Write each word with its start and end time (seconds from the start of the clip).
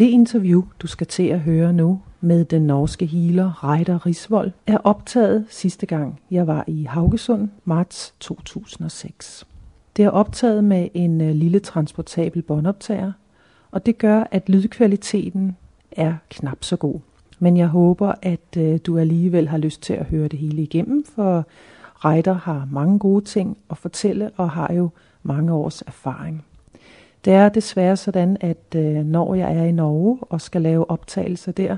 Det 0.00 0.08
interview, 0.08 0.62
du 0.82 0.86
skal 0.86 1.06
til 1.06 1.22
at 1.22 1.40
høre 1.40 1.72
nu 1.72 2.00
med 2.20 2.44
den 2.44 2.62
norske 2.62 3.06
healer 3.06 3.64
Reiter 3.64 4.06
Risvold, 4.06 4.52
er 4.66 4.78
optaget 4.84 5.46
sidste 5.48 5.86
gang, 5.86 6.20
jeg 6.30 6.46
var 6.46 6.64
i 6.66 6.84
Haugesund, 6.84 7.48
marts 7.64 8.14
2006. 8.20 9.46
Det 9.96 10.04
er 10.04 10.10
optaget 10.10 10.64
med 10.64 10.88
en 10.94 11.20
øh, 11.20 11.34
lille 11.34 11.58
transportabel 11.58 12.42
båndoptager, 12.42 13.12
og 13.70 13.86
det 13.86 13.98
gør, 13.98 14.24
at 14.30 14.48
lydkvaliteten 14.48 15.56
er 15.92 16.14
knap 16.30 16.64
så 16.64 16.76
god. 16.76 17.00
Men 17.38 17.56
jeg 17.56 17.68
håber, 17.68 18.12
at 18.22 18.56
øh, 18.56 18.78
du 18.86 18.98
alligevel 18.98 19.48
har 19.48 19.58
lyst 19.58 19.82
til 19.82 19.92
at 19.92 20.06
høre 20.06 20.28
det 20.28 20.38
hele 20.38 20.62
igennem, 20.62 21.04
for 21.04 21.46
Reiter 22.04 22.34
har 22.34 22.68
mange 22.70 22.98
gode 22.98 23.24
ting 23.24 23.58
at 23.70 23.78
fortælle 23.78 24.30
og 24.36 24.50
har 24.50 24.72
jo 24.72 24.90
mange 25.22 25.52
års 25.52 25.82
erfaring. 25.82 26.44
Det 27.24 27.32
er 27.32 27.48
desværre 27.48 27.96
sådan, 27.96 28.36
at 28.40 28.74
øh, 28.76 29.04
når 29.04 29.34
jeg 29.34 29.56
er 29.56 29.64
i 29.64 29.72
Norge 29.72 30.18
og 30.20 30.40
skal 30.40 30.62
lave 30.62 30.90
optagelser 30.90 31.52
der, 31.52 31.76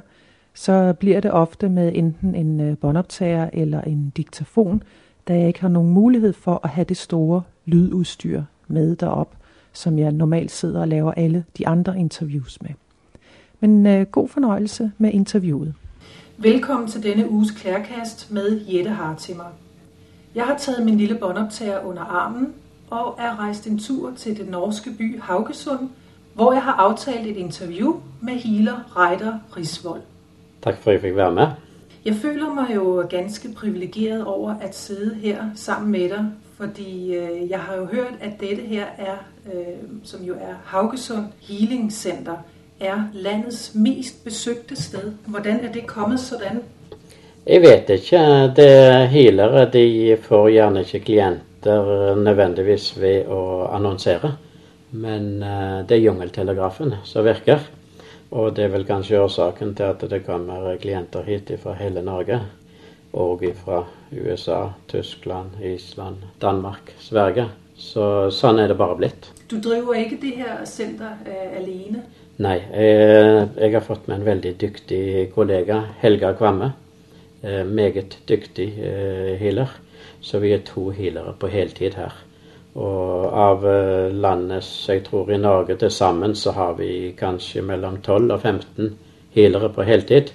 så 0.55 0.95
blir 1.00 1.20
det 1.20 1.30
ofte 1.30 1.69
med 1.69 1.92
enten 1.95 2.34
en 2.34 2.60
øh, 2.60 2.78
båndoptager 2.78 3.50
eller 3.52 3.80
en 3.80 4.12
diktafon, 4.16 4.83
da 5.28 5.38
jeg 5.38 5.47
ikke 5.48 5.60
har 5.60 5.69
noen 5.69 5.91
mulighet 5.91 6.36
for 6.36 6.60
å 6.64 6.69
ha 6.69 6.83
det 6.83 6.97
store 6.97 7.42
lydudstyr 7.64 8.42
med 8.69 8.97
derop, 8.97 9.36
som 9.73 9.98
jeg 9.98 10.12
normalt 10.12 10.50
sidder 10.50 10.80
og 10.80 10.88
laver 10.88 11.12
alle 11.12 11.45
de 11.59 11.69
andre 11.69 11.98
interviews 11.98 12.62
med. 12.62 12.70
Men 13.61 13.86
øh, 13.86 14.06
god 14.06 14.28
fornøjelse 14.28 14.92
med 14.98 15.11
interviewet. 15.12 15.74
Velkommen 16.38 16.88
til 16.88 17.02
denne 17.02 17.30
uges 17.30 17.50
klærkast 17.50 18.30
med 18.30 18.61
Jette 18.69 18.91
Hartimer. 18.91 19.52
Jeg 20.34 20.45
har 20.45 20.59
taget 20.59 20.84
min 20.84 20.97
lille 20.97 21.19
båndoptager 21.19 21.80
under 21.80 22.02
armen 22.02 22.55
og 22.92 23.14
er 23.19 23.38
rejst 23.38 23.66
en 23.66 23.78
tur 23.78 24.12
til 24.16 24.38
den 24.38 24.46
norske 24.46 24.91
by 24.98 25.20
Haugesund, 25.20 25.88
hvor 26.34 26.52
jeg 26.52 26.62
har 26.62 26.73
aftalt 26.73 27.27
et 27.27 27.37
interview 27.37 28.00
med 28.20 28.33
healer 28.33 28.96
Reiter 28.96 29.34
Risvold. 29.56 30.00
Tak 30.62 30.77
for 30.78 30.91
at 30.91 30.95
jeg 30.95 31.00
fik 31.00 31.16
være 31.16 31.33
med. 31.33 31.47
Jeg 32.05 32.14
føler 32.14 32.55
mig 32.55 32.75
jo 32.75 33.06
ganske 33.11 33.48
privilegeret 33.56 34.25
over 34.25 34.55
at 34.61 34.77
sidde 34.77 35.14
her 35.14 35.44
sammen 35.55 35.92
med 35.92 36.08
dig, 36.08 36.27
fordi 36.56 37.14
øh, 37.14 37.50
jeg 37.50 37.58
har 37.58 37.77
jo 37.77 37.84
hørt, 37.84 38.14
at 38.20 38.41
dette 38.41 38.62
her 38.62 38.84
er, 38.98 39.17
øh, 39.55 39.62
som 40.05 40.22
jo 40.22 40.34
er 40.34 40.55
Haugesund 40.64 41.27
Healing 41.41 41.92
Center, 41.92 42.36
er 42.80 43.02
landets 43.12 43.74
mest 43.74 44.24
besøgte 44.24 44.83
sted. 44.83 45.12
Hvordan 45.27 45.61
er 45.64 45.72
det 45.72 45.86
kommet 45.86 46.20
sådan? 46.20 46.61
Jeg 47.47 47.61
vet 47.61 47.91
ikke. 47.91 48.52
Det 48.56 49.08
healere 49.08 49.70
de 49.70 50.17
får 50.22 50.50
gjerne 50.50 50.80
ikke 50.80 51.00
klienter 51.00 51.41
nødvendigvis 51.66 52.92
ved 52.98 53.28
å 53.30 53.68
annonsere. 53.72 54.32
Men 54.92 55.42
eh, 55.42 55.78
det 55.88 55.96
er 55.96 56.05
jungeltelegrafen 56.06 56.96
som 57.08 57.24
virker. 57.24 57.62
Og 58.32 58.55
det 58.56 58.66
er 58.66 58.72
vel 58.72 58.84
kanskje 58.88 59.20
årsaken 59.20 59.74
til 59.77 59.92
at 59.92 60.05
det 60.08 60.22
kommer 60.27 60.77
klienter 60.80 61.24
hit 61.28 61.52
fra 61.60 61.74
hele 61.80 62.05
Norge. 62.05 62.40
Og 63.12 63.44
fra 63.58 63.83
USA, 64.12 64.72
Tyskland, 64.88 65.58
Island, 65.60 66.24
Danmark, 66.40 66.94
Sverige. 67.00 67.48
Så 67.77 68.30
sånn 68.33 68.60
er 68.62 68.70
det 68.70 68.78
bare 68.80 68.96
blitt. 69.00 69.28
Du 69.48 69.58
driver 69.60 69.96
ikke 69.98 70.20
det 70.22 70.36
her 70.40 70.62
senteret 70.68 71.28
eh, 71.28 71.56
alene? 71.60 72.05
Nei. 72.42 72.58
Jeg, 72.72 73.48
jeg 73.58 73.74
har 73.74 73.84
fått 73.84 74.08
med 74.08 74.20
en 74.20 74.28
veldig 74.28 74.55
dyktig 74.60 75.05
kollega, 75.34 75.83
Helga 76.00 76.33
Kvamme. 76.36 76.72
Eh, 77.42 77.64
meget 77.68 78.16
dyktig 78.28 78.68
eh, 78.80 79.34
healer. 79.40 79.72
Så 80.23 80.39
vi 80.39 80.53
er 80.53 80.62
to 80.67 80.91
healere 80.91 81.34
på 81.39 81.51
heltid 81.51 81.98
her. 81.98 82.15
Og 82.75 83.33
av 83.37 83.65
landet, 83.65 84.15
landets, 84.15 84.89
jeg 84.89 85.05
tror 85.05 85.31
i 85.31 85.37
Norge 85.37 85.77
til 85.77 85.91
sammen, 85.91 86.34
så 86.34 86.53
har 86.56 86.73
vi 86.79 87.12
kanskje 87.19 87.62
mellom 87.62 88.01
12 88.03 88.33
og 88.33 88.41
15 88.41 88.98
healere 89.34 89.69
på 89.69 89.83
heltid. 89.83 90.33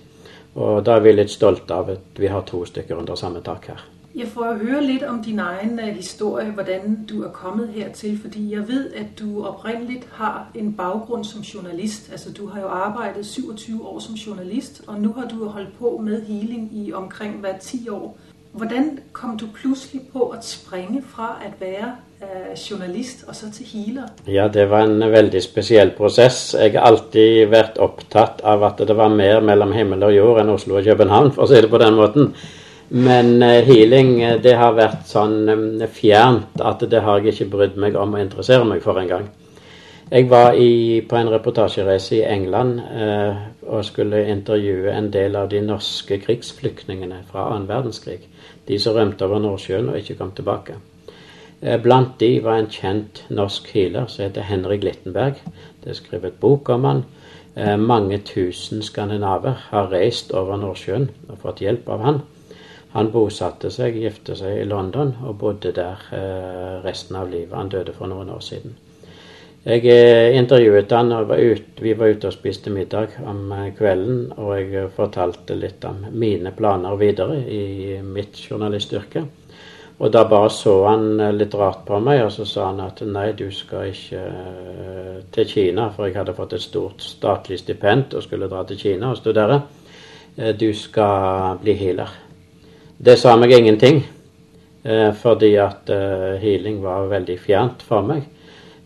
Og 0.55 0.85
da 0.85 0.97
er 0.97 1.05
vi 1.05 1.11
litt 1.11 1.31
stolte 1.31 1.73
av 1.73 1.89
at 1.89 2.19
vi 2.19 2.27
har 2.27 2.45
to 2.45 2.65
stykker 2.65 2.97
under 2.97 3.15
samme 3.15 3.41
tak 3.45 3.71
her. 3.71 3.85
Jeg 4.17 4.27
får 4.33 4.53
høre 4.63 4.79
litt 4.81 5.03
om 5.03 5.19
din 5.23 5.39
egen 5.39 5.79
historie, 5.79 6.51
hvordan 6.51 7.03
du 7.09 7.23
er 7.23 7.29
kommet 7.29 7.67
hertil. 7.69 8.17
Fordi 8.21 8.53
jeg 8.53 8.67
vet 8.67 8.93
at 8.95 9.19
du 9.19 9.45
opprinnelig 9.45 10.01
har 10.11 10.47
en 10.55 10.73
bakgrunn 10.73 11.23
som 11.23 11.41
journalist. 11.41 12.11
Altså 12.11 12.33
Du 12.33 12.47
har 12.47 12.61
jo 12.61 12.67
arbeidet 12.67 13.25
27 13.25 13.85
år 13.85 13.99
som 13.99 14.15
journalist, 14.15 14.81
og 14.87 15.01
nå 15.01 15.11
har 15.13 15.27
du 15.27 15.45
holdt 15.45 15.77
på 15.79 16.01
med 16.03 16.21
healing 16.21 16.69
i 16.73 16.93
omkring 16.93 17.39
hver 17.39 17.57
10 17.57 17.89
år. 17.89 18.17
Hvordan 18.57 18.99
kom 19.13 19.35
du 19.37 19.45
plutselig 19.53 20.07
på 20.09 20.31
å 20.31 20.37
springe 20.41 21.03
fra 21.05 21.35
å 21.45 21.49
være 21.59 21.91
eh, 22.25 22.55
journalist 22.57 23.27
og 23.27 23.35
så 23.37 23.51
til 23.53 23.67
healer? 23.69 24.07
Ja, 24.25 24.47
det 24.49 24.65
var 24.71 24.87
en 24.87 25.03
veldig 25.13 25.41
spesiell 25.45 25.91
prosess. 25.93 26.55
Jeg 26.57 26.73
har 26.73 26.87
alltid 26.89 27.51
vært 27.53 27.77
opptatt 27.77 28.41
av 28.41 28.65
at 28.65 28.81
det 28.81 28.95
var 28.97 29.13
mer 29.13 29.45
mellom 29.45 29.75
himmel 29.77 30.07
og 30.09 30.15
jord 30.15 30.41
enn 30.41 30.49
Oslo 30.55 30.79
og 30.79 30.89
København, 30.89 31.35
for 31.35 31.45
å 31.45 31.51
si 31.51 31.61
det 31.61 31.69
på 31.69 31.81
den 31.83 31.99
måten. 31.99 32.31
Men 32.97 33.35
uh, 33.43 33.59
healing 33.67 34.15
eh, 34.25 34.39
det 34.41 34.55
har 34.57 34.73
vært 34.73 35.05
sånn 35.05 35.85
fjernt 35.93 36.57
at 36.57 36.81
det 36.89 37.03
har 37.05 37.21
jeg 37.21 37.35
ikke 37.35 37.51
brydd 37.53 37.77
meg 37.77 37.99
om 37.99 38.17
å 38.17 38.23
interessere 38.23 38.65
meg 38.65 38.81
for 38.81 38.97
engang. 38.97 39.29
Jeg 40.11 40.29
var 40.29 40.53
i, 40.55 41.01
på 41.03 41.15
en 41.19 41.29
reportasjereise 41.31 42.15
i 42.15 42.23
England 42.23 42.79
eh, 42.79 43.39
og 43.67 43.83
skulle 43.85 44.27
intervjue 44.31 44.93
en 44.93 45.09
del 45.11 45.35
av 45.35 45.49
de 45.51 45.59
norske 45.61 46.19
krigsflyktningene 46.23 47.23
fra 47.27 47.49
annen 47.51 47.67
verdenskrig. 47.67 48.21
De 48.67 48.79
som 48.79 48.95
rømte 48.95 49.27
over 49.27 49.43
Nordsjøen 49.43 49.89
og 49.91 49.99
ikke 49.99 50.15
kom 50.21 50.31
tilbake. 50.37 50.77
Eh, 51.61 51.75
blant 51.83 52.15
de 52.23 52.31
var 52.43 52.61
en 52.61 52.71
kjent 52.71 53.25
norsk 53.29 53.67
healer 53.75 54.07
som 54.07 54.23
heter 54.23 54.47
Henrik 54.47 54.87
Littenberg. 54.87 55.43
Det 55.83 55.91
er 55.91 55.99
skrevet 55.99 56.39
bok 56.39 56.69
om 56.69 56.87
han. 56.87 57.05
Mange 57.81 58.19
tusen 58.21 58.83
skandinaver 58.85 59.55
har 59.71 59.87
reist 59.89 60.29
over 60.29 60.59
Nordsjøen 60.61 61.07
og 61.25 61.39
fått 61.41 61.63
hjelp 61.65 61.87
av 61.89 62.03
han. 62.05 62.19
Han 62.93 63.11
bosatte 63.11 63.69
seg, 63.73 63.97
gifte 63.99 64.35
seg 64.37 64.61
i 64.61 64.67
London 64.67 65.15
og 65.25 65.39
bodde 65.41 65.73
der 65.75 66.03
eh, 66.15 66.77
resten 66.85 67.17
av 67.19 67.31
livet. 67.31 67.57
Han 67.57 67.69
døde 67.73 67.93
for 67.97 68.09
noen 68.09 68.31
år 68.33 68.43
siden. 68.45 68.77
Jeg 69.67 69.83
eh, 69.91 70.37
intervjuet 70.39 70.93
han, 70.95 71.11
og 71.11 71.27
var 71.27 71.41
ut, 71.43 71.81
vi 71.83 71.91
var 71.97 72.13
ute 72.13 72.29
og 72.29 72.35
spiste 72.35 72.71
middag 72.71 73.17
om 73.27 73.51
eh, 73.51 73.71
kvelden. 73.75 74.29
Og 74.39 74.53
jeg 74.55 74.91
fortalte 74.95 75.57
litt 75.59 75.83
om 75.87 76.05
mine 76.15 76.53
planer 76.55 76.95
videre 76.99 77.41
i 77.43 77.97
mitt 78.03 78.39
journalistyrke. 78.39 79.25
Og 79.97 80.13
da 80.13 80.21
bare 80.29 80.51
så 80.53 80.75
han 80.85 81.17
litt 81.33 81.55
rart 81.57 81.81
på 81.87 81.97
meg, 81.99 82.21
og 82.27 82.31
så 82.31 82.45
sa 82.45 82.67
han 82.69 82.83
at 82.85 83.01
nei, 83.01 83.31
du 83.33 83.47
skal 83.51 83.89
ikke 83.89 84.21
til 85.33 85.49
Kina, 85.49 85.87
for 85.95 86.05
jeg 86.05 86.19
hadde 86.19 86.37
fått 86.37 86.53
et 86.53 86.61
stort 86.61 87.01
statlig 87.01 87.57
stipend 87.63 88.13
og 88.13 88.23
skulle 88.23 88.49
dra 88.51 88.61
til 88.69 88.77
Kina 88.77 89.09
og 89.09 89.17
studere. 89.17 89.57
Du 90.61 90.69
skal 90.77 91.57
bli 91.63 91.73
healer. 91.79 92.13
Det 92.97 93.13
sa 93.19 93.35
meg 93.37 93.51
ingenting, 93.53 93.99
eh, 94.83 95.11
fordi 95.13 95.51
at 95.61 95.89
eh, 95.89 96.39
healing 96.41 96.79
var 96.81 97.05
veldig 97.11 97.35
fjernt 97.37 97.83
for 97.85 98.01
meg. 98.01 98.23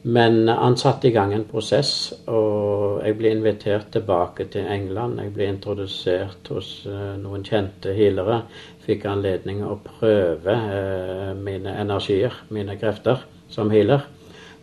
Men 0.01 0.47
han 0.47 0.77
satte 0.77 1.07
i 1.07 1.11
gang 1.11 1.33
en 1.33 1.43
prosess, 1.45 2.13
og 2.25 3.03
jeg 3.05 3.17
ble 3.19 3.35
invitert 3.35 3.91
tilbake 3.93 4.47
til 4.49 4.65
England. 4.65 5.19
Jeg 5.21 5.33
ble 5.35 5.49
introdusert 5.51 6.49
hos 6.49 6.71
eh, 6.89 7.13
noen 7.21 7.45
kjente 7.45 7.93
healere. 7.93 8.39
Fikk 8.81 9.05
anledning 9.11 9.61
å 9.61 9.77
prøve 9.85 10.57
eh, 10.57 11.29
mine 11.37 11.75
energier, 11.83 12.33
mine 12.49 12.79
krefter, 12.81 13.21
som 13.53 13.69
healer. 13.69 14.07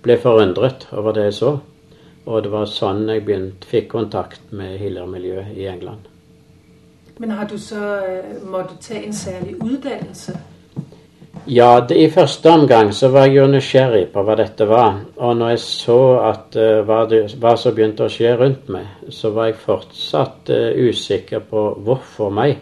Ble 0.02 0.18
forundret 0.18 0.88
over 0.98 1.14
det 1.14 1.28
jeg 1.28 1.38
så. 1.38 1.54
Og 2.28 2.42
det 2.42 2.50
var 2.52 2.66
sånn 2.66 3.06
jeg 3.06 3.22
begynte, 3.24 3.70
fikk 3.70 3.92
kontakt 3.94 4.50
med 4.50 4.74
healermiljøet 4.82 5.54
i 5.54 5.70
England. 5.70 6.10
Men 7.22 7.38
har 7.38 7.46
du 7.46 7.58
så 7.62 7.84
øh, 8.02 8.42
måttet 8.42 8.82
ta 8.90 8.98
en 8.98 9.14
særlig 9.14 9.54
utdannelse? 9.62 10.34
Ja, 11.48 11.80
det, 11.88 11.96
i 11.96 12.10
første 12.12 12.50
omgang 12.50 12.92
så 12.92 13.08
var 13.12 13.28
jeg 13.28 13.38
jo 13.38 13.46
nysgjerrig 13.48 14.08
på 14.12 14.22
hva 14.24 14.36
dette 14.36 14.66
var. 14.68 14.98
Og 15.16 15.36
når 15.36 15.54
jeg 15.54 15.62
så 15.64 16.00
at 16.28 16.56
uh, 16.60 16.80
hva, 16.88 17.02
det, 17.08 17.22
hva, 17.40 17.54
som 17.56 17.76
begynte 17.76 18.04
å 18.04 18.12
skje 18.12 18.34
rundt 18.36 18.68
meg, 18.72 18.88
så 19.14 19.32
var 19.36 19.50
jeg 19.50 19.60
fortsatt 19.62 20.52
uh, 20.52 20.88
usikker 20.88 21.44
på 21.48 21.64
hvorfor 21.86 22.34
meg. 22.34 22.58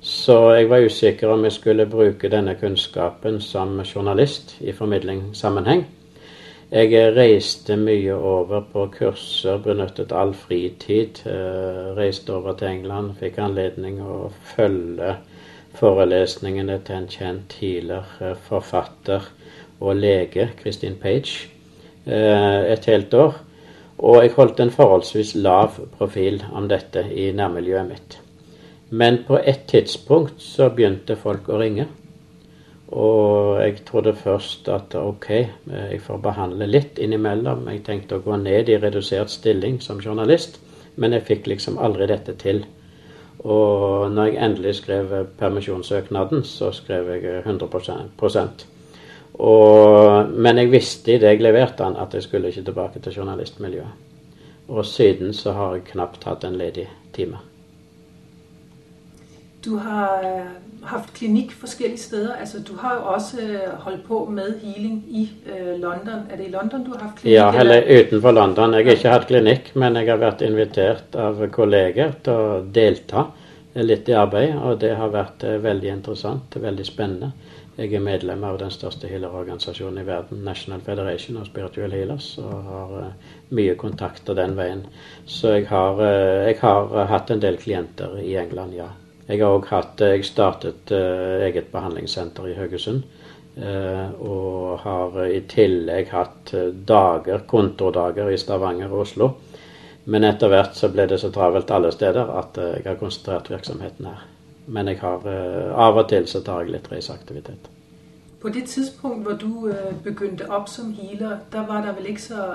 Så 0.00 0.38
jeg 0.56 0.68
var 0.70 0.86
usikker 0.86 1.28
om 1.34 1.44
jeg 1.44 1.52
skulle 1.52 1.86
bruke 1.90 2.30
denne 2.32 2.54
kunnskapen 2.56 3.40
som 3.44 3.82
journalist 3.84 4.56
i 4.64 4.72
formidlingssammenheng. 4.72 5.84
Jeg 6.70 7.14
reiste 7.16 7.74
mye 7.76 8.14
over 8.14 8.62
på 8.72 8.84
kurser, 8.94 9.58
benyttet 9.58 10.12
all 10.14 10.30
fritid. 10.38 11.18
Eh, 11.26 11.90
reiste 11.96 12.30
over 12.32 12.54
til 12.54 12.68
England, 12.68 13.16
fikk 13.18 13.40
anledning 13.42 13.98
å 14.00 14.30
følge 14.54 15.16
forelesningene 15.78 16.80
til 16.86 16.96
en 16.96 17.08
kjent 17.10 17.52
healer, 17.60 18.08
eh, 18.20 18.34
forfatter 18.48 19.28
og 19.80 19.96
lege, 19.96 20.50
Christine 20.60 20.96
Page, 20.96 21.48
eh, 22.06 22.72
et 22.72 22.84
helt 22.84 23.14
år. 23.14 23.34
Og 23.98 24.22
jeg 24.22 24.32
holdt 24.32 24.60
en 24.60 24.70
forholdsvis 24.70 25.34
lav 25.34 25.70
profil 25.98 26.44
om 26.52 26.68
dette 26.68 27.04
i 27.12 27.32
nærmiljøet 27.32 27.88
mitt. 27.88 28.20
Men 28.90 29.18
på 29.26 29.38
et 29.44 29.66
tidspunkt 29.68 30.42
så 30.42 30.70
begynte 30.70 31.16
folk 31.16 31.48
å 31.48 31.58
ringe. 31.60 31.86
Og 32.90 33.60
jeg 33.60 33.84
trodde 33.86 34.16
først 34.18 34.68
at 34.68 34.94
ok, 34.98 35.28
jeg 35.70 36.00
får 36.02 36.18
behandle 36.24 36.66
litt 36.66 36.98
innimellom. 36.98 37.68
Jeg 37.68 37.84
tenkte 37.86 38.18
å 38.18 38.24
gå 38.24 38.36
ned 38.36 38.68
i 38.68 38.78
redusert 38.82 39.30
stilling 39.30 39.78
som 39.80 40.00
journalist. 40.00 40.58
Men 40.96 41.12
jeg 41.12 41.28
fikk 41.28 41.46
liksom 41.46 41.78
aldri 41.78 42.08
dette 42.10 42.34
til. 42.40 42.64
Og 43.40 44.10
når 44.12 44.24
jeg 44.24 44.44
endelig 44.44 44.74
skrev 44.74 45.12
permisjonssøknaden, 45.38 46.44
så 46.44 46.72
skrev 46.76 47.08
jeg 47.14 47.42
100% 47.46 48.66
og, 49.40 50.28
Men 50.30 50.58
jeg 50.58 50.72
visste 50.72 51.14
i 51.14 51.18
det 51.18 51.28
jeg 51.28 51.40
leverte 51.40 51.84
den, 51.84 51.96
at 51.96 52.14
jeg 52.14 52.22
skulle 52.22 52.48
ikke 52.48 52.64
tilbake 52.64 53.00
til 53.00 53.12
journalistmiljøet. 53.12 54.08
Og 54.68 54.86
siden 54.86 55.32
så 55.34 55.52
har 55.52 55.74
jeg 55.74 55.84
knapt 55.92 56.24
hatt 56.24 56.44
en 56.44 56.58
ledig 56.58 56.88
time. 57.12 57.38
Du 59.64 59.76
har 59.76 60.22
øh, 60.24 60.46
haft 60.82 61.14
klinikk 61.14 61.52
forskellige 61.52 61.98
steder. 61.98 62.34
Altså, 62.34 62.58
du 62.68 62.76
har 62.76 62.94
jo 62.94 63.00
også 63.00 63.40
øh, 63.40 63.72
holdt 63.78 64.04
på 64.06 64.24
med 64.24 64.60
healing 64.62 65.04
i 65.08 65.30
uh, 65.46 65.80
London. 65.80 66.22
Er 66.30 66.36
det 66.36 66.46
i 66.46 66.50
London 66.50 66.84
du 66.84 66.90
har 66.90 67.02
hatt 67.04 67.18
klinikk? 67.18 67.34
Ja, 67.34 67.60
eller, 67.60 67.74
eller 67.74 68.06
utenfor 68.06 68.30
London. 68.30 68.74
Jeg 68.74 68.84
har 68.84 68.92
ikke 68.92 69.12
hatt 69.12 69.26
klinikk, 69.26 69.70
men 69.74 69.96
jeg 69.96 70.08
har 70.08 70.22
vært 70.22 70.44
invitert 70.46 71.16
av 71.16 71.42
kolleger 71.52 72.14
til 72.24 72.32
å 72.32 72.62
delta 72.72 73.26
litt 73.74 74.08
i 74.08 74.16
arbeid. 74.16 74.54
Og 74.56 74.80
det 74.80 74.94
har 74.96 75.12
vært 75.12 75.44
uh, 75.44 75.58
veldig 75.60 75.92
interessant, 75.92 76.56
veldig 76.56 76.88
spennende. 76.88 77.32
Jeg 77.76 77.92
er 77.96 78.04
medlem 78.04 78.42
av 78.44 78.56
den 78.60 78.72
største 78.72 79.08
healerorganisasjonen 79.12 80.00
i 80.00 80.06
verden, 80.08 80.40
National 80.44 80.80
Federation 80.88 81.36
of 81.36 81.46
Spiritual 81.52 81.92
Healers, 81.92 82.32
og 82.40 82.72
har 82.72 82.96
uh, 82.96 83.28
mye 83.60 83.76
kontakter 83.76 84.40
den 84.40 84.56
veien. 84.56 84.86
Så 85.26 85.52
jeg 85.58 85.68
har, 85.68 86.02
jeg 86.48 86.58
har 86.64 86.98
hatt 87.12 87.30
en 87.30 87.44
del 87.44 87.60
klienter 87.60 88.16
i 88.24 88.34
England, 88.40 88.80
ja. 88.80 88.88
Jeg 89.30 89.38
har 89.44 89.54
også 89.54 89.74
hatt 89.76 90.00
Jeg 90.02 90.24
startet 90.26 90.90
uh, 90.90 91.42
eget 91.46 91.70
behandlingssenter 91.72 92.48
i 92.50 92.56
Haugesund. 92.58 93.04
Uh, 93.60 94.10
og 94.22 94.78
har 94.82 95.16
i 95.26 95.40
tillegg 95.50 96.10
hatt 96.10 96.52
dager, 96.86 97.44
kontordager 97.50 98.30
i 98.30 98.38
Stavanger 98.38 98.90
og 98.90 99.04
Oslo. 99.04 99.30
Men 100.10 100.24
etter 100.26 100.50
hvert 100.50 100.74
så 100.74 100.88
ble 100.90 101.06
det 101.06 101.20
så 101.22 101.30
travelt 101.30 101.70
alle 101.70 101.90
steder 101.92 102.30
at 102.40 102.56
jeg 102.56 102.86
har 102.86 102.96
konsentrert 102.98 103.50
virksomheten 103.52 104.08
her. 104.08 104.22
Men 104.66 104.88
jeg 104.88 104.98
har 105.02 105.26
av 105.74 105.98
og 105.98 106.08
til 106.08 106.26
så 106.30 106.40
tar 106.46 106.64
jeg 106.64 106.72
litt 106.74 106.88
reiseaktivitet. 106.90 107.68
På 108.40 108.48
det 108.48 108.64
tidspunkt 108.72 109.26
hvor 109.26 109.36
du 109.36 109.68
begynte 110.02 110.48
opp 110.48 110.70
som 110.72 110.94
healer, 110.96 111.42
da 111.52 111.66
var 111.68 111.84
det 111.84 111.98
vel 111.98 112.08
ikke 112.14 112.22
så 112.22 112.46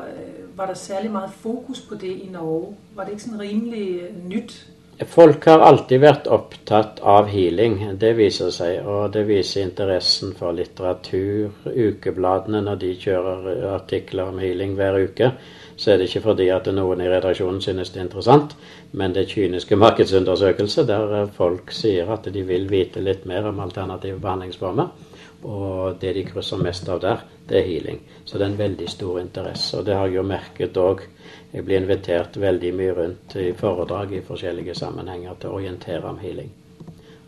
Var 0.56 0.72
det 0.72 0.78
særlig 0.78 1.12
mye 1.12 1.30
fokus 1.30 1.82
på 1.86 1.96
det 2.02 2.16
i 2.24 2.30
Norge? 2.32 2.74
Var 2.96 3.06
det 3.06 3.14
ikke 3.14 3.28
sånn 3.28 3.42
rimelig 3.44 3.88
nytt 4.26 4.56
Folk 4.96 5.44
har 5.46 5.60
alltid 5.60 6.00
vært 6.00 6.28
opptatt 6.32 7.02
av 7.04 7.28
healing, 7.28 7.82
det 8.00 8.14
viser 8.16 8.52
seg. 8.56 8.86
Og 8.88 9.10
det 9.12 9.26
viser 9.28 9.66
interessen 9.66 10.32
for 10.38 10.56
litteratur. 10.56 11.52
Ukebladene, 11.68 12.62
når 12.64 12.80
de 12.80 12.92
kjører 13.02 13.66
artikler 13.74 14.32
om 14.32 14.40
healing 14.40 14.78
hver 14.78 14.96
uke, 15.04 15.34
så 15.76 15.92
er 15.92 16.00
det 16.00 16.08
ikke 16.08 16.22
fordi 16.30 16.48
at 16.56 16.70
noen 16.72 17.04
i 17.04 17.10
redaksjonen 17.12 17.60
synes 17.60 17.92
det 17.92 18.00
er 18.00 18.06
interessant, 18.06 18.56
men 18.96 19.12
det 19.12 19.26
er 19.26 19.34
kyniske 19.34 19.76
markedsundersøkelser 19.84 20.88
der 20.88 21.28
folk 21.36 21.76
sier 21.76 22.16
at 22.16 22.32
de 22.32 22.46
vil 22.48 22.70
vite 22.72 23.04
litt 23.04 23.28
mer 23.28 23.52
om 23.52 23.60
alternative 23.66 24.22
behandlingsformer. 24.24 25.12
Og 25.44 26.00
det 26.00 26.16
de 26.16 26.24
krysser 26.26 26.64
mest 26.64 26.88
av 26.90 27.04
der, 27.04 27.28
det 27.50 27.60
er 27.60 27.68
healing. 27.68 28.00
Så 28.24 28.40
det 28.40 28.48
er 28.48 28.54
en 28.54 28.64
veldig 28.64 28.88
stor 28.90 29.20
interesse. 29.20 29.76
Og 29.78 29.86
det 29.86 30.00
har 30.00 30.08
jeg 30.08 30.22
jo 30.22 30.28
merket 30.32 30.80
òg. 30.80 31.04
Jeg 31.56 31.64
blir 31.64 31.80
invitert 31.80 32.36
veldig 32.36 32.70
mye 32.76 32.94
rundt 32.98 33.36
i 33.40 33.54
foredrag 33.56 34.12
i 34.12 34.24
forskjellige 34.28 34.74
sammenhenger 34.76 35.38
til 35.40 35.54
å 35.54 35.60
orientere 35.62 36.10
om 36.10 36.18
healing. 36.20 36.50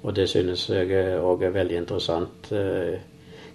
Og 0.04 0.16
det 0.16 0.26
synes 0.28 0.66
jeg 0.70 0.92
òg 1.24 1.46
er 1.48 1.54
veldig 1.56 1.78
interessant. 1.80 2.50
Eh, 2.52 2.98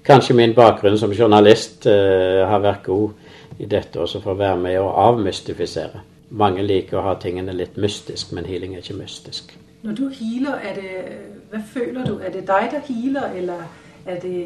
kanskje 0.04 0.36
min 0.38 0.54
bakgrunn 0.56 0.96
som 0.98 1.12
journalist 1.12 1.84
eh, 1.86 2.40
har 2.48 2.64
vært 2.64 2.88
god 2.88 3.60
i 3.60 3.68
dette 3.68 4.00
også 4.00 4.22
for 4.24 4.32
å 4.32 4.40
være 4.40 4.62
med 4.64 4.78
og 4.80 4.96
avmystifisere. 5.04 6.00
Mange 6.40 6.64
liker 6.64 7.02
å 7.02 7.04
ha 7.10 7.14
tingene 7.20 7.52
litt 7.52 7.76
mystisk, 7.76 8.32
men 8.32 8.48
healing 8.48 8.72
er 8.72 8.80
ikke 8.80 8.96
mystisk. 8.96 9.52
Når 9.84 9.98
du 9.98 10.04
healer, 10.08 10.56
er 10.56 10.80
det, 10.80 11.20
hva 11.52 11.60
føler 11.68 12.08
du? 12.08 12.16
Er 12.24 12.32
det 12.32 12.46
deg 12.48 12.72
som 12.72 12.88
healer, 12.88 13.36
eller 13.36 13.68
er 14.06 14.24
det, 14.24 14.36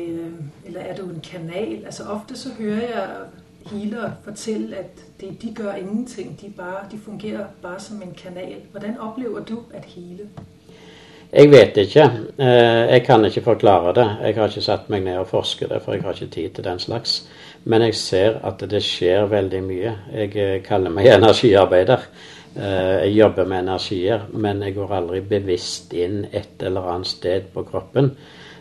eller 0.67 0.81
er 0.81 0.99
du 0.99 1.07
en 1.07 1.23
kanal? 1.23 1.85
Altså 1.85 2.11
Ofte 2.11 2.35
så 2.37 2.57
hører 2.59 2.89
jeg 2.91 3.11
healere 3.73 4.13
fortælle, 4.25 4.77
at 4.77 4.91
det, 5.21 5.43
de 5.43 5.55
gør 5.55 5.73
ingenting. 5.73 6.41
De, 6.41 6.53
bare, 6.57 6.89
de 6.93 6.99
fungerer 7.05 7.45
bare 7.63 7.81
som 7.81 8.03
en 8.03 8.15
kanal. 8.23 8.57
Hvordan 8.71 8.99
opplever 8.99 9.41
du 9.41 9.63
at 9.75 9.85
hele? 9.85 10.29
Jeg 11.33 11.51
vet 11.51 11.77
ikke. 11.77 12.05
Eh, 12.39 12.93
jeg 12.93 13.03
kan 13.07 13.25
ikke 13.25 13.43
forklare 13.43 13.95
det. 13.95 14.07
Jeg 14.23 14.35
har 14.35 14.49
ikke 14.49 14.61
satt 14.61 14.91
meg 14.91 15.03
ned 15.03 15.19
og 15.19 15.29
forsket 15.29 15.71
det, 15.71 15.83
for 15.83 15.93
jeg 15.93 16.03
har 16.03 16.15
ikke 16.15 16.27
tid 16.27 16.51
til 16.51 16.65
den 16.65 16.79
slags. 16.79 17.29
Men 17.65 17.83
jeg 17.83 17.95
ser 17.95 18.39
at 18.47 18.63
det 18.71 18.83
skjer 18.83 19.27
veldig 19.27 19.63
mye. 19.63 19.93
Jeg 20.15 20.37
eh, 20.37 20.63
kaller 20.63 20.91
meg 20.91 21.11
energiarbeider. 21.17 22.07
Eh, 22.57 23.07
jeg 23.07 23.13
jobber 23.19 23.45
med 23.45 23.59
energier, 23.59 24.21
men 24.33 24.63
jeg 24.63 24.75
går 24.79 24.95
aldri 24.97 25.21
bevisst 25.21 25.93
inn 25.93 26.25
et 26.33 26.63
eller 26.63 26.87
annet 26.95 27.11
sted 27.11 27.51
på 27.53 27.67
kroppen. 27.67 28.15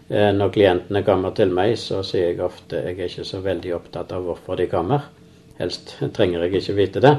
Eh, 0.09 0.33
når 0.35 0.49
klientene 0.53 1.01
kommer 1.03 1.33
til 1.33 1.49
meg, 1.53 1.77
så 1.81 2.03
sier 2.05 2.29
jeg 2.29 2.41
ofte 2.45 2.77
jeg 2.77 2.93
er 2.99 3.07
ikke 3.09 3.25
så 3.25 3.39
veldig 3.41 3.71
opptatt 3.73 4.11
av 4.13 4.27
hvorfor 4.27 4.59
de 4.59 4.67
kommer. 4.69 5.07
Helst 5.57 5.95
trenger 6.13 6.45
jeg 6.45 6.61
ikke 6.61 6.75
vite 6.77 7.01
det. 7.01 7.15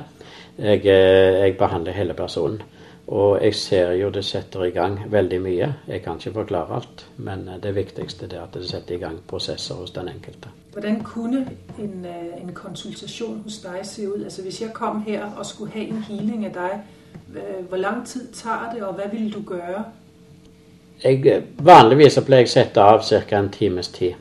Jeg, 0.58 0.86
eh, 0.86 1.42
jeg 1.42 1.56
behandler 1.58 1.92
hele 1.92 2.14
personen. 2.14 2.62
Og 3.06 3.38
jeg 3.42 3.54
ser 3.54 3.92
jo 3.92 4.10
det 4.10 4.24
setter 4.24 4.64
i 4.64 4.70
gang 4.70 4.98
veldig 5.10 5.40
mye. 5.42 5.72
Jeg 5.88 6.02
kan 6.02 6.16
ikke 6.18 6.32
forklare 6.32 6.74
alt, 6.74 7.06
men 7.16 7.48
eh, 7.48 7.58
det 7.62 7.74
viktigste 7.74 8.30
er 8.30 8.44
at 8.44 8.54
det 8.54 8.68
setter 8.70 8.94
i 8.94 9.02
gang 9.02 9.18
prosesser 9.26 9.74
hos 9.74 9.90
den 9.90 10.08
enkelte. 10.08 10.54
Hvordan 10.72 11.02
kunne 11.02 11.46
en, 11.78 12.06
en 12.38 12.54
konsultasjon 12.54 13.42
hos 13.44 13.58
deg 13.66 13.82
se 13.82 14.08
ut? 14.08 14.24
Altså 14.24 14.42
Hvis 14.42 14.62
jeg 14.62 14.72
kom 14.72 15.02
her 15.02 15.26
og 15.38 15.46
skulle 15.46 15.72
ha 15.72 15.80
en 15.80 16.02
healing 16.08 16.46
av 16.46 16.52
deg, 16.54 16.80
hvor 17.68 17.76
lang 17.76 18.06
tid 18.06 18.28
tar 18.34 18.70
det, 18.74 18.82
og 18.82 18.94
hva 18.94 19.08
ville 19.10 19.30
du 19.32 19.42
gjøre? 19.42 19.84
Jeg, 21.02 21.42
vanligvis 21.60 22.16
pleier 22.24 22.46
jeg 22.46 22.54
sette 22.54 22.80
av 22.80 23.02
ca. 23.04 23.36
en 23.36 23.50
times 23.52 23.90
tid. 23.92 24.14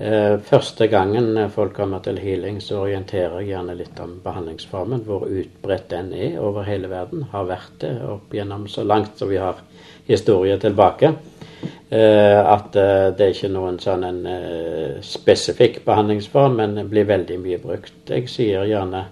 Eh, 0.00 0.38
første 0.40 0.86
gangen 0.88 1.36
folk 1.52 1.74
kommer 1.76 2.00
til 2.00 2.16
healing, 2.18 2.56
så 2.64 2.86
orienterer 2.86 3.42
jeg 3.42 3.50
gjerne 3.50 3.74
litt 3.76 3.98
om 4.00 4.14
behandlingsformen. 4.24 5.02
Hvor 5.04 5.26
utbredt 5.28 5.90
den 5.90 6.14
er 6.16 6.38
over 6.40 6.64
hele 6.64 6.88
verden. 6.88 7.26
Har 7.32 7.44
vært 7.50 7.82
det 7.84 7.92
opp 8.08 8.32
gjennom 8.32 8.64
så 8.68 8.84
langt 8.84 9.20
som 9.20 9.28
vi 9.28 9.36
har 9.42 9.60
historie 10.08 10.56
tilbake. 10.58 11.12
Eh, 11.90 12.40
at 12.40 12.76
eh, 12.80 13.10
det 13.12 13.26
er 13.26 13.34
ikke 13.34 13.52
noen 13.52 13.76
sånn 13.82 14.06
en 14.08 14.22
spesifikk 15.04 15.82
behandlingsform, 15.84 16.56
men 16.62 16.80
blir 16.88 17.10
veldig 17.10 17.36
mye 17.42 17.58
brukt. 17.60 17.98
Jeg 18.08 18.30
sier 18.32 18.64
gjerne 18.64 19.04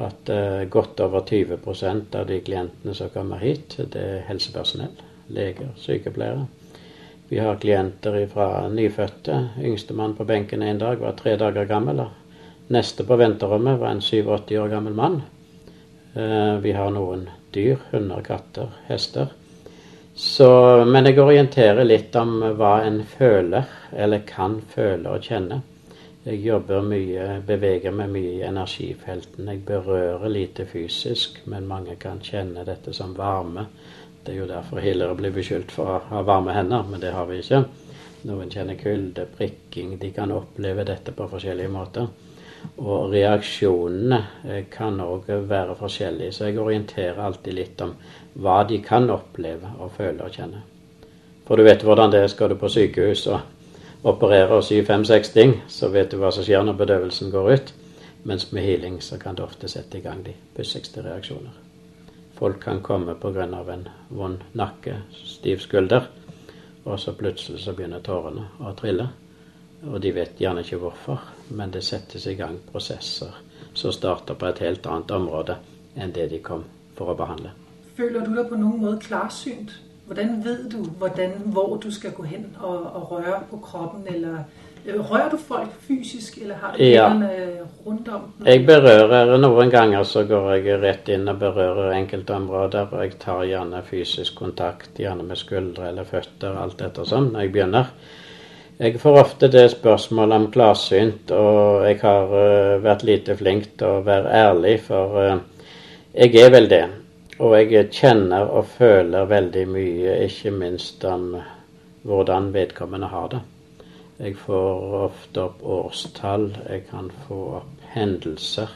at 0.00 0.32
godt 0.68 1.00
over 1.00 1.22
20% 1.24 2.16
av 2.20 2.26
de 2.28 2.40
klientene 2.44 2.96
som 2.96 3.12
kommer 3.12 3.40
hit, 3.40 3.78
det 3.92 4.00
er 4.00 4.26
helsepersonell 4.28 5.05
leger, 5.28 5.68
sykepleiere. 5.76 6.46
Vi 7.28 7.38
har 7.38 7.56
klienter 7.56 8.26
fra 8.26 8.68
nyfødte. 8.68 9.48
Yngstemann 9.62 10.14
på 10.14 10.24
benken 10.24 10.62
en 10.62 10.78
dag 10.78 11.00
var 11.02 11.12
tre 11.18 11.36
dager 11.36 11.64
gammel. 11.64 12.04
Neste 12.68 13.04
på 13.04 13.16
venterommet 13.16 13.80
var 13.80 13.90
en 13.90 14.00
87 14.00 14.58
år 14.58 14.68
gammel 14.68 14.94
mann. 14.94 15.22
Eh, 16.14 16.56
vi 16.62 16.72
har 16.72 16.90
noen 16.90 17.28
dyr. 17.54 17.76
Hunder, 17.90 18.22
katter, 18.22 18.70
hester. 18.86 19.26
Så, 20.14 20.48
men 20.88 21.04
jeg 21.04 21.18
orienterer 21.20 21.84
litt 21.84 22.14
om 22.16 22.38
hva 22.56 22.78
en 22.86 23.02
føler, 23.04 23.66
eller 23.92 24.22
kan 24.24 24.62
føle 24.72 25.12
og 25.12 25.26
kjenne. 25.26 25.60
Jeg 26.26 26.40
jobber 26.42 26.82
mye, 26.82 27.26
beveger 27.46 27.92
meg 27.94 28.08
mye 28.14 28.30
i 28.38 28.46
energifelten. 28.48 29.50
Jeg 29.50 29.60
berører 29.68 30.32
lite 30.32 30.64
fysisk, 30.66 31.42
men 31.44 31.68
mange 31.68 31.98
kan 32.02 32.22
kjenne 32.24 32.64
dette 32.66 32.94
som 32.96 33.12
varme. 33.14 33.66
Det 34.26 34.32
er 34.34 34.40
jo 34.40 34.46
derfor 34.50 34.82
healere 34.82 35.14
blir 35.14 35.30
beskyldt 35.30 35.70
for 35.70 35.86
å 35.86 35.98
ha 36.10 36.20
varme 36.26 36.50
hender, 36.50 36.82
men 36.90 36.98
det 36.98 37.12
har 37.14 37.28
vi 37.28 37.38
ikke. 37.38 37.60
Noen 38.26 38.48
kjenner 38.50 38.74
kulde, 38.80 39.22
prikking. 39.36 39.92
De 40.02 40.10
kan 40.10 40.32
oppleve 40.34 40.82
dette 40.88 41.12
på 41.14 41.28
forskjellige 41.30 41.70
måter. 41.70 42.08
Og 42.82 43.12
reaksjonene 43.12 44.18
eh, 44.48 44.64
kan 44.70 44.98
òg 45.04 45.28
være 45.46 45.76
forskjellige, 45.78 46.32
så 46.34 46.48
jeg 46.48 46.58
orienterer 46.58 47.20
alltid 47.22 47.54
litt 47.54 47.84
om 47.86 47.92
hva 48.42 48.56
de 48.66 48.80
kan 48.82 49.06
oppleve 49.14 49.70
og 49.78 49.92
føle 49.94 50.26
og 50.26 50.34
kjenne. 50.34 50.64
For 51.46 51.54
du 51.54 51.62
vet 51.68 51.84
hvordan 51.86 52.10
det 52.10 52.24
er. 52.24 52.32
Skal 52.32 52.50
du 52.50 52.56
på 52.58 52.72
sykehus 52.72 53.28
og 53.30 54.10
operere 54.10 54.58
og 54.58 54.66
sy 54.66 54.80
fem-seks 54.88 55.30
ting, 55.36 55.60
så 55.70 55.92
vet 55.94 56.10
du 56.10 56.18
hva 56.18 56.32
som 56.34 56.46
skjer 56.46 56.66
når 56.66 56.80
bedøvelsen 56.82 57.30
går 57.30 57.52
ut. 57.52 57.72
Mens 58.26 58.50
med 58.50 58.66
healing 58.66 58.98
så 58.98 59.20
kan 59.22 59.38
det 59.38 59.46
ofte 59.46 59.70
sette 59.70 60.00
i 60.00 60.02
gang 60.02 60.26
de 60.26 60.34
pussigste 60.58 61.06
reaksjoner. 61.06 61.65
Folk 62.36 62.60
kan 62.60 62.82
komme 62.82 63.14
pga. 63.14 63.44
en 63.72 63.88
vond 64.08 64.38
nakke, 64.52 65.02
stiv 65.10 65.58
skulder, 65.58 66.08
og 66.84 67.00
så 67.00 67.12
plutselig 67.12 67.60
så 67.60 67.72
begynner 67.72 68.00
tårene 68.00 68.48
å 68.60 68.72
trille. 68.76 69.08
Og 69.86 70.00
de 70.02 70.12
vet 70.14 70.40
gjerne 70.40 70.60
ikke 70.60 70.76
hvorfor, 70.76 71.20
men 71.50 71.70
det 71.70 71.84
settes 71.84 72.26
i 72.26 72.34
gang 72.34 72.58
prosesser 72.72 73.32
som 73.74 73.92
starter 73.92 74.34
på 74.34 74.46
et 74.46 74.58
helt 74.58 74.86
annet 74.86 75.10
område 75.10 75.56
enn 75.96 76.12
det 76.12 76.30
de 76.30 76.38
kom 76.42 76.64
for 76.96 77.12
å 77.12 77.16
behandle. 77.16 77.52
Føler 77.96 78.24
du 78.24 78.34
deg 78.36 78.48
på 78.48 78.60
noen 78.60 78.80
måte 78.80 79.06
klarsynt? 79.08 79.72
Hvordan 80.06 80.44
vet 80.44 80.68
du 80.72 80.78
hvordan, 80.98 81.32
hvor 81.52 81.76
du 81.82 81.90
skal 81.90 82.12
gå 82.14 82.22
hen 82.22 82.50
og, 82.60 82.84
og 82.94 83.10
røre 83.10 83.40
på 83.50 83.58
kroppen? 83.64 84.06
Eller 84.06 84.44
rører 84.94 85.30
du 85.30 85.36
folk 85.36 85.72
fysisk, 85.88 86.38
eller 86.42 86.54
har 86.54 86.76
du 86.76 86.84
Ja. 86.84 87.08
hendene 87.08 87.66
rundt 87.86 88.08
om? 88.08 88.32
Jeg 88.44 88.66
berører 88.66 89.38
Noen 89.38 89.70
ganger 89.70 90.02
så 90.04 90.24
går 90.24 90.54
jeg 90.54 90.82
rett 90.82 91.08
inn 91.08 91.28
og 91.28 91.38
berører 91.38 91.92
enkeltområder. 91.92 92.88
Og 92.92 93.02
jeg 93.02 93.18
tar 93.18 93.44
gjerne 93.44 93.82
fysisk 93.82 94.34
kontakt, 94.34 94.90
gjerne 94.98 95.22
med 95.22 95.36
skuldre 95.36 95.88
eller 95.88 96.04
føtter, 96.04 96.56
alt 96.56 96.80
etter 96.82 97.04
sånn, 97.04 97.32
når 97.32 97.40
jeg 97.40 97.52
begynner. 97.52 97.86
Jeg 98.78 99.00
får 99.00 99.18
ofte 99.20 99.48
det 99.48 99.70
spørsmålet 99.70 100.36
om 100.36 100.50
klarsynt, 100.52 101.30
og 101.30 101.86
jeg 101.86 102.00
har 102.02 102.24
uh, 102.28 102.82
vært 102.84 103.02
lite 103.08 103.36
flink 103.36 103.70
til 103.78 103.86
å 103.86 104.02
være 104.04 104.28
ærlig, 104.28 104.80
for 104.84 105.16
uh, 105.16 105.38
jeg 106.12 106.34
er 106.36 106.50
vel 106.50 106.68
det. 106.68 106.84
Og 107.38 107.56
jeg 107.56 107.88
kjenner 107.90 108.44
og 108.52 108.66
føler 108.78 109.24
veldig 109.24 109.66
mye, 109.68 110.18
ikke 110.28 110.50
minst 110.50 111.04
om 111.04 111.36
hvordan 112.06 112.52
vedkommende 112.52 113.06
har 113.06 113.28
det. 113.32 113.40
Jeg 114.16 114.36
får 114.40 114.94
ofte 115.04 115.42
opp 115.42 115.62
årstall, 115.62 116.46
jeg 116.70 116.86
kan 116.88 117.10
få 117.26 117.40
opp 117.58 117.88
hendelser 117.92 118.70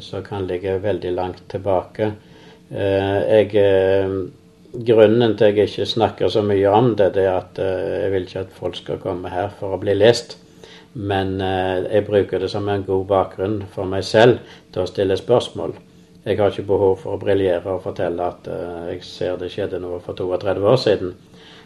som 0.00 0.22
kan 0.24 0.46
ligge 0.48 0.78
veldig 0.78 1.12
langt 1.12 1.42
tilbake. 1.48 2.12
Eh, 2.70 3.18
Jeg, 3.28 3.54
eh, 3.54 4.08
grunnen 4.72 5.36
til 5.36 5.44
at 5.44 5.56
jeg 5.56 5.68
ikke 5.68 5.86
snakker 5.86 6.28
så 6.28 6.42
mye 6.42 6.68
om 6.68 6.94
det, 6.96 7.14
det 7.14 7.24
er 7.24 7.36
at 7.36 7.58
eh, 7.58 8.02
jeg 8.04 8.12
vil 8.12 8.22
ikke 8.22 8.40
at 8.40 8.52
folk 8.52 8.76
skal 8.76 8.98
komme 8.98 9.28
her 9.28 9.50
for 9.58 9.74
å 9.74 9.80
bli 9.80 9.94
lest. 9.94 10.38
Men 10.94 11.38
jeg 11.38 12.02
bruker 12.06 12.38
det 12.38 12.48
som 12.50 12.68
en 12.68 12.82
god 12.82 13.04
bakgrunn 13.06 13.60
for 13.70 13.84
meg 13.86 14.02
selv 14.04 14.40
til 14.72 14.82
å 14.82 14.86
stille 14.86 15.16
spørsmål. 15.16 15.74
Jeg 16.24 16.38
har 16.38 16.50
ikke 16.50 16.66
behov 16.66 16.96
for 16.98 17.14
å 17.14 17.20
briljere 17.20 17.76
og 17.76 17.84
fortelle 17.84 18.26
at 18.26 18.48
jeg 18.90 19.04
ser 19.04 19.36
det 19.38 19.52
skjedde 19.52 19.78
noe 19.78 20.00
for 20.00 20.18
32 20.18 20.66
år 20.66 20.76
siden. 20.82 21.14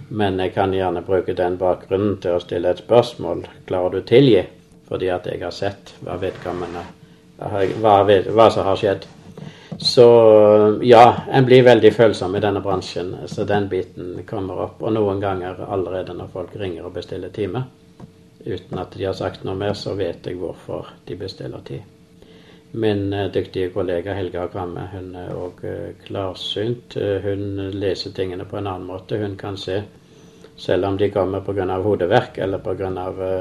Men 0.09 0.39
jeg 0.39 0.55
kan 0.55 0.75
gjerne 0.75 1.03
bruke 1.07 1.35
den 1.37 1.57
bakgrunnen 1.59 2.19
til 2.21 2.37
å 2.37 2.43
stille 2.43 2.71
et 2.71 2.83
spørsmål. 2.85 3.47
Klarer 3.69 3.97
du 3.97 4.07
tilgi? 4.09 4.43
Fordi 4.89 5.09
at 5.11 5.27
jeg 5.27 5.41
har 5.41 5.55
sett 5.55 5.95
hva 6.05 6.19
vedkommende 6.21 6.83
hva, 7.39 7.95
hva 8.05 8.51
som 8.51 8.67
har 8.69 8.77
skjedd. 8.77 9.07
Så 9.79 10.05
ja, 10.87 11.05
en 11.33 11.47
blir 11.49 11.65
veldig 11.67 11.91
følsom 11.95 12.37
i 12.37 12.43
denne 12.45 12.61
bransjen. 12.63 13.15
Så 13.27 13.45
den 13.49 13.69
biten 13.69 14.21
kommer 14.29 14.67
opp. 14.69 14.83
Og 14.83 14.93
noen 14.95 15.23
ganger 15.23 15.65
allerede 15.67 16.15
når 16.15 16.31
folk 16.33 16.55
ringer 16.61 16.87
og 16.87 16.95
bestiller 16.95 17.33
time, 17.35 17.65
uten 18.45 18.79
at 18.79 18.95
de 18.95 19.09
har 19.09 19.19
sagt 19.19 19.45
noe 19.45 19.59
mer, 19.59 19.75
så 19.75 19.97
vet 19.99 20.27
jeg 20.27 20.39
hvorfor 20.39 20.93
de 21.09 21.19
bestiller 21.19 21.65
tid. 21.67 21.94
Min 22.75 23.13
eh, 23.13 23.29
dyktige 23.35 23.71
kollega 23.71 24.15
Helga 24.19 24.47
Kvamme 24.51 24.89
hun 24.93 25.13
er 25.17 25.35
òg 25.39 25.61
klarsynt. 26.07 26.97
Eh, 26.97 27.23
Hun 27.23 27.71
leser 27.73 28.11
tingene 28.17 28.45
på 28.45 28.59
en 28.59 28.67
annen 28.67 28.87
måte. 28.87 29.19
Hun 29.19 29.37
kan 29.37 29.57
se, 29.57 29.83
selv 30.57 30.87
om 30.87 30.99
de 30.99 31.11
kommer 31.11 31.41
pga. 31.41 31.81
hodeverk 31.83 32.39
eller 32.39 32.59
pga. 32.59 32.91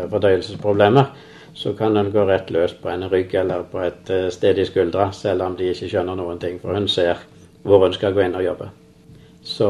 Fordøyelsesproblemer, 0.09 1.05
så 1.53 1.73
kan 1.73 1.95
hun 1.97 2.11
gå 2.11 2.25
rett 2.25 2.51
løs 2.51 2.73
på 2.73 2.89
en 2.89 3.09
rygg 3.09 3.33
eller 3.35 3.63
på 3.63 3.79
et 3.79 4.09
eh, 4.09 4.29
sted 4.29 4.57
i 4.57 4.65
skuldra, 4.65 5.11
selv 5.11 5.41
om 5.41 5.55
de 5.57 5.69
ikke 5.73 5.89
skjønner 5.89 6.15
noen 6.15 6.39
ting. 6.39 6.59
For 6.61 6.73
hun 6.73 6.87
ser 6.87 7.17
hvor 7.63 7.85
hun 7.85 7.93
skal 7.93 8.13
gå 8.13 8.21
inn 8.25 8.35
og 8.35 8.43
jobbe. 8.43 8.69
Så 9.43 9.69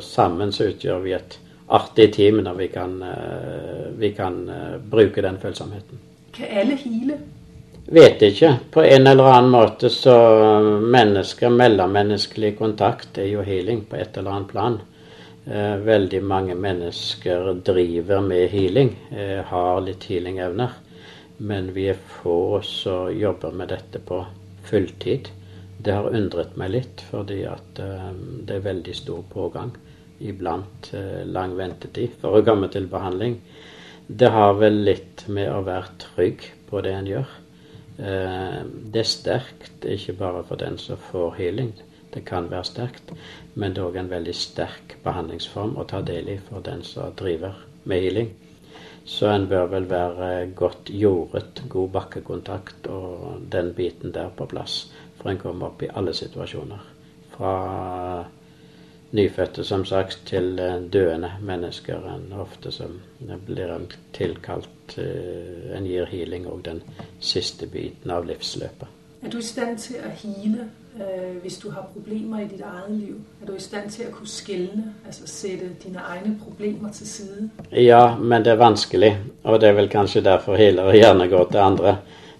sammen 0.00 0.52
så 0.52 0.68
utgjør 0.72 1.00
vi 1.04 1.12
et 1.16 1.38
artig 1.68 2.12
team 2.14 2.42
når 2.44 2.54
vi 2.58 2.66
kan, 2.72 3.02
eh, 3.02 3.88
vi 3.98 4.12
kan 4.12 4.48
eh, 4.48 4.78
bruke 4.90 5.22
den 5.22 5.38
følsomheten. 5.38 5.98
Kan 6.32 6.46
alle 6.62 6.76
hile? 6.76 7.18
Vet 7.90 8.22
ikke. 8.22 8.56
På 8.70 8.82
en 8.84 9.06
eller 9.06 9.24
annen 9.24 9.50
måte 9.50 9.88
så 9.88 10.14
mennesker, 10.84 11.48
mellommenneskelig 11.48 12.50
kontakt 12.58 13.16
er 13.16 13.30
jo 13.30 13.44
healing 13.46 13.80
på 13.88 13.96
et 13.96 14.18
eller 14.20 14.34
annet 14.34 14.50
plan. 14.50 14.76
Eh, 15.46 15.76
veldig 15.86 16.20
mange 16.20 16.54
mennesker 16.54 17.54
driver 17.64 18.20
med 18.20 18.50
healing, 18.52 18.92
eh, 19.08 19.40
har 19.40 19.80
litt 19.80 20.04
healingevner. 20.04 20.76
Men 21.38 21.72
vi 21.72 21.88
er 21.88 21.96
få 22.20 22.60
som 22.60 23.08
jobber 23.08 23.56
med 23.56 23.72
dette 23.72 24.04
på 24.04 24.20
fulltid. 24.68 25.32
Det 25.78 25.94
har 25.94 26.12
undret 26.12 26.56
meg 26.60 26.70
litt, 26.76 27.00
fordi 27.08 27.40
at 27.48 27.80
eh, 27.80 28.12
det 28.44 28.56
er 28.56 28.68
veldig 28.68 28.94
stor 29.00 29.24
pågang. 29.32 29.72
Iblant 30.20 30.92
eh, 30.92 31.24
lang 31.24 31.56
ventetid 31.56 32.20
for 32.20 32.36
å 32.36 32.44
komme 32.44 32.68
til 32.68 32.92
behandling. 32.92 33.40
Det 34.06 34.28
har 34.28 34.58
vel 34.60 34.82
litt 34.84 35.24
med 35.28 35.48
å 35.48 35.64
være 35.64 35.96
trygg 36.04 36.50
på 36.68 36.84
det 36.84 36.92
en 36.92 37.14
gjør. 37.16 37.38
Eh, 37.98 38.58
det 38.92 39.00
er 39.02 39.10
sterkt, 39.10 39.84
ikke 39.84 40.14
bare 40.18 40.44
for 40.46 40.60
den 40.60 40.78
som 40.78 41.00
får 41.10 41.34
healing. 41.38 41.72
Det 42.14 42.24
kan 42.24 42.50
være 42.50 42.64
sterkt, 42.64 43.12
men 43.54 43.74
det 43.74 43.82
er 43.82 43.88
òg 43.90 43.98
en 44.00 44.10
veldig 44.10 44.34
sterk 44.34 44.96
behandlingsform 45.04 45.76
å 45.76 45.86
ta 45.88 46.00
del 46.00 46.30
i 46.32 46.38
for 46.48 46.64
den 46.64 46.84
som 46.86 47.12
driver 47.18 47.58
med 47.84 48.06
healing. 48.06 48.30
Så 49.08 49.28
en 49.32 49.48
bør 49.48 49.66
vel 49.72 49.88
være 49.88 50.30
godt 50.56 50.90
jordet, 50.92 51.62
god 51.68 51.90
bakkekontakt 51.94 52.86
og 52.92 53.44
den 53.52 53.72
biten 53.74 54.12
der 54.12 54.28
på 54.36 54.46
plass. 54.46 54.86
For 55.18 55.32
en 55.32 55.40
kommer 55.40 55.72
opp 55.72 55.82
i 55.82 55.90
alle 55.96 56.12
situasjoner. 56.14 56.82
Fra 57.32 57.52
nyfødte, 59.10 59.64
som 59.64 59.84
sagt, 59.84 60.20
til 60.26 60.58
eh, 60.58 60.82
døende 60.92 61.30
mennesker. 61.42 62.04
En 62.14 62.32
ofte 62.40 62.72
som 62.72 63.00
blir 63.46 63.72
en 63.74 63.88
tilkalt 64.12 64.98
eh, 64.98 65.76
En 65.76 65.86
gir 65.86 66.04
healing 66.08 66.46
og 66.46 66.64
den 66.64 66.82
siste 67.20 67.66
biten 67.66 68.10
av 68.10 68.26
livsløpet. 68.26 68.88
Er 69.22 69.30
du 69.30 69.38
i 69.38 69.42
stand 69.42 69.78
til 69.82 69.98
å 69.98 70.10
heale 70.14 70.68
øh, 71.00 71.40
hvis 71.42 71.56
du 71.58 71.70
har 71.74 71.88
problemer 71.92 72.44
i 72.44 72.46
ditt 72.46 72.62
eget 72.62 72.92
liv? 72.92 73.16
Er 73.42 73.46
du 73.46 73.56
i 73.56 73.62
stand 73.62 73.90
til 73.90 74.06
å 74.06 74.12
kunne 74.14 74.30
skjelne, 74.30 74.84
altså 75.06 75.26
sette 75.26 75.72
dine 75.82 76.04
egne 76.14 76.36
problemer 76.38 76.94
til 76.94 77.10
side? 77.10 77.48
Ja, 77.72 78.14
men 78.16 78.46
det 78.46 78.54
er 78.54 78.62
vanskelig, 78.62 79.16
og 79.42 79.60
det 79.60 79.68
er 79.68 79.76
vel 79.80 79.90
kanskje 79.90 80.22
derfor 80.24 80.56
healere 80.56 80.94
gjerne 80.96 81.28
går 81.28 81.50
til 81.50 81.64
andre. 81.64 81.96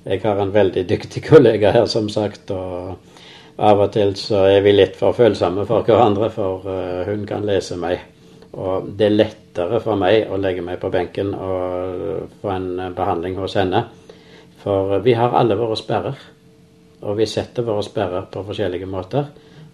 Jeg 0.07 0.23
har 0.23 0.39
en 0.41 0.55
veldig 0.55 0.87
dyktig 0.89 1.25
kollega 1.27 1.73
her, 1.75 1.87
som 1.91 2.09
sagt, 2.09 2.51
og 2.55 2.97
av 3.59 3.81
og 3.83 3.91
til 3.93 4.15
så 4.19 4.45
er 4.53 4.62
vi 4.62 4.73
litt 4.77 4.97
for 4.99 5.17
følsomme 5.17 5.65
for 5.67 5.87
hverandre, 5.87 6.31
for 6.31 6.67
eh, 6.71 7.09
hun 7.11 7.27
kan 7.27 7.47
lese 7.47 7.79
meg. 7.81 8.00
Og 8.59 8.93
det 8.97 9.09
er 9.09 9.17
lettere 9.17 9.81
for 9.85 9.99
meg 9.99 10.31
å 10.31 10.38
legge 10.41 10.62
meg 10.65 10.79
på 10.81 10.91
benken 10.95 11.35
og 11.35 12.31
få 12.41 12.53
en 12.55 12.69
eh, 12.79 12.95
behandling 12.95 13.38
hos 13.41 13.59
henne. 13.59 13.85
For 14.62 14.99
vi 15.03 15.15
har 15.19 15.35
alle 15.38 15.59
våre 15.59 15.77
sperrer, 15.79 16.19
og 17.03 17.19
vi 17.19 17.27
setter 17.31 17.67
våre 17.67 17.85
sperrer 17.87 18.27
på 18.31 18.43
forskjellige 18.47 18.91
måter. 18.91 19.29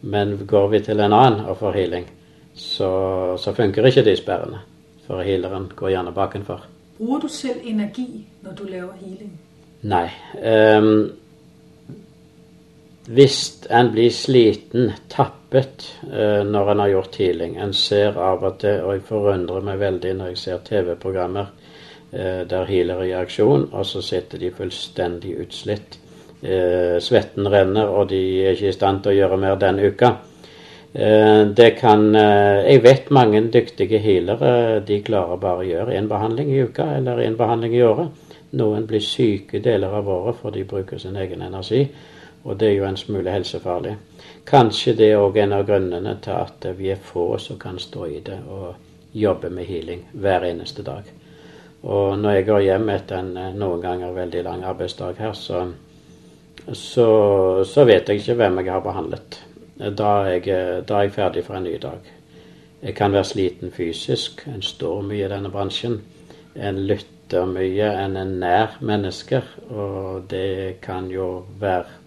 Men 0.04 0.36
går 0.46 0.68
vi 0.72 0.80
til 0.84 1.00
en 1.00 1.16
annen 1.16 1.46
og 1.48 1.58
får 1.60 1.78
healing, 1.78 2.06
så, 2.54 2.90
så 3.40 3.54
funker 3.56 3.88
ikke 3.88 4.04
de 4.04 4.16
sperrene. 4.20 4.60
For 5.06 5.24
healeren 5.24 5.68
går 5.76 5.92
gjerne 5.92 6.12
bakenfor. 6.16 6.64
Bruker 6.98 7.26
du 7.26 7.32
selv 7.32 7.64
energi 7.68 8.24
når 8.44 8.56
du 8.56 8.64
laver 8.68 8.96
healing? 9.00 9.32
Nei. 9.84 10.06
ehm, 10.40 11.10
hvis 13.06 13.66
en 13.70 13.90
blir 13.92 14.10
sliten, 14.10 14.92
tappet, 15.12 15.84
eh, 16.08 16.40
når 16.44 16.70
en 16.70 16.80
har 16.80 16.88
gjort 16.88 17.16
healing 17.20 17.56
En 17.60 17.74
ser 17.76 18.16
av 18.16 18.44
og 18.44 18.58
til, 18.62 18.80
og 18.80 18.94
jeg 18.94 19.02
forundrer 19.08 19.66
meg 19.66 19.78
veldig 19.82 20.12
når 20.16 20.30
jeg 20.32 20.38
ser 20.40 20.62
TV-programmer 20.64 21.50
eh, 22.12 22.46
der 22.48 22.64
healere 22.64 23.04
er 23.04 23.10
i 23.10 23.18
aksjon, 23.18 23.68
og 23.72 23.84
så 23.86 24.00
sitter 24.02 24.40
de 24.40 24.50
fullstendig 24.50 25.34
utslitt. 25.44 25.98
Eh, 26.40 26.96
svetten 27.00 27.48
renner, 27.52 27.92
og 27.92 28.08
de 28.08 28.22
er 28.46 28.56
ikke 28.56 28.72
i 28.72 28.78
stand 28.78 29.02
til 29.02 29.12
å 29.12 29.18
gjøre 29.18 29.40
mer 29.42 29.60
denne 29.60 29.90
uka. 29.90 30.14
Det 30.94 31.72
kan 31.74 32.14
Jeg 32.14 32.82
vet 32.84 33.08
mange 33.10 33.40
dyktige 33.50 33.98
healere 33.98 34.78
de 34.86 35.00
klarer 35.02 35.40
bare 35.42 35.64
å 35.64 35.66
gjøre 35.66 35.96
én 35.98 36.06
behandling 36.06 36.52
i 36.54 36.60
uka 36.62 36.84
eller 36.96 37.18
én 37.18 37.34
behandling 37.34 37.74
i 37.74 37.82
året. 37.82 38.12
Noen 38.52 38.86
blir 38.86 39.02
syke 39.02 39.58
deler 39.58 39.90
av 39.90 40.08
året 40.08 40.38
for 40.38 40.54
de 40.54 40.62
bruker 40.62 40.98
sin 41.02 41.16
egen 41.16 41.42
energi, 41.42 41.88
og 42.44 42.60
det 42.60 42.68
er 42.68 42.74
jo 42.78 42.86
en 42.88 42.96
smule 42.96 43.30
helsefarlig. 43.32 43.96
Kanskje 44.46 44.94
det 44.98 45.10
er 45.10 45.20
òg 45.22 45.38
en 45.40 45.56
av 45.56 45.66
grunnene 45.66 46.16
til 46.22 46.36
at 46.36 46.66
vi 46.78 46.90
er 46.92 47.00
få 47.00 47.38
som 47.38 47.58
kan 47.58 47.78
stå 47.78 48.06
i 48.06 48.20
det 48.24 48.38
og 48.48 48.74
jobbe 49.14 49.50
med 49.50 49.64
healing 49.64 50.04
hver 50.12 50.44
eneste 50.44 50.82
dag. 50.82 51.08
Og 51.82 52.18
når 52.18 52.30
jeg 52.30 52.46
går 52.46 52.60
hjem 52.64 52.90
etter 52.94 53.20
en 53.20 53.36
eh, 53.36 53.56
noen 53.56 53.80
ganger 53.82 54.12
veldig 54.16 54.42
lang 54.44 54.64
arbeidsdag 54.64 55.18
her, 55.20 55.32
så, 55.36 55.66
så, 56.72 57.08
så 57.68 57.84
vet 57.84 58.08
jeg 58.08 58.22
ikke 58.22 58.38
hvem 58.40 58.60
jeg 58.62 58.72
har 58.72 58.84
behandlet. 58.84 59.40
Da 59.76 60.10
er, 60.24 60.38
jeg, 60.38 60.84
da 60.88 60.98
er 60.98 61.08
jeg 61.08 61.16
ferdig 61.16 61.44
for 61.44 61.58
en 61.58 61.66
ny 61.66 61.74
dag. 61.82 62.12
Jeg 62.84 62.94
kan 62.94 63.12
være 63.12 63.24
sliten 63.24 63.72
fysisk. 63.72 64.44
En 64.48 64.62
står 64.62 65.02
mye 65.08 65.26
i 65.26 65.32
denne 65.32 65.50
bransjen. 65.52 65.98
En 66.54 66.78
lytter 66.88 67.48
mye. 67.48 67.90
En 68.04 68.16
er 68.20 68.32
nær 68.32 68.78
mennesker. 68.80 69.44
Og 69.68 70.24
det 70.30 70.80
kan 70.84 71.10
jo 71.12 71.44
være 71.60 72.03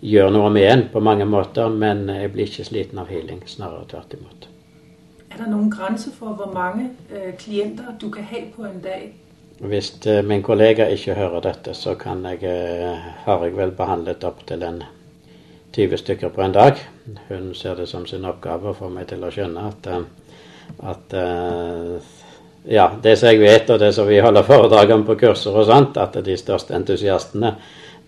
gjøre 0.00 0.32
noe 0.32 0.50
med 0.52 0.68
en 0.68 0.86
på 0.92 1.00
mange 1.04 1.26
måter, 1.28 1.68
men 1.68 2.08
jeg 2.08 2.32
blir 2.32 2.48
ikke 2.48 2.66
sliten 2.68 3.00
av 3.02 3.10
healing. 3.12 3.42
Snarere 3.46 3.86
tvert 3.90 4.14
imot. 4.16 4.48
Er 5.30 5.42
det 5.44 5.50
noen 5.52 5.70
grenser 5.70 6.14
for 6.16 6.34
hvor 6.34 6.50
mange 6.54 6.90
øh, 7.12 7.34
klienter 7.38 7.92
du 8.00 8.08
kan 8.10 8.24
ha 8.24 8.40
på 8.54 8.64
en 8.66 8.80
dag? 8.82 9.10
Hvis 9.60 9.92
eh, 10.06 10.24
min 10.24 10.42
kollega 10.42 10.88
ikke 10.88 11.14
hører 11.14 11.44
dette, 11.44 11.74
så 11.74 11.94
kan 11.94 12.24
jeg, 12.24 12.42
eh, 12.48 13.10
har 13.26 13.44
jeg 13.44 13.56
vel 13.56 13.74
behandlet 13.76 14.24
opptil 14.24 14.64
en 14.66 14.82
20 15.76 16.00
stykker 16.00 16.32
på 16.34 16.42
en 16.42 16.56
dag. 16.56 16.80
Hun 17.28 17.52
ser 17.54 17.76
det 17.78 17.88
som 17.88 18.06
sin 18.06 18.24
oppgave 18.24 18.72
å 18.72 18.78
få 18.78 18.88
meg 18.90 19.06
til 19.12 19.22
å 19.22 19.30
skjønne 19.30 19.68
at, 19.68 19.86
at 20.82 21.14
ja, 22.66 22.90
det 23.02 23.14
som 23.18 23.30
jeg 23.30 23.40
vet, 23.40 23.70
og 23.70 23.78
det 23.78 23.92
som 23.94 24.08
vi 24.08 24.18
holder 24.20 24.42
foredrag 24.42 24.90
om 24.96 25.04
på 25.06 25.14
kurser 25.20 25.54
og 25.56 25.68
sånt, 25.68 25.96
at 25.96 26.18
de 26.24 26.36
største 26.36 26.74
entusiastene 26.74 27.54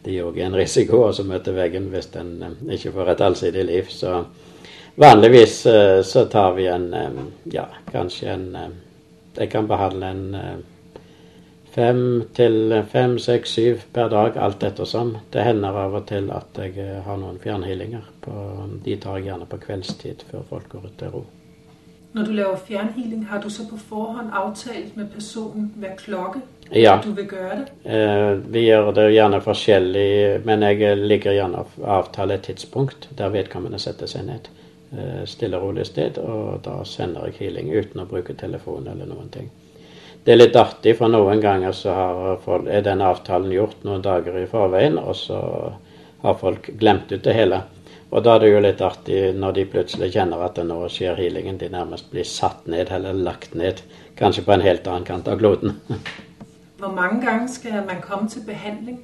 de 0.05 0.19
òg 0.23 0.39
er 0.39 0.49
en 0.49 0.59
risiko 0.59 1.05
å 1.07 1.25
møte 1.27 1.55
veggen 1.55 1.91
hvis 1.93 2.11
en 2.19 2.33
ikke 2.71 2.93
får 2.95 3.13
et 3.13 3.25
allsidig 3.29 3.65
liv. 3.69 3.91
Så 3.91 4.25
vanligvis 4.99 5.61
så 6.09 6.25
tar 6.31 6.57
vi 6.59 6.67
en 6.67 6.89
ja, 7.53 7.69
kanskje 7.93 8.33
en 8.35 8.49
Jeg 9.33 9.49
kan 9.49 9.65
behandle 9.67 10.07
en 10.13 10.65
fem 11.73 12.25
til 12.37 12.75
fem, 12.93 13.19
seks, 13.19 13.55
syv 13.57 13.85
per 13.93 14.11
dag, 14.13 14.37
alt 14.37 14.65
ettersom. 14.67 15.17
Det 15.33 15.45
hender 15.47 15.79
av 15.85 15.97
og 16.01 16.09
til 16.09 16.29
at 16.35 16.59
jeg 16.61 16.77
eh, 16.81 16.99
har 17.07 17.21
noen 17.21 17.41
fjernhealinger. 17.43 18.09
De 18.85 18.97
tar 19.01 19.21
jeg 19.21 19.31
gjerne 19.31 19.49
på 19.49 19.61
kveldstid 19.67 20.27
før 20.31 20.45
folk 20.51 20.69
går 20.75 20.91
ut 20.91 20.99
til 21.01 21.15
ro. 21.17 21.25
Når 22.13 22.27
du 22.29 22.33
laver 22.37 22.57
fjernhealing, 22.67 23.25
har 23.31 23.41
du 23.41 23.51
så 23.51 23.65
på 23.65 23.79
forhånd 23.89 24.35
avtalt 24.37 24.97
med 24.97 25.09
personen 25.15 25.71
hver 25.81 25.95
klokke 25.97 26.43
ja. 26.73 26.99
du 27.05 27.13
vil 27.17 27.29
gjøre 27.29 27.57
det? 27.61 27.69
Eh, 27.85 28.33
vi 28.53 28.67
gjør 28.67 28.91
det 28.97 29.07
gjerne 29.13 29.41
forskjellig, 29.45 30.43
men 30.45 30.65
jeg 30.67 30.99
liker 31.01 31.37
gjerne 31.37 31.63
å 31.65 31.87
avtale 32.01 32.37
et 32.37 32.45
tidspunkt 32.49 33.09
der 33.17 33.33
vedkommende 33.33 33.81
setter 33.81 34.11
seg 34.11 34.27
ned. 34.29 34.49
Eh, 34.93 35.25
stille 35.29 35.57
og 35.57 35.71
rolig 35.71 35.87
sted, 35.89 36.21
og 36.21 36.61
da 36.65 36.83
sender 36.89 37.31
jeg 37.31 37.39
healing 37.41 37.73
uten 37.73 38.05
å 38.05 38.09
bruke 38.09 38.37
telefon 38.37 38.89
eller 38.93 39.09
noen 39.09 39.33
ting. 39.33 39.49
Det 40.25 40.35
er 40.35 40.39
litt 40.39 40.57
artig, 40.57 40.95
for 40.99 41.11
noen 41.11 41.41
ganger 41.43 41.73
så 41.75 41.95
folk, 42.45 42.69
er 42.71 42.85
den 42.87 43.01
avtalen 43.03 43.53
gjort 43.53 43.81
noen 43.89 44.05
dager 44.05 44.37
i 44.39 44.47
forveien, 44.47 45.01
og 45.01 45.17
så 45.19 45.41
har 46.23 46.37
folk 46.39 46.69
glemt 46.79 47.11
ut 47.11 47.25
det 47.25 47.35
hele. 47.35 47.65
Og 48.13 48.25
da 48.25 48.35
er 48.37 48.43
det 48.43 48.51
jo 48.51 48.61
litt 48.61 48.83
artig 48.85 49.21
når 49.41 49.55
de 49.57 49.63
plutselig 49.73 50.11
kjenner 50.13 50.43
at 50.45 50.59
nå 50.69 50.83
skjer 50.93 51.17
healingen. 51.17 51.57
De 51.59 51.71
nærmest 51.73 52.11
blir 52.13 52.27
satt 52.29 52.67
ned 52.69 52.93
eller 52.93 53.17
lagt 53.17 53.55
ned, 53.57 53.81
kanskje 54.19 54.45
på 54.45 54.53
en 54.53 54.65
helt 54.65 54.87
annen 54.87 55.07
kant 55.09 55.31
av 55.33 55.41
kloden. 55.41 55.79
Hvor 56.83 56.93
mange 56.93 57.23
ganger 57.25 57.49
skal 57.49 57.85
man 57.87 58.03
komme 58.05 58.29
til 58.29 58.45
behandling? 58.45 58.99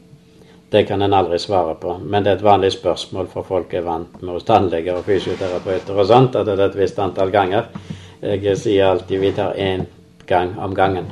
Det 0.69 0.83
kan 0.85 1.00
en 1.03 1.15
aldri 1.17 1.38
svare 1.41 1.77
på, 1.81 1.95
men 2.05 2.25
det 2.25 2.33
er 2.33 2.37
et 2.37 2.45
vanlig 2.45 2.73
spørsmål, 2.75 3.31
for 3.33 3.47
folk 3.47 3.73
er 3.73 3.87
vant 3.87 4.19
med 4.21 4.35
hos 4.35 4.45
tannleger 4.45 4.99
og 4.99 5.07
fysioterapeuter 5.07 5.97
og 5.97 6.09
sånt, 6.11 6.37
at 6.37 6.45
det 6.45 6.59
er 6.59 6.67
et 6.67 6.77
visst 6.77 6.99
antall 7.00 7.33
ganger. 7.33 7.71
Jeg 8.21 8.59
sier 8.61 8.91
alltid 8.91 9.23
vi 9.23 9.31
tar 9.33 9.57
én 9.57 9.87
gang 10.29 10.53
om 10.61 10.75
gangen. 10.77 11.09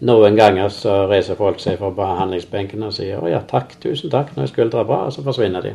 Noen 0.00 0.38
ganger 0.38 0.72
så 0.72 1.02
reiser 1.10 1.36
folk 1.36 1.60
seg 1.60 1.76
fra 1.82 1.90
behandlingsbenken 1.90 2.82
og 2.86 2.94
sier 2.96 3.20
'Å 3.20 3.28
ja, 3.28 3.42
takk, 3.42 3.76
tusen 3.80 4.10
takk, 4.10 4.32
nå 4.36 4.42
er 4.42 4.54
skuldra 4.54 4.84
bra', 4.84 5.04
og 5.06 5.12
så 5.12 5.22
forsvinner 5.26 5.60
de. 5.60 5.74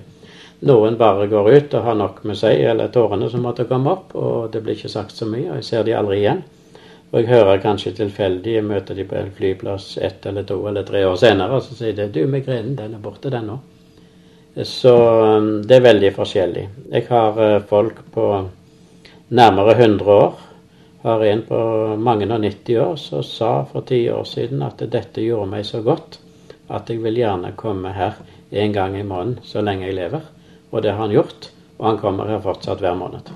Noen 0.69 0.97
bare 0.97 1.25
går 1.27 1.49
ut 1.51 1.73
og 1.73 1.85
har 1.87 1.95
nok 1.97 2.23
med 2.29 2.37
seg, 2.37 2.59
eller 2.69 2.91
tårene 2.93 3.29
som 3.29 3.41
måtte 3.41 3.65
komme 3.69 3.95
opp, 3.95 4.11
og 4.13 4.51
det 4.53 4.61
blir 4.61 4.77
ikke 4.77 4.91
sagt 4.93 5.15
så 5.17 5.25
mye, 5.25 5.47
og 5.49 5.57
jeg 5.57 5.67
ser 5.71 5.87
de 5.87 5.95
aldri 5.97 6.19
igjen. 6.21 6.43
Og 7.11 7.17
jeg 7.19 7.31
hører 7.31 7.63
kanskje 7.63 7.95
tilfeldig, 7.97 8.53
jeg 8.59 8.67
møter 8.67 8.95
de 8.95 9.05
på 9.09 9.17
en 9.17 9.33
flyplass 9.35 9.97
ett 9.97 10.25
eller 10.29 10.45
to 10.47 10.59
eller 10.69 10.85
tre 10.87 11.01
år 11.07 11.17
senere, 11.19 11.57
og 11.57 11.65
så 11.65 11.75
sier 11.79 11.97
de 11.97 12.07
'Du, 12.07 12.27
migrenen, 12.27 12.75
den 12.75 12.93
er 12.93 13.01
borte, 13.01 13.29
den 13.29 13.49
nå'. 13.49 13.59
Så 14.63 14.93
um, 15.37 15.63
det 15.63 15.75
er 15.75 15.87
veldig 15.87 16.13
forskjellig. 16.13 16.67
Jeg 16.91 17.05
har 17.09 17.39
uh, 17.39 17.63
folk 17.67 17.99
på 18.13 18.25
nærmere 19.29 19.75
100 19.75 20.11
år 20.11 20.33
har 21.01 21.23
en 21.25 21.41
på 21.41 21.59
mange 21.97 22.27
og 22.27 22.41
90 22.41 22.77
år 22.77 22.95
som 22.95 23.23
sa 23.23 23.63
for 23.65 23.81
ti 23.81 24.09
år 24.09 24.23
siden 24.23 24.61
at 24.61 24.83
dette 24.91 25.23
gjorde 25.23 25.49
meg 25.49 25.65
så 25.65 25.81
godt 25.81 26.19
at 26.69 26.89
jeg 26.89 27.01
vil 27.03 27.17
gjerne 27.17 27.55
komme 27.57 27.93
her 27.95 28.19
en 28.51 28.73
gang 28.73 28.97
i 28.99 29.03
måneden 29.03 29.39
så 29.43 29.61
lenge 29.61 29.87
jeg 29.87 29.97
lever. 29.97 30.21
Og 30.71 30.83
det 30.83 30.91
har 30.91 31.01
han 31.03 31.11
gjort, 31.11 31.51
og 31.77 31.87
han 31.89 31.97
kommer 31.99 32.29
her 32.31 32.39
fortsatt 32.43 32.79
hver 32.79 32.95
måned. 32.95 33.31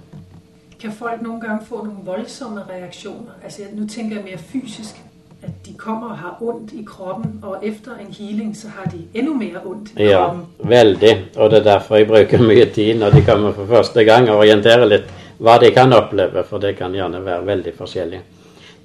Kan 0.79 0.93
folk 0.93 1.21
noen 1.23 1.41
gang 1.41 1.59
få 1.65 1.81
noen 1.83 2.05
voldsomme 2.05 2.63
reaksjoner? 2.69 3.39
Altså, 3.43 3.67
Nå 3.73 3.87
tenker 3.89 4.19
jeg 4.19 4.25
mer 4.25 4.37
fysisk. 4.51 5.01
At 5.45 5.65
de 5.65 5.73
kommer 5.77 6.13
og 6.13 6.17
har 6.17 6.37
vondt 6.39 6.71
i 6.73 6.81
kroppen, 6.87 7.39
og 7.43 7.63
etter 7.65 7.99
en 8.01 8.13
healing 8.13 8.55
så 8.57 8.71
har 8.73 8.87
de 8.89 9.03
enda 9.13 9.33
mer 9.37 9.59
vondt 9.63 9.91
i 9.93 10.07
kroppen. 10.07 10.45
Ja, 10.59 10.69
veldig. 10.69 11.11
Og 11.35 11.51
det 11.51 11.59
er 11.59 11.67
derfor 11.67 11.99
jeg 11.99 12.07
bruker 12.09 12.41
mye 12.41 12.65
tid 12.73 12.99
når 12.99 13.17
de 13.17 13.25
kommer 13.25 13.53
for 13.53 13.69
første 13.69 14.05
gang, 14.07 14.29
og 14.29 14.41
orienterer 14.41 14.89
litt 14.89 15.11
hva 15.37 15.57
de 15.61 15.69
kan 15.75 15.93
oppleve, 15.93 16.45
for 16.49 16.63
det 16.63 16.77
kan 16.79 16.95
gjerne 16.95 17.21
være 17.25 17.45
veldig 17.45 17.75
forskjellig. 17.77 18.21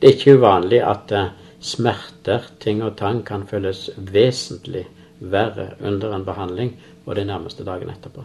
Det 0.01 0.09
er 0.09 0.17
ikke 0.17 0.37
uvanlig 0.41 0.83
at 0.85 1.15
uh, 1.17 1.31
smerter, 1.61 2.51
ting 2.61 2.83
og 2.85 2.97
tang 2.99 3.23
kan 3.25 3.47
føles 3.49 3.89
vesentlig 3.97 4.87
verre 5.21 5.75
under 5.85 6.17
en 6.17 6.25
behandling 6.25 6.75
og 7.07 7.17
de 7.17 7.25
nærmeste 7.29 7.65
dagene 7.65 7.97
etterpå. 7.97 8.25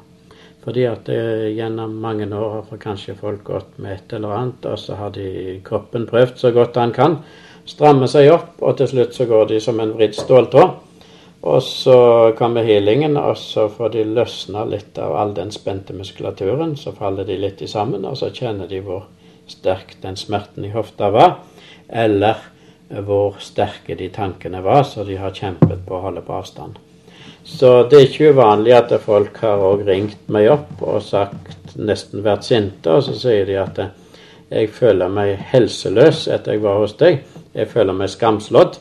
Fordi 0.65 0.85
at 0.89 1.05
det 1.05 1.53
gjennom 1.53 1.95
mange 2.01 2.25
år 2.33 2.63
har 2.71 2.81
kanskje 2.81 3.13
folk 3.19 3.43
gått 3.45 3.77
med 3.77 3.99
et 3.99 4.13
eller 4.17 4.33
annet, 4.33 4.65
og 4.65 4.79
så 4.81 4.97
har 4.97 5.11
de 5.13 5.59
kroppen 5.65 6.07
prøvd 6.09 6.39
så 6.41 6.51
godt 6.55 6.81
han 6.81 6.93
kan, 6.95 7.19
Strammer 7.65 8.05
seg 8.05 8.29
opp, 8.29 8.59
og 8.61 8.75
til 8.77 8.91
slutt 8.91 9.15
så 9.17 9.25
går 9.25 9.47
de 9.49 9.57
som 9.61 9.79
en 9.81 9.95
vridd 9.97 10.13
ståltråd. 10.13 10.75
Og 11.45 11.61
så 11.65 11.97
kommer 12.37 12.65
healingen, 12.65 13.17
og 13.17 13.37
så 13.41 13.65
får 13.73 13.91
de 13.95 14.03
løsna 14.05 14.65
litt 14.69 14.97
av 15.01 15.15
all 15.17 15.33
den 15.37 15.51
spente 15.53 15.93
muskulaturen. 15.97 16.75
Så 16.77 16.93
faller 16.93 17.25
de 17.25 17.37
litt 17.41 17.61
i 17.65 17.69
sammen, 17.69 18.05
og 18.05 18.17
så 18.21 18.29
kjenner 18.33 18.69
de 18.69 18.81
hvor 18.85 19.07
sterk 19.49 19.97
den 20.01 20.17
smerten 20.17 20.65
i 20.65 20.73
hofta 20.73 21.09
var. 21.13 21.39
Eller 21.89 22.41
hvor 23.05 23.41
sterke 23.41 23.97
de 23.97 24.11
tankene 24.13 24.61
var, 24.65 24.83
så 24.85 25.05
de 25.05 25.17
har 25.17 25.33
kjempet 25.33 25.85
på 25.87 25.97
å 25.97 26.03
holde 26.05 26.25
på 26.25 26.37
avstand. 26.37 26.77
Så 27.45 27.71
det 27.89 27.97
er 27.97 28.07
ikke 28.07 28.31
uvanlig 28.33 28.73
at 28.73 28.93
folk 29.03 29.37
har 29.43 29.61
også 29.61 29.85
ringt 29.85 30.29
meg 30.33 30.49
opp 30.49 30.81
og 30.81 31.03
sagt, 31.05 31.75
nesten 31.77 32.23
vært 32.25 32.47
sinte, 32.47 32.89
og 32.89 33.03
så 33.05 33.13
sier 33.19 33.45
de 33.45 33.59
at 33.61 33.79
jeg 34.49 34.69
føler 34.73 35.11
meg 35.11 35.35
helseløs 35.51 36.25
etter 36.31 36.55
jeg 36.55 36.63
var 36.63 36.81
hos 36.81 36.95
deg. 36.97 37.21
Jeg 37.55 37.69
føler 37.71 37.97
meg 37.97 38.11
skamslått. 38.13 38.79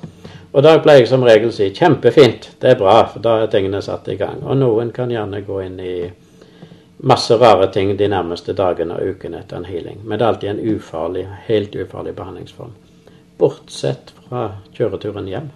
Og 0.54 0.62
da 0.62 0.76
pleier 0.78 1.02
jeg 1.02 1.10
som 1.10 1.24
regel 1.26 1.50
å 1.50 1.54
si 1.54 1.70
kjempefint, 1.74 2.52
det 2.62 2.72
er 2.72 2.78
bra, 2.78 3.00
for 3.10 3.24
da 3.24 3.40
er 3.42 3.50
tingene 3.50 3.80
satt 3.82 4.08
i 4.12 4.16
gang. 4.20 4.42
Og 4.46 4.56
noen 4.60 4.92
kan 4.94 5.10
gjerne 5.10 5.42
gå 5.46 5.60
inn 5.64 5.80
i 5.82 5.96
masse 7.04 7.36
rare 7.40 7.66
ting 7.74 7.96
de 7.98 8.08
nærmeste 8.08 8.54
dagene 8.56 8.96
og 8.96 9.16
ukene 9.16 9.42
etter 9.42 9.58
en 9.58 9.68
healing. 9.68 9.98
Men 10.04 10.18
det 10.18 10.24
er 10.24 10.30
alltid 10.30 10.52
en 10.52 10.76
ufarlig, 10.76 11.26
helt 11.48 11.74
ufarlig 11.74 12.14
behandlingsform. 12.16 12.72
Bortsett 13.40 14.14
fra 14.28 14.46
kjøreturen 14.76 15.28
hjem. 15.28 15.50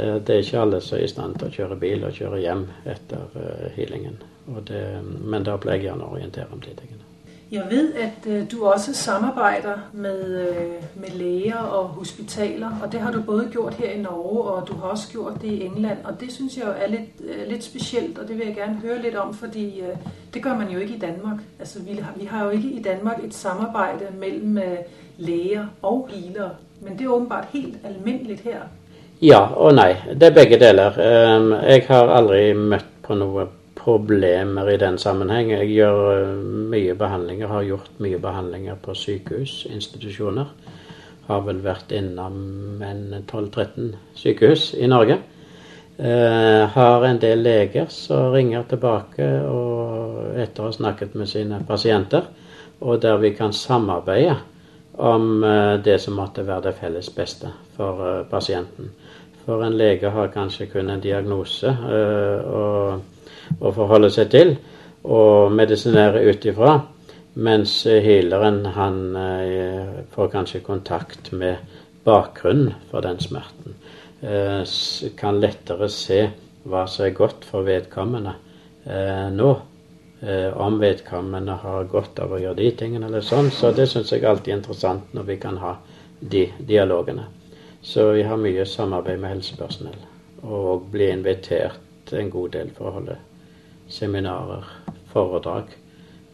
Eh, 0.00 0.14
det 0.26 0.34
er 0.34 0.38
ikke 0.38 0.60
alle 0.60 0.80
som 0.80 0.98
er 0.98 1.04
i 1.04 1.08
stand 1.08 1.38
til 1.38 1.48
å 1.48 1.54
kjøre 1.54 1.80
bil 1.80 2.04
og 2.04 2.14
kjøre 2.16 2.42
hjem 2.42 2.66
etter 2.84 3.40
eh, 3.40 3.66
healingen. 3.78 4.20
Det, 4.66 4.84
men 5.02 5.44
da 5.46 5.56
pleier 5.58 5.80
jeg 5.80 5.88
gjerne 5.88 6.06
å 6.06 6.14
orientere 6.14 6.52
om 6.52 6.60
de 6.62 6.74
tingene. 6.76 7.02
Jeg 7.50 7.62
vet 7.70 7.94
at 8.02 8.24
uh, 8.26 8.40
du 8.50 8.64
også 8.66 8.90
samarbeider 8.94 9.84
med, 9.92 10.22
med, 10.98 11.10
leger 11.14 11.58
og 11.58 11.92
hospitaler. 11.94 12.80
og 12.82 12.92
Det 12.92 13.00
har 13.00 13.12
du 13.12 13.20
både 13.22 13.48
gjort 13.54 13.74
her 13.74 13.92
i 13.94 14.00
Norge 14.02 14.42
og 14.50 14.68
du 14.68 14.72
har 14.74 14.88
også 14.88 15.12
gjort 15.12 15.42
det 15.42 15.52
i 15.52 15.62
England. 15.66 16.04
og 16.04 16.20
Det 16.20 16.32
syns 16.32 16.56
jeg 16.58 16.66
er 16.66 16.90
litt, 16.90 17.22
litt, 17.46 17.64
spesielt, 17.64 18.18
og 18.18 18.28
det 18.28 18.38
vil 18.38 18.46
jeg 18.46 18.56
gjerne 18.56 18.80
høre 18.82 19.02
litt 19.02 19.16
om. 19.16 19.34
fordi 19.34 19.82
det 20.34 20.42
gjør 20.42 20.58
man 20.58 20.72
jo 20.72 20.78
ikke 20.78 20.94
i 20.94 20.98
Danmark. 20.98 21.38
Altså, 21.60 21.82
vi, 21.82 21.92
har, 21.92 22.12
vi 22.16 22.26
har 22.26 22.44
jo 22.44 22.50
ikke 22.50 22.70
i 22.70 22.82
Danmark 22.82 23.24
et 23.24 23.34
samarbeid 23.34 24.10
mellom 24.18 24.58
leger 25.18 25.66
og 25.82 26.08
healere. 26.10 26.50
Men 26.80 26.98
det 26.98 27.04
er 27.04 27.14
åpenbart 27.14 27.48
helt 27.52 27.78
alminnelig 27.84 28.40
her. 28.44 28.66
Ja 29.24 29.46
og 29.56 29.72
nei. 29.78 29.94
Det 30.12 30.28
er 30.28 30.34
begge 30.36 30.58
deler. 30.60 30.96
Um, 31.00 31.52
jeg 31.64 31.86
har 31.88 32.10
aldri 32.12 32.50
møtt 32.52 32.90
på 33.06 33.16
noe 33.16 33.46
problemer 33.86 34.68
i 34.68 34.78
den 34.82 34.98
sammenheng. 34.98 35.52
Jeg 35.54 35.70
gjør 35.70 36.00
eh, 36.10 36.32
mye 36.72 36.96
behandlinger, 36.98 37.46
har 37.46 37.68
gjort 37.68 38.00
mye 38.02 38.18
behandlinger 38.18 38.80
på 38.82 38.96
sykehus, 38.98 39.60
institusjoner. 39.70 40.50
Har 41.28 41.44
vel 41.46 41.62
vært 41.62 41.94
innom 41.94 42.82
en 42.82 43.04
12-13 43.20 43.92
sykehus 44.18 44.72
i 44.74 44.90
Norge. 44.90 45.20
Eh, 45.96 46.64
har 46.74 47.06
en 47.06 47.22
del 47.22 47.46
leger 47.46 47.86
som 47.94 48.34
ringer 48.34 48.66
tilbake 48.68 49.30
og 49.46 50.34
etter 50.34 50.64
å 50.64 50.68
ha 50.68 50.74
snakket 50.74 51.14
med 51.16 51.30
sine 51.30 51.62
pasienter, 51.68 52.26
og 52.82 53.00
der 53.06 53.22
vi 53.22 53.32
kan 53.38 53.54
samarbeide 53.54 54.34
om 54.98 55.44
eh, 55.46 55.76
det 55.84 56.00
som 56.02 56.18
måtte 56.18 56.44
være 56.44 56.72
det 56.72 56.78
felles 56.82 57.14
beste 57.14 57.54
for 57.78 58.26
pasienten. 58.30 58.90
For 59.46 59.62
en 59.62 59.76
lege 59.78 60.10
har 60.10 60.32
kanskje 60.34 60.66
kun 60.66 60.90
en 60.90 61.02
diagnose. 61.02 61.70
Eh, 61.70 62.96
å 63.62 63.70
forholde 63.74 64.10
seg 64.10 64.30
til 64.32 64.56
og 65.06 65.52
medisinere 65.54 66.24
ut 66.26 66.48
ifra. 66.50 66.72
Mens 67.46 67.76
healeren 67.86 68.64
han 68.74 68.98
eh, 69.20 69.92
får 70.14 70.32
kanskje 70.32 70.64
kontakt 70.66 71.30
med 71.30 71.62
bakgrunnen 72.06 72.74
for 72.90 73.06
den 73.06 73.22
smerten. 73.22 73.78
Eh, 74.26 74.66
kan 75.20 75.38
lettere 75.38 75.90
se 75.94 76.20
hva 76.66 76.82
som 76.90 77.06
er 77.06 77.14
godt 77.14 77.46
for 77.46 77.66
vedkommende 77.66 78.34
nå. 79.34 79.54
Om 80.66 80.76
vedkommende 80.80 81.54
har 81.62 81.88
godt 81.90 82.18
av 82.22 82.32
å 82.34 82.38
gjøre 82.40 82.58
de 82.58 82.70
tingene 82.78 83.06
eller 83.06 83.22
sånn. 83.22 83.50
Så 83.54 83.70
det 83.74 83.86
syns 83.90 84.10
jeg 84.14 84.26
alltid 84.26 84.54
er 84.54 84.58
interessant 84.58 85.14
når 85.14 85.30
vi 85.30 85.40
kan 85.42 85.58
ha 85.62 85.76
de 86.18 86.46
dialogene. 86.66 87.26
Så 87.86 88.10
vi 88.12 88.22
har 88.22 88.36
mye 88.36 88.64
samarbeid 88.66 89.20
med 89.22 89.30
helsepersonell. 89.30 89.98
Og 90.42 90.88
blir 90.90 91.12
invitert 91.12 92.10
en 92.12 92.30
god 92.30 92.50
del 92.56 92.72
for 92.74 92.90
å 92.90 92.96
holde 92.96 93.14
seminarer 93.88 94.66
foredrag. 95.12 95.70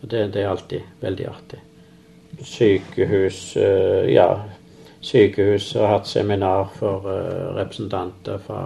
Og 0.01 0.09
det, 0.09 0.23
det 0.33 0.43
er 0.43 0.49
alltid 0.49 0.87
veldig 1.03 1.27
artig. 1.29 1.61
Sykehus 2.41 3.43
eh, 3.61 4.09
Ja, 4.15 4.27
sykehuset 5.05 5.77
har 5.83 5.93
hatt 5.99 6.09
seminar 6.09 6.73
for 6.79 7.05
eh, 7.13 7.53
representanter 7.59 8.41
fra 8.47 8.63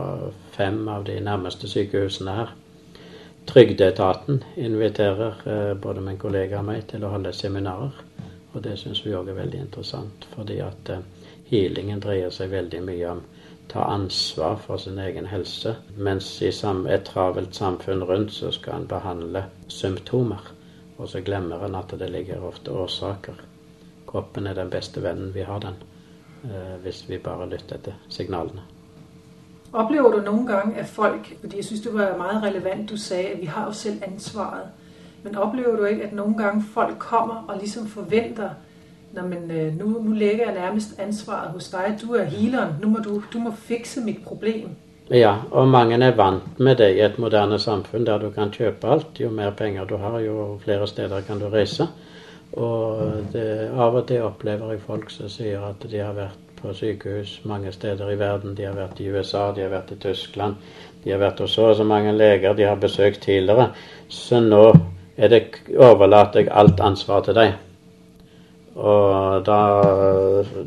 fem 0.54 0.78
av 0.88 1.08
de 1.10 1.18
nærmeste 1.20 1.66
sykehusene 1.66 2.38
her. 2.38 2.54
Trygdeetaten 3.50 4.44
inviterer 4.62 5.42
eh, 5.42 5.74
både 5.74 6.06
min 6.06 6.22
kollega 6.22 6.62
og 6.62 6.70
meg 6.70 6.86
til 6.94 7.02
å 7.02 7.10
holde 7.18 7.34
seminarer. 7.34 7.98
Og 8.54 8.62
det 8.62 8.78
syns 8.78 9.02
vi 9.02 9.18
òg 9.18 9.34
er 9.34 9.42
veldig 9.42 9.66
interessant, 9.66 10.30
fordi 10.38 10.62
at 10.62 10.94
healingen 11.50 12.00
dreier 12.00 12.30
seg 12.30 12.50
veldig 12.50 12.82
mye 12.86 13.10
om 13.10 13.22
ta 13.68 13.84
ansvar 13.84 14.56
for 14.56 14.76
sin 14.76 14.98
egen 14.98 15.26
helse. 15.26 15.76
Mens 15.96 16.42
i 16.42 16.48
et 16.48 17.04
travelt 17.04 17.54
samfunn 17.54 18.04
rundt 18.04 18.32
så 18.32 18.50
skal 18.50 18.80
en 18.80 18.86
behandle 18.86 19.44
symptomer. 19.68 20.52
Og 20.98 21.08
så 21.08 21.20
glemmer 21.20 21.64
en 21.64 21.74
at 21.74 21.94
det 21.98 22.10
ligger 22.10 22.44
ofte 22.44 22.70
årsaker. 22.70 23.34
Kroppen 24.06 24.46
er 24.46 24.54
den 24.54 24.70
beste 24.70 25.02
vennen 25.02 25.34
vi 25.34 25.42
har 25.42 25.58
den, 25.58 25.74
eh, 26.44 26.80
hvis 26.82 27.08
vi 27.08 27.18
bare 27.18 27.48
lytter 27.48 27.76
til 27.76 27.94
signalene. 28.08 28.62
Opplever 29.72 30.10
du 30.10 30.20
noen 30.20 30.46
gang 30.46 30.78
at 30.78 30.86
folk 30.86 31.36
fordi 31.40 31.56
Jeg 31.56 31.64
synes 31.64 31.80
det 31.80 31.94
var 31.94 32.16
meget 32.16 32.42
relevant 32.42 32.90
du 32.90 32.96
sa 32.96 33.14
at 33.14 33.40
vi 33.40 33.46
har 33.46 33.66
jo 33.66 33.72
selv 33.72 34.02
ansvaret. 34.02 34.68
Men 35.22 35.36
opplever 35.36 35.76
du 35.76 35.84
ikke 35.84 36.04
at 36.04 36.12
noen 36.12 36.36
gang 36.36 36.64
folk 36.74 36.98
kommer 36.98 37.44
og 37.48 37.58
liksom 37.60 37.86
forventer 37.86 38.50
men 39.22 39.50
øh, 39.50 39.78
nu, 39.78 40.02
nu 40.02 40.12
lægger 40.12 40.44
jeg 40.44 40.54
nærmest 40.54 40.98
ansvaret 40.98 41.50
hos 41.50 41.68
deg. 41.68 41.98
Du 42.02 42.12
er 42.12 42.24
healeren. 42.24 42.74
Nu 42.82 42.88
må 42.88 42.98
du, 42.98 43.22
du 43.32 43.38
må 43.38 43.50
fikse 43.50 44.00
mitt 44.00 44.24
problem. 44.24 44.68
Ja, 45.10 45.36
og 45.50 45.68
mange 45.68 46.04
er 46.04 46.16
vant 46.16 46.58
med 46.58 46.76
det 46.76 46.96
i 46.96 47.00
et 47.00 47.18
moderne 47.18 47.58
samfunn 47.58 48.06
der 48.06 48.18
du 48.18 48.30
kan 48.30 48.50
kjøpe 48.50 48.88
alt. 48.90 49.20
Jo 49.20 49.30
mer 49.30 49.50
penger 49.50 49.84
du 49.84 49.96
har, 49.96 50.18
jo 50.18 50.58
flere 50.64 50.86
steder 50.86 51.20
kan 51.20 51.38
du 51.38 51.48
reise. 51.48 51.86
Og 52.52 53.12
det, 53.32 53.70
av 53.74 53.94
og 53.94 54.06
til 54.08 54.22
opplever 54.22 54.72
jeg 54.72 54.82
folk 54.86 55.10
som 55.10 55.28
sier 55.28 55.62
at 55.62 55.86
de 55.90 56.00
har 56.02 56.14
vært 56.16 56.42
på 56.56 56.72
sykehus 56.74 57.40
mange 57.44 57.72
steder 57.72 58.10
i 58.10 58.18
verden. 58.18 58.56
De 58.56 58.64
har 58.66 58.74
vært 58.74 59.00
i 59.00 59.10
USA, 59.10 59.52
de 59.54 59.62
har 59.62 59.70
vært 59.70 59.92
i 59.92 60.00
Tyskland, 60.00 60.56
de 61.04 61.12
har 61.12 61.22
vært 61.22 61.42
hos 61.44 61.54
så 61.54 61.70
og 61.70 61.76
så 61.76 61.84
mange 61.84 62.12
leger 62.16 62.56
de 62.56 62.66
har 62.66 62.80
besøkt 62.80 63.22
tidligere. 63.22 63.68
Så 64.08 64.40
nå 64.40 64.72
det, 65.16 65.42
overlater 65.76 66.40
jeg 66.40 66.50
alt 66.52 66.80
ansvar 66.80 67.22
til 67.24 67.36
deg. 67.36 67.54
Og 68.76 69.44
da, 69.46 69.58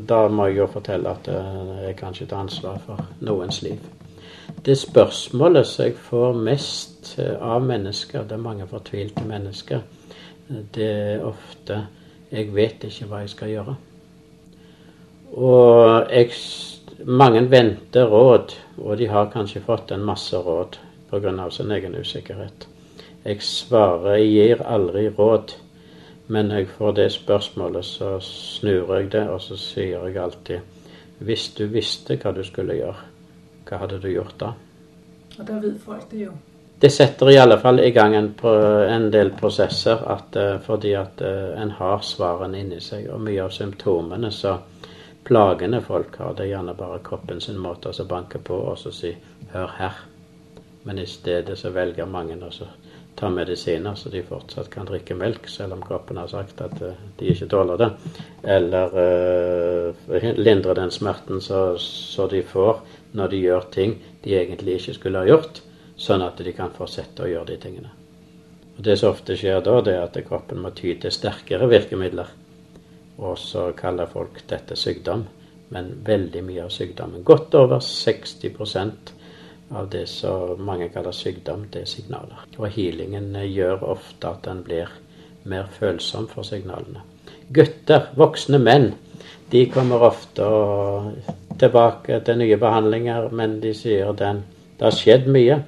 da, 0.09 0.27
må 0.27 0.47
jeg 0.49 0.57
jo 0.57 0.67
fortelle 0.73 1.11
at 1.13 1.27
jeg 1.29 1.95
kanskje 1.99 2.25
et 2.25 2.33
ansvar 2.33 2.79
for 2.85 3.03
noens 3.21 3.61
liv. 3.61 3.77
Det 4.65 4.77
spørsmålet 4.77 5.67
som 5.67 5.85
jeg 5.85 5.97
får 6.09 6.33
mest 6.33 7.11
av 7.19 7.61
mennesker, 7.61 8.25
det 8.25 8.33
er 8.37 8.41
mange 8.41 8.67
fortvilte 8.67 9.25
mennesker, 9.27 9.85
det 10.49 10.89
er 10.89 11.25
ofte 11.25 11.85
'Jeg 12.31 12.55
vet 12.55 12.83
ikke 12.83 13.05
hva 13.05 13.19
jeg 13.19 13.29
skal 13.29 13.49
gjøre'. 13.49 13.75
Og 15.33 16.11
jeg, 16.11 16.31
mange 17.05 17.51
venter 17.51 18.05
råd, 18.05 18.53
og 18.77 18.97
de 18.97 19.07
har 19.07 19.31
kanskje 19.33 19.61
fått 19.65 19.91
en 19.91 20.05
masse 20.05 20.37
råd 20.37 20.77
pga. 21.09 21.49
sin 21.49 21.71
egen 21.71 21.95
usikkerhet. 21.95 22.67
Jeg 23.25 23.41
svarer, 23.41 24.15
jeg 24.15 24.27
gir 24.29 24.61
aldri 24.65 25.09
råd. 25.09 25.55
Men 26.29 26.49
når 26.49 26.61
jeg 26.61 26.67
får 26.77 26.91
det 26.97 27.07
spørsmålet, 27.11 27.85
så 27.85 28.19
snur 28.21 28.93
jeg 28.95 29.11
det, 29.11 29.25
og 29.29 29.41
så 29.41 29.57
sier 29.57 30.05
jeg 30.05 30.17
alltid 30.21 30.59
Hvis 31.25 31.47
du 31.57 31.65
visste 31.67 32.15
hva 32.21 32.31
du 32.31 32.43
skulle 32.47 32.77
gjøre, 32.77 33.07
hva 33.67 33.79
hadde 33.81 33.97
du 33.99 34.07
gjort 34.11 34.37
da? 34.39 34.53
Og 35.39 35.47
da 35.47 35.57
vet 35.59 35.81
folk 35.83 36.05
det 36.11 36.21
jo. 36.27 36.35
Det 36.79 36.91
setter 36.95 37.31
i 37.31 37.37
alle 37.37 37.57
fall 37.59 37.81
i 37.83 37.91
gang 37.91 38.15
en, 38.15 38.29
en 38.39 39.09
del 39.11 39.33
prosesser 39.35 39.99
at, 40.07 40.37
uh, 40.39 40.61
fordi 40.63 40.93
at 40.95 41.19
uh, 41.19 41.57
en 41.59 41.73
har 41.75 42.05
svarene 42.07 42.61
inni 42.61 42.79
seg. 42.79 43.09
Og 43.11 43.19
mye 43.25 43.41
av 43.43 43.51
symptomene, 43.51 44.31
så 44.31 44.55
plagene 45.27 45.81
folk 45.83 46.15
har, 46.21 46.37
det 46.37 46.45
er 46.45 46.53
gjerne 46.53 46.77
bare 46.77 47.01
kroppen 47.03 47.41
sin 47.43 47.59
måte 47.59 47.91
å 47.91 48.07
banke 48.07 48.39
på 48.39 48.61
og 48.71 48.77
så 48.79 48.93
si 48.95 49.11
'hør 49.51 49.75
her'. 49.79 50.05
Men 50.83 50.99
i 50.99 51.05
stedet 51.05 51.57
så 51.57 51.69
velger 51.69 52.05
mange 52.05 52.39
å 52.39 52.51
ta 53.19 53.29
medisiner 53.29 53.95
så 53.99 54.09
de 54.09 54.21
fortsatt 54.23 54.69
kan 54.71 54.87
drikke 54.87 55.15
melk, 55.15 55.47
selv 55.51 55.75
om 55.75 55.83
kroppen 55.83 56.17
har 56.17 56.29
sagt 56.31 56.61
at 56.63 56.81
uh, 56.81 56.95
de 57.19 57.31
ikke 57.33 57.49
tåler 57.51 57.79
det. 57.81 57.89
Eller 58.55 58.95
uh, 58.95 60.27
lindre 60.39 60.75
den 60.79 60.91
smerten 60.91 61.41
så, 61.43 61.77
så, 61.77 62.27
de 62.31 62.41
får 62.43 62.79
når 63.19 63.33
de 63.33 63.41
gjør 63.43 63.71
ting 63.73 63.97
de 64.23 64.35
egentlig 64.39 64.79
ikke 64.79 64.95
skulle 64.97 65.23
ha 65.23 65.27
gjort, 65.27 65.61
sånn 65.99 66.23
at 66.23 66.39
de 66.39 66.53
kan 66.55 66.71
fortsette 66.75 67.25
å 67.25 67.31
gjøre 67.31 67.51
de 67.51 67.57
tingene. 67.65 67.91
Og 68.77 68.85
Det 68.87 68.95
som 68.99 69.11
ofte 69.11 69.35
skjer 69.35 69.59
da, 69.65 69.81
det 69.83 69.97
er 69.97 70.05
at 70.05 70.21
kroppen 70.27 70.61
må 70.63 70.71
ty 70.71 70.93
til 70.95 71.11
sterkere 71.11 71.67
virkemidler. 71.67 72.31
Og 73.19 73.35
så 73.37 73.73
kaller 73.75 74.07
folk 74.07 74.39
dette 74.47 74.77
sykdom. 74.79 75.25
Men 75.75 75.91
veldig 76.05 76.41
mye 76.47 76.63
av 76.63 76.71
sykdommen, 76.73 77.21
godt 77.27 77.53
over 77.59 77.83
60 77.83 78.55
av 79.71 79.89
det 79.89 80.05
som 80.09 80.65
mange 80.65 80.89
kaller 80.89 81.13
sykdom, 81.13 81.67
det 81.71 81.83
er 81.83 81.89
signaler. 81.89 82.45
Og 82.57 82.71
healingen 82.73 83.35
gjør 83.45 83.83
ofte 83.93 84.31
at 84.31 84.47
en 84.49 84.63
blir 84.65 84.89
mer 85.49 85.69
følsom 85.79 86.27
for 86.31 86.47
signalene. 86.47 87.03
Gutter, 87.53 88.09
voksne 88.17 88.59
menn, 88.61 88.91
de 89.49 89.65
kommer 89.73 90.03
ofte 90.05 90.45
tilbake 91.59 92.19
til 92.25 92.41
nye 92.41 92.57
behandlinger, 92.57 93.29
men 93.33 93.59
de 93.61 93.73
sier 93.73 94.13
den, 94.17 94.43
det 94.77 94.87
har 94.87 94.95
skjedd 94.95 95.29
mye. 95.31 95.61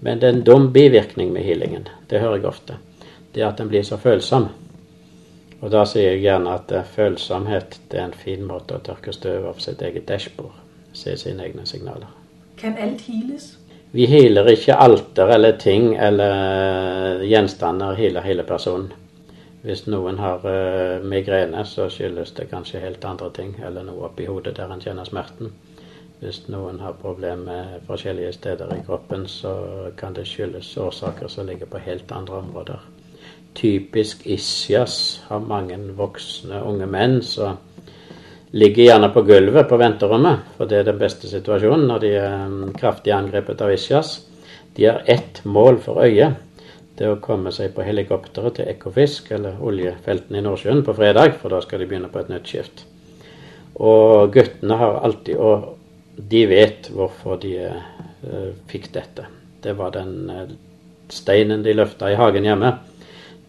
Men 0.00 0.20
det 0.20 0.28
er 0.28 0.36
en 0.38 0.44
dum 0.44 0.70
bivirkning 0.72 1.32
med 1.32 1.44
healingen. 1.44 1.88
Det 2.08 2.20
hører 2.20 2.40
jeg 2.40 2.48
ofte. 2.48 2.78
Det 3.34 3.44
at 3.46 3.60
en 3.60 3.68
blir 3.68 3.84
så 3.86 3.98
følsom. 4.00 4.48
Og 5.60 5.68
da 5.72 5.84
sier 5.84 6.14
jeg 6.14 6.24
gjerne 6.24 6.56
at 6.56 6.72
følsomhet 6.94 7.76
det 7.90 8.00
er 8.00 8.08
en 8.08 8.16
fin 8.16 8.46
måte 8.48 8.78
å 8.78 8.84
tørke 8.84 9.12
støv 9.12 9.50
av 9.52 9.60
sitt 9.60 9.82
eget 9.84 10.08
dashbord. 10.08 10.56
Se 10.96 11.16
sine 11.20 11.44
egne 11.44 11.68
signaler. 11.68 12.19
Kan 12.60 12.76
alt 12.78 13.00
heales? 13.08 13.56
Vi 13.92 14.06
healer 14.06 14.46
ikke 14.52 14.76
alter 14.76 15.32
eller 15.34 15.56
ting 15.58 15.96
eller 15.98 17.22
gjenstander, 17.26 17.94
healer 17.98 18.22
hele 18.22 18.44
personen. 18.46 18.92
Hvis 19.64 19.86
noen 19.92 20.18
har 20.20 20.44
uh, 20.44 21.04
migrene, 21.04 21.64
så 21.68 21.88
skyldes 21.92 22.32
det 22.36 22.46
kanskje 22.52 22.80
helt 22.80 23.04
andre 23.04 23.28
ting, 23.36 23.50
eller 23.66 23.84
noe 23.84 24.06
oppi 24.08 24.24
hodet 24.28 24.54
der 24.56 24.72
en 24.72 24.80
kjenner 24.80 25.08
smerten. 25.08 25.50
Hvis 26.20 26.42
noen 26.52 26.80
har 26.80 26.96
problemer 27.00 27.80
forskjellige 27.88 28.32
steder 28.36 28.72
i 28.76 28.82
kroppen, 28.86 29.26
så 29.28 29.52
kan 29.96 30.16
det 30.16 30.26
skyldes 30.28 30.76
årsaker 30.76 31.28
som 31.32 31.48
ligger 31.48 31.68
på 31.68 31.80
helt 31.80 32.12
andre 32.12 32.40
områder. 32.40 32.80
Typisk 33.54 34.26
ischias 34.26 35.22
har 35.28 35.40
mange 35.44 35.78
voksne 35.96 36.62
unge 36.64 36.86
menn, 36.86 37.22
så 37.24 37.54
ligger 38.50 38.84
gjerne 38.84 39.08
på 39.08 39.22
gulvet 39.22 39.68
på 39.68 39.78
venterommet, 39.78 40.46
for 40.56 40.70
det 40.70 40.80
er 40.80 40.88
den 40.90 40.98
beste 40.98 41.30
situasjonen 41.30 41.86
når 41.90 42.02
de 42.02 42.12
er 42.18 42.46
um, 42.46 42.70
kraftig 42.76 43.14
angrepet 43.14 43.62
av 43.62 43.72
ischias. 43.74 44.16
De 44.76 44.88
har 44.88 45.02
ett 45.06 45.42
mål 45.44 45.78
for 45.84 46.02
øyet. 46.02 46.38
Det 46.98 47.06
er 47.06 47.14
å 47.14 47.22
komme 47.22 47.52
seg 47.54 47.72
på 47.74 47.84
helikopteret 47.86 48.58
til 48.58 48.68
Ekofisk 48.68 49.30
eller 49.32 49.60
oljefeltene 49.64 50.40
i 50.40 50.44
Nordsjøen 50.44 50.82
på 50.84 50.94
fredag, 50.98 51.38
for 51.40 51.54
da 51.54 51.62
skal 51.64 51.80
de 51.80 51.88
begynne 51.88 52.10
på 52.12 52.20
et 52.20 52.32
nytt 52.32 52.50
skift. 52.50 52.84
Og 53.80 54.34
guttene 54.34 54.76
har 54.76 54.98
alltid 55.06 55.38
Og 55.40 55.76
de 56.30 56.40
vet 56.50 56.90
hvorfor 56.92 57.38
de 57.40 57.54
uh, 57.70 58.50
fikk 58.68 58.90
dette. 58.92 59.24
Det 59.62 59.72
var 59.78 59.94
den 59.94 60.28
uh, 60.28 60.50
steinen 61.08 61.62
de 61.62 61.72
løfta 61.72 62.10
i 62.10 62.18
hagen 62.18 62.44
hjemme. 62.44 62.74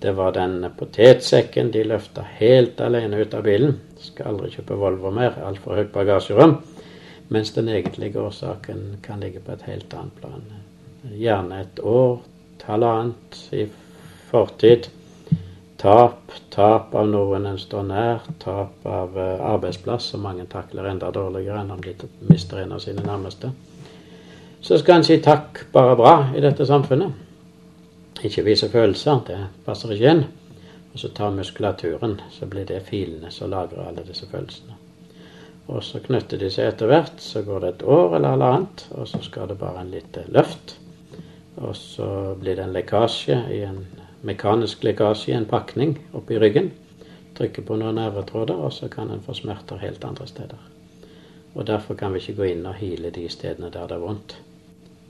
Det 0.01 0.11
var 0.17 0.31
den 0.33 0.65
potetsekken 0.77 1.71
de 1.71 1.83
løfta 1.85 2.23
helt 2.39 2.79
alene 2.81 3.19
ut 3.21 3.33
av 3.37 3.43
bilen. 3.45 3.75
Skal 4.01 4.31
aldri 4.31 4.49
kjøpe 4.55 4.79
Volvo 4.81 5.11
mer, 5.13 5.35
altfor 5.45 5.77
høyt 5.77 5.91
bagasjerom. 5.93 6.55
Mens 7.29 7.53
den 7.53 7.69
egentlige 7.69 8.17
årsaken 8.19 8.97
kan 9.05 9.21
ligge 9.21 9.43
på 9.45 9.53
et 9.53 9.67
helt 9.69 9.93
annet 9.93 10.17
plan. 10.17 10.41
Gjerne 11.05 11.61
et 11.61 11.83
år, 11.85 12.17
halvannet 12.65 13.37
i 13.53 13.67
fortid. 14.31 14.89
Tap, 15.81 16.33
tap 16.53 16.93
av 16.97 17.07
noen 17.09 17.45
en 17.49 17.61
står 17.61 17.85
nær, 17.87 18.27
tap 18.41 18.85
av 18.85 19.15
uh, 19.17 19.39
arbeidsplass, 19.53 20.11
som 20.11 20.25
mange 20.25 20.49
takler 20.49 20.91
enda 20.91 21.09
dårligere 21.13 21.61
enn 21.61 21.73
om 21.73 21.81
de 21.81 21.95
mister 22.29 22.61
en 22.61 22.73
av 22.75 22.81
sine 22.83 23.05
nærmeste. 23.05 23.49
Så 24.61 24.77
skal 24.77 24.99
en 24.99 25.05
si 25.07 25.17
takk 25.21 25.67
bare 25.73 25.97
bra 25.97 26.15
i 26.37 26.41
dette 26.41 26.65
samfunnet. 26.69 27.29
Ikke 28.23 28.43
vise 28.45 28.69
følelser, 28.69 29.23
det 29.27 29.39
passer 29.65 29.95
ikke 29.95 30.13
inn. 30.13 30.23
Og 30.93 30.99
så 30.99 31.10
tar 31.15 31.31
muskulaturen, 31.34 32.19
så 32.31 32.45
blir 32.51 32.67
det 32.67 32.84
filene 32.86 33.31
som 33.31 33.49
lagrer 33.49 33.88
alle 33.88 34.03
disse 34.07 34.27
følelsene. 34.27 34.75
Og 35.71 35.84
så 35.84 36.01
knytter 36.03 36.41
de 36.41 36.49
seg 36.51 36.67
etter 36.67 36.91
hvert. 36.91 37.21
Så 37.23 37.45
går 37.47 37.63
det 37.63 37.69
et 37.73 37.86
år 37.88 38.17
eller 38.17 38.36
halvannet, 38.36 38.86
og 38.91 39.07
så 39.07 39.21
skal 39.23 39.47
det 39.49 39.60
bare 39.62 39.81
en 39.81 39.93
lite 39.93 40.25
løft. 40.27 40.75
Og 41.62 41.75
så 41.75 42.36
blir 42.39 42.60
det 42.60 42.65
en 42.65 42.75
lekkasje, 42.75 43.39
i 43.55 43.62
en 43.67 43.86
mekanisk 44.27 44.84
lekkasje 44.84 45.31
i 45.31 45.38
en 45.38 45.47
pakning 45.49 45.95
oppi 46.17 46.39
ryggen. 46.41 46.71
Trykker 47.38 47.65
på 47.65 47.79
noen 47.79 47.97
nervetråder, 48.01 48.60
og 48.60 48.73
så 48.75 48.91
kan 48.91 49.12
en 49.12 49.23
få 49.23 49.34
smerter 49.38 49.79
helt 49.81 50.03
andre 50.05 50.27
steder. 50.27 50.69
Og 51.55 51.67
Derfor 51.67 51.95
kan 51.95 52.13
vi 52.13 52.19
ikke 52.19 52.39
gå 52.41 52.51
inn 52.51 52.65
og 52.65 52.79
hile 52.79 53.12
de 53.12 53.27
stedene 53.29 53.71
der 53.71 53.88
det 53.88 53.95
er 53.95 54.03
vondt. 54.05 54.38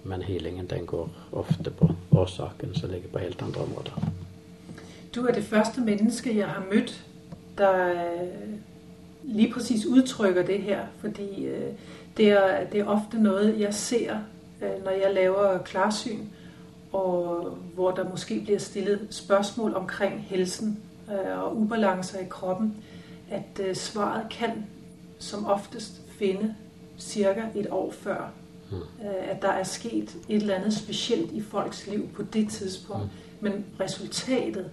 Men 0.04 0.22
healingen 0.22 0.68
den 0.68 0.86
går 0.86 1.10
ofte 1.32 1.72
på 1.72 1.90
årsaken 2.12 2.76
som 2.76 2.90
ligger 2.90 3.10
på 3.10 3.18
helt 3.18 3.42
andre 3.42 3.62
områder. 3.62 4.12
Du 5.16 5.26
er 5.26 5.34
det 5.34 5.44
første 5.44 5.82
menneske, 5.82 6.38
jeg 6.38 6.48
har 6.48 6.64
møtt 6.74 7.06
der 7.58 7.90
øh, 7.90 8.54
lige 9.24 9.54
præcis 9.54 9.86
uttrykker 9.86 10.44
det 10.44 10.62
her, 10.62 10.80
fordi 11.00 11.46
øh, 11.46 11.72
det, 12.18 12.30
er, 12.30 12.64
det 12.66 12.80
er 12.80 12.86
ofte 12.86 13.22
noe 13.22 13.56
jeg 13.58 13.74
ser, 13.74 14.18
øh, 14.62 14.84
når 14.84 14.92
jeg 14.92 15.14
laver 15.14 15.58
klarsyn, 15.58 16.26
og 16.92 17.50
hvor 17.74 17.92
der 17.92 18.10
måske 18.10 18.42
blir 18.46 18.58
stillet 18.58 19.08
spørsmål 19.10 19.76
omkring 19.76 20.26
helsen 20.30 20.80
og 21.36 21.58
ubalancer 21.58 22.20
i 22.20 22.26
kroppen, 22.30 22.76
at 23.30 23.78
svaret 23.78 24.30
kan 24.30 24.66
som 25.20 25.46
oftest 25.46 26.02
finne 26.20 26.56
ca. 27.00 27.50
et 27.56 27.68
år 27.72 27.92
før. 27.92 28.32
At 29.30 29.42
der 29.42 29.52
er 29.52 29.64
sket 29.64 30.16
et 30.30 30.42
eller 30.42 30.56
andet 30.56 30.74
specielt 30.74 31.32
i 31.32 31.42
folks 31.42 31.88
liv 31.88 32.10
på 32.16 32.24
det 32.34 32.50
tidspunkt. 32.50 33.04
Mm. 33.04 33.10
Men 33.40 33.66
resultatet, 33.80 34.66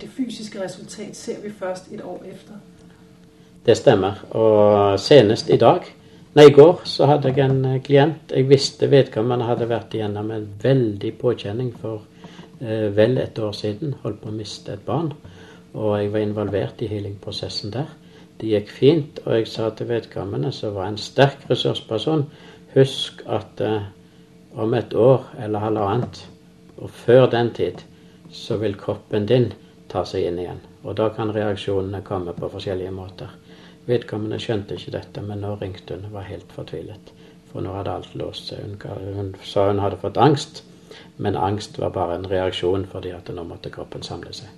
det 0.00 0.08
fysiske 0.08 0.64
resultat, 0.64 1.16
ser 1.16 1.40
vi 1.42 1.50
først 1.50 1.92
et 1.92 2.02
år 2.04 2.22
efter. 2.32 2.52
Det 3.66 3.76
stemmer. 3.76 4.24
Og 4.30 5.00
senest 5.00 5.48
i 5.48 5.56
dag, 5.56 5.86
nei, 6.36 6.48
i 6.50 6.52
går, 6.52 6.82
så 6.84 7.06
hadde 7.08 7.30
jeg 7.32 7.46
en 7.48 7.64
eh, 7.64 7.80
klient. 7.82 8.32
Jeg 8.36 8.48
visste 8.50 8.90
vedkommende 8.92 9.48
hadde 9.48 9.68
vært 9.70 9.96
igjennom 9.96 10.32
en 10.34 10.48
veldig 10.62 11.14
påkjenning 11.20 11.70
for 11.80 12.02
eh, 12.60 12.90
vel 12.96 13.16
et 13.22 13.38
år 13.40 13.54
siden. 13.56 13.94
Holdt 14.02 14.20
på 14.20 14.28
å 14.28 14.36
miste 14.36 14.76
et 14.76 14.84
barn. 14.84 15.14
Og 15.72 15.96
jeg 15.96 16.12
var 16.12 16.26
involvert 16.26 16.84
i 16.84 16.90
healingprosessen 16.92 17.72
der. 17.72 17.88
Det 18.40 18.50
gikk 18.50 18.70
fint, 18.74 19.22
og 19.24 19.38
jeg 19.38 19.48
sa 19.48 19.70
til 19.70 19.88
vedkommende, 19.88 20.50
som 20.52 20.74
var 20.74 20.90
en 20.90 21.00
sterk 21.00 21.46
ressursperson, 21.48 22.26
husk 22.74 23.22
at 23.26 23.60
eh, 23.60 23.90
om 24.54 24.74
et 24.74 24.94
år 24.94 25.26
eller 25.38 25.58
halvannet, 25.58 26.26
og 26.76 26.90
før 26.90 27.26
den 27.30 27.50
tid, 27.54 27.82
så 28.30 28.56
vil 28.58 28.76
kroppen 28.78 29.26
din 29.26 29.52
ta 29.88 30.04
seg 30.06 30.26
inn 30.28 30.38
igjen. 30.42 30.60
Og 30.82 30.96
da 30.98 31.08
kan 31.14 31.32
reaksjonene 31.34 32.02
komme 32.06 32.34
på 32.34 32.50
forskjellige 32.50 32.94
måter. 32.94 33.30
Vedkommende 33.86 34.40
skjønte 34.40 34.78
ikke 34.78 34.94
dette, 34.96 35.22
men 35.22 35.42
nå 35.44 35.54
ringte 35.60 35.96
hun 35.96 36.08
og 36.08 36.16
var 36.18 36.28
helt 36.28 36.52
fortvilet. 36.52 37.12
For 37.50 37.62
nå 37.62 37.74
hadde 37.76 37.94
alt 37.94 38.14
låst 38.18 38.50
seg. 38.50 38.64
Hun, 38.82 39.04
hun 39.18 39.34
sa 39.44 39.68
hun 39.68 39.82
hadde 39.82 40.00
fått 40.02 40.18
angst, 40.18 40.64
men 41.16 41.36
angst 41.36 41.78
var 41.78 41.94
bare 41.94 42.18
en 42.18 42.28
reaksjon 42.30 42.86
fordi 42.90 43.14
at 43.14 43.30
nå 43.30 43.46
måtte 43.46 43.72
kroppen 43.74 44.02
samle 44.02 44.34
seg. 44.34 44.50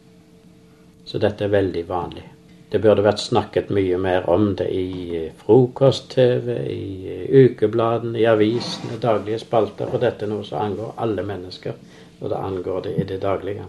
Så 1.06 1.20
dette 1.22 1.46
er 1.46 1.52
veldig 1.52 1.84
vanlig. 1.88 2.24
Det 2.70 2.80
burde 2.82 3.04
vært 3.06 3.22
snakket 3.22 3.68
mye 3.70 3.98
mer 4.02 4.24
om 4.30 4.48
det 4.58 4.66
i 4.74 5.20
frokost-TV, 5.38 6.56
i 6.66 7.26
ukebladene, 7.44 8.18
i 8.18 8.26
avisene, 8.26 8.98
daglige 9.02 9.38
spalter. 9.44 9.86
For 9.92 10.02
dette 10.02 10.26
er 10.26 10.32
noe 10.32 10.44
som 10.44 10.64
angår 10.64 10.96
alle 11.04 11.22
mennesker, 11.26 11.76
og 12.20 12.32
det 12.32 12.40
angår 12.42 12.80
det 12.88 12.94
i 12.98 13.06
det 13.12 13.20
daglige. 13.22 13.68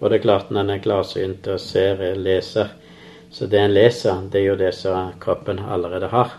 Og 0.00 0.10
det 0.10 0.18
er 0.18 0.26
klart, 0.26 0.50
når 0.50 0.60
en 0.60 0.74
er 0.74 0.82
klarsynt 0.84 1.48
og 1.48 1.62
ser, 1.62 2.04
leser, 2.20 2.74
så 3.32 3.48
det 3.50 3.62
en 3.62 3.72
leser, 3.72 4.28
det 4.30 4.42
er 4.42 4.50
jo 4.50 4.60
det 4.60 4.74
som 4.76 5.14
kroppen 5.20 5.58
allerede 5.64 6.12
har. 6.12 6.36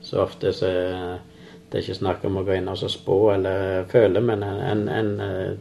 Så 0.00 0.22
ofte 0.22 0.52
så 0.56 0.70
det 1.70 1.78
er 1.78 1.84
ikke 1.84 1.98
snakk 2.00 2.24
om 2.26 2.40
å 2.40 2.42
gå 2.42 2.56
inn 2.58 2.70
og 2.70 2.80
spå 2.90 3.16
eller 3.34 3.84
føle, 3.90 4.20
men 4.20 4.42
en, 4.42 4.88
en, 4.90 5.10
eh, 5.22 5.52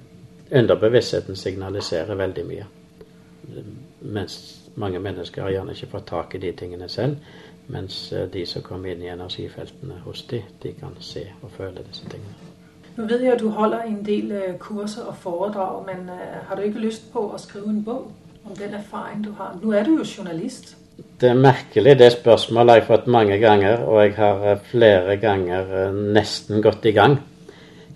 underbevisstheten 0.57 1.37
signaliserer 1.37 2.17
veldig 2.17 2.45
mye. 2.47 2.65
Mens 4.01 4.39
mange 4.79 4.99
mennesker 4.99 5.45
har 5.45 5.53
gjerne 5.53 5.75
ikke 5.75 5.91
fått 5.91 6.07
tak 6.09 6.35
i 6.35 6.43
de 6.43 6.51
tingene 6.57 6.89
selv. 6.89 7.17
Mens 7.67 7.97
eh, 8.11 8.27
de 8.33 8.45
som 8.49 8.65
kommer 8.65 8.93
inn 8.93 9.03
i 9.03 9.11
energifeltene 9.13 9.99
hos 10.05 10.23
de, 10.31 10.41
de 10.63 10.73
kan 10.79 10.95
se 10.99 11.27
og 11.41 11.51
føle 11.57 11.83
disse 11.85 12.07
tingene. 12.09 12.55
Nå 12.97 13.05
vet 13.07 13.21
jeg 13.23 13.35
at 13.35 13.43
du 13.43 13.51
holder 13.55 13.85
en 13.87 14.01
del 14.05 14.31
eh, 14.31 14.55
kurser 14.59 15.11
og 15.11 15.19
foredrag, 15.21 15.85
men 15.85 16.09
har 16.47 16.55
du 16.55 16.65
ikke 16.65 16.87
lyst 16.87 17.11
på 17.13 17.29
å 17.29 17.37
skrive 17.37 17.69
en 17.69 17.83
bok? 17.85 18.09
om 18.49 18.55
den 18.55 18.73
erfaring 18.73 19.23
du 19.23 19.31
har. 19.37 19.55
Nå 19.61 19.73
er 19.73 19.83
du 19.83 19.97
jo 19.97 20.05
journalist. 20.17 20.75
Det 21.19 21.29
er 21.29 21.35
merkelig, 21.39 21.95
det 21.99 22.11
spørsmålet 22.11 22.73
har 22.73 22.79
jeg 22.79 22.87
fått 22.87 23.07
mange 23.07 23.37
ganger, 23.39 23.83
og 23.87 24.01
jeg 24.03 24.15
har 24.17 24.45
eh, 24.51 24.63
flere 24.71 25.17
ganger 25.19 25.75
eh, 25.83 25.99
nesten 26.15 26.63
gått 26.63 26.85
i 26.85 26.95
gang. 26.95 27.19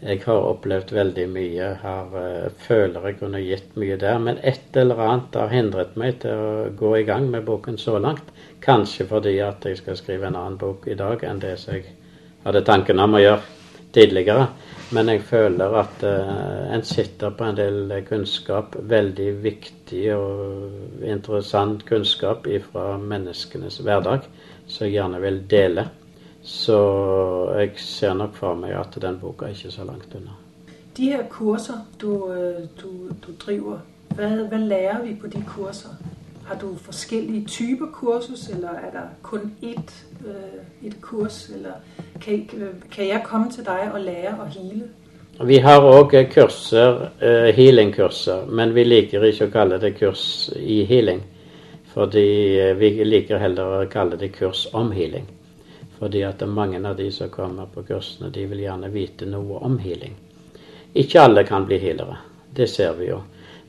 Jeg 0.03 0.19
har 0.25 0.45
opplevd 0.49 0.89
veldig 0.91 1.25
mye, 1.31 1.67
har, 1.79 2.15
eh, 2.19 2.51
føler 2.59 3.05
jeg 3.07 3.19
kunne 3.21 3.39
gitt 3.39 3.77
mye 3.79 3.95
der. 3.97 4.19
Men 4.19 4.39
et 4.43 4.75
eller 4.75 4.99
annet 4.99 5.37
har 5.39 5.47
hindret 5.53 5.95
meg 5.95 6.19
til 6.19 6.31
å 6.31 6.69
gå 6.75 6.97
i 6.97 7.05
gang 7.07 7.29
med 7.31 7.45
boken 7.47 7.77
så 7.79 7.99
langt. 8.03 8.33
Kanskje 8.59 9.07
fordi 9.07 9.37
at 9.39 9.63
jeg 9.63 9.79
skal 9.79 9.95
skrive 9.95 10.27
en 10.27 10.35
annen 10.35 10.57
bok 10.59 10.87
i 10.87 10.99
dag 10.99 11.23
enn 11.23 11.39
det 11.39 11.57
som 11.59 11.77
jeg 11.77 11.85
hadde 12.43 12.65
tanken 12.67 12.99
om 12.99 13.15
å 13.15 13.23
gjøre 13.23 13.41
tidligere. 13.93 14.49
Men 14.91 15.07
jeg 15.07 15.23
føler 15.25 15.79
at 15.79 16.03
uh, 16.03 16.73
en 16.73 16.83
sitter 16.83 17.31
på 17.31 17.47
en 17.47 17.57
del 17.57 17.95
kunnskap, 18.07 18.75
veldig 18.75 19.31
viktig 19.45 20.03
og 20.17 21.03
interessant 21.07 21.85
kunnskap 21.87 22.49
fra 22.71 22.97
menneskenes 22.99 23.79
hverdag, 23.85 24.27
som 24.67 24.87
jeg 24.87 24.97
gjerne 24.97 25.21
vil 25.23 25.43
dele. 25.49 25.87
Så 26.43 26.77
jeg 27.57 27.71
ser 27.75 28.13
nok 28.13 28.35
for 28.35 28.55
meg 28.59 28.75
at 28.75 28.97
den 29.01 29.19
boka 29.19 29.45
er 29.45 29.55
ikke 29.55 29.71
så 29.71 29.85
langt 29.87 30.15
unna. 30.15 30.35
De 30.97 31.05
her 31.09 31.23
kurser 31.29 31.85
du, 32.01 32.31
øh, 32.31 32.67
du, 32.81 32.89
du 33.27 33.31
driver, 33.45 33.77
hva, 34.15 34.27
hva 34.49 34.57
lærer 34.57 35.03
vi 35.03 35.15
på 35.21 35.27
de 35.27 35.43
kurser? 35.47 35.95
Har 36.45 36.57
du 36.59 36.75
forskjellige 36.75 37.45
typer 37.45 37.85
kursus, 37.93 38.49
eller 38.49 38.69
er 38.69 38.91
det 38.91 39.03
kun 39.21 39.51
ett 39.61 40.05
øh, 40.25 40.87
et 40.87 41.01
kurs? 41.01 41.49
Eller 41.55 41.71
kan, 42.21 42.49
kan, 42.91 43.07
jeg 43.07 43.21
komme 43.23 43.51
til 43.51 43.65
deg 43.65 43.91
og 43.93 43.99
lære 43.99 44.33
å 44.39 44.47
heale? 44.51 44.89
Vi 45.47 45.57
har 45.57 45.81
òg 45.81 46.11
kurser, 46.29 47.07
uh, 47.23 47.55
healing-kurser, 47.55 48.45
men 48.45 48.75
vi 48.75 48.83
liker 48.83 49.23
ikke 49.23 49.47
å 49.47 49.53
kalle 49.53 49.79
det 49.81 49.95
kurs 49.97 50.49
i 50.59 50.83
healing. 50.85 51.23
Fordi 51.93 52.27
vi 52.77 52.91
liker 53.03 53.41
heller 53.41 53.79
å 53.79 53.87
kalle 53.89 54.19
det 54.19 54.29
kurs 54.35 54.67
om 54.73 54.91
healing. 54.91 55.25
Fordi 56.03 56.25
at 56.27 56.41
mange 56.49 56.81
av 56.83 56.97
de 56.99 57.05
som 57.15 57.29
kommer 57.31 57.69
på 57.71 57.85
kursene, 57.87 58.27
de 58.35 58.41
vil 58.51 58.65
gjerne 58.65 58.89
vite 58.91 59.23
noe 59.23 59.61
om 59.63 59.77
healing. 59.79 60.17
Ikke 60.99 61.21
alle 61.23 61.45
kan 61.47 61.63
bli 61.63 61.77
healere, 61.79 62.17
det 62.51 62.67
ser 62.67 62.97
vi 62.97 63.07
jo. 63.07 63.21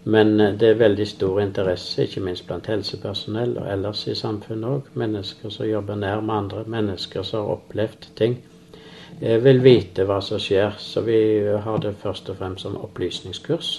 Men 0.03 0.40
eh, 0.40 0.57
det 0.59 0.73
er 0.73 0.81
veldig 0.81 1.07
stor 1.07 1.38
interesse, 1.44 2.03
ikke 2.03 2.25
minst 2.27 2.49
blant 2.49 2.66
helsepersonell 2.66 3.55
og 3.61 3.68
ellers 3.70 4.03
i 4.11 4.16
samfunnet 4.18 4.66
òg. 4.73 4.90
Mennesker 4.99 5.55
som 5.55 5.68
jobber 5.68 6.01
nær 6.01 6.25
med 6.27 6.35
andre, 6.35 6.64
mennesker 6.75 7.23
som 7.23 7.44
har 7.44 7.55
opplevd 7.55 8.11
ting. 8.18 8.35
Jeg 9.23 9.44
vil 9.44 9.62
vite 9.62 10.09
hva 10.09 10.18
som 10.27 10.42
skjer, 10.42 10.75
så 10.83 11.05
vi 11.07 11.18
har 11.47 11.79
det 11.87 11.94
først 12.03 12.35
og 12.35 12.40
fremst 12.40 12.66
som 12.66 12.75
opplysningskurs. 12.83 13.77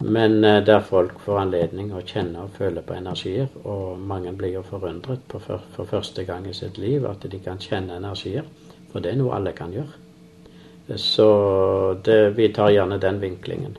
Men 0.00 0.44
eh, 0.44 0.62
der 0.64 0.80
folk 0.80 1.18
får 1.20 1.42
anledning 1.42 1.92
å 1.92 2.00
kjenne 2.00 2.46
og 2.46 2.54
føle 2.56 2.82
på 2.84 2.96
energier. 2.96 3.48
Og 3.68 4.00
mange 4.00 4.32
blir 4.32 4.56
jo 4.56 4.64
forundret 4.64 5.26
på 5.28 5.40
for, 5.44 5.64
for 5.76 5.88
første 5.88 6.24
gang 6.24 6.48
i 6.48 6.56
sitt 6.56 6.80
liv 6.80 7.04
at 7.08 7.26
de 7.28 7.40
kan 7.44 7.60
kjenne 7.60 7.98
energier. 8.00 8.48
For 8.92 9.04
det 9.04 9.12
er 9.12 9.20
noe 9.20 9.36
alle 9.36 9.52
kan 9.56 9.74
gjøre. 9.74 10.06
Så 10.98 11.26
det, 12.04 12.32
vi 12.34 12.48
tar 12.54 12.72
gjerne 12.74 12.98
den 12.98 13.20
vinklingen. 13.22 13.76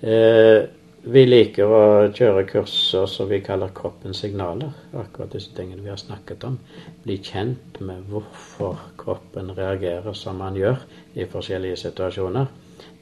Eh, 0.00 0.66
vi 1.06 1.22
liker 1.22 1.70
å 1.70 1.82
kjøre 2.10 2.44
kurser 2.50 3.06
som 3.10 3.28
vi 3.30 3.40
kaller 3.42 3.72
kroppens 3.74 4.20
signaler. 4.22 4.72
Akkurat 4.98 5.32
disse 5.32 5.54
tingene 5.56 5.84
vi 5.84 5.92
har 5.92 6.00
snakket 6.00 6.44
om. 6.48 6.60
Bli 7.04 7.16
kjent 7.22 7.80
med 7.80 8.04
hvorfor 8.10 8.80
kroppen 8.98 9.54
reagerer 9.56 10.14
som 10.18 10.38
man 10.42 10.58
gjør 10.58 10.82
i 11.14 11.26
forskjellige 11.30 11.80
situasjoner. 11.86 12.50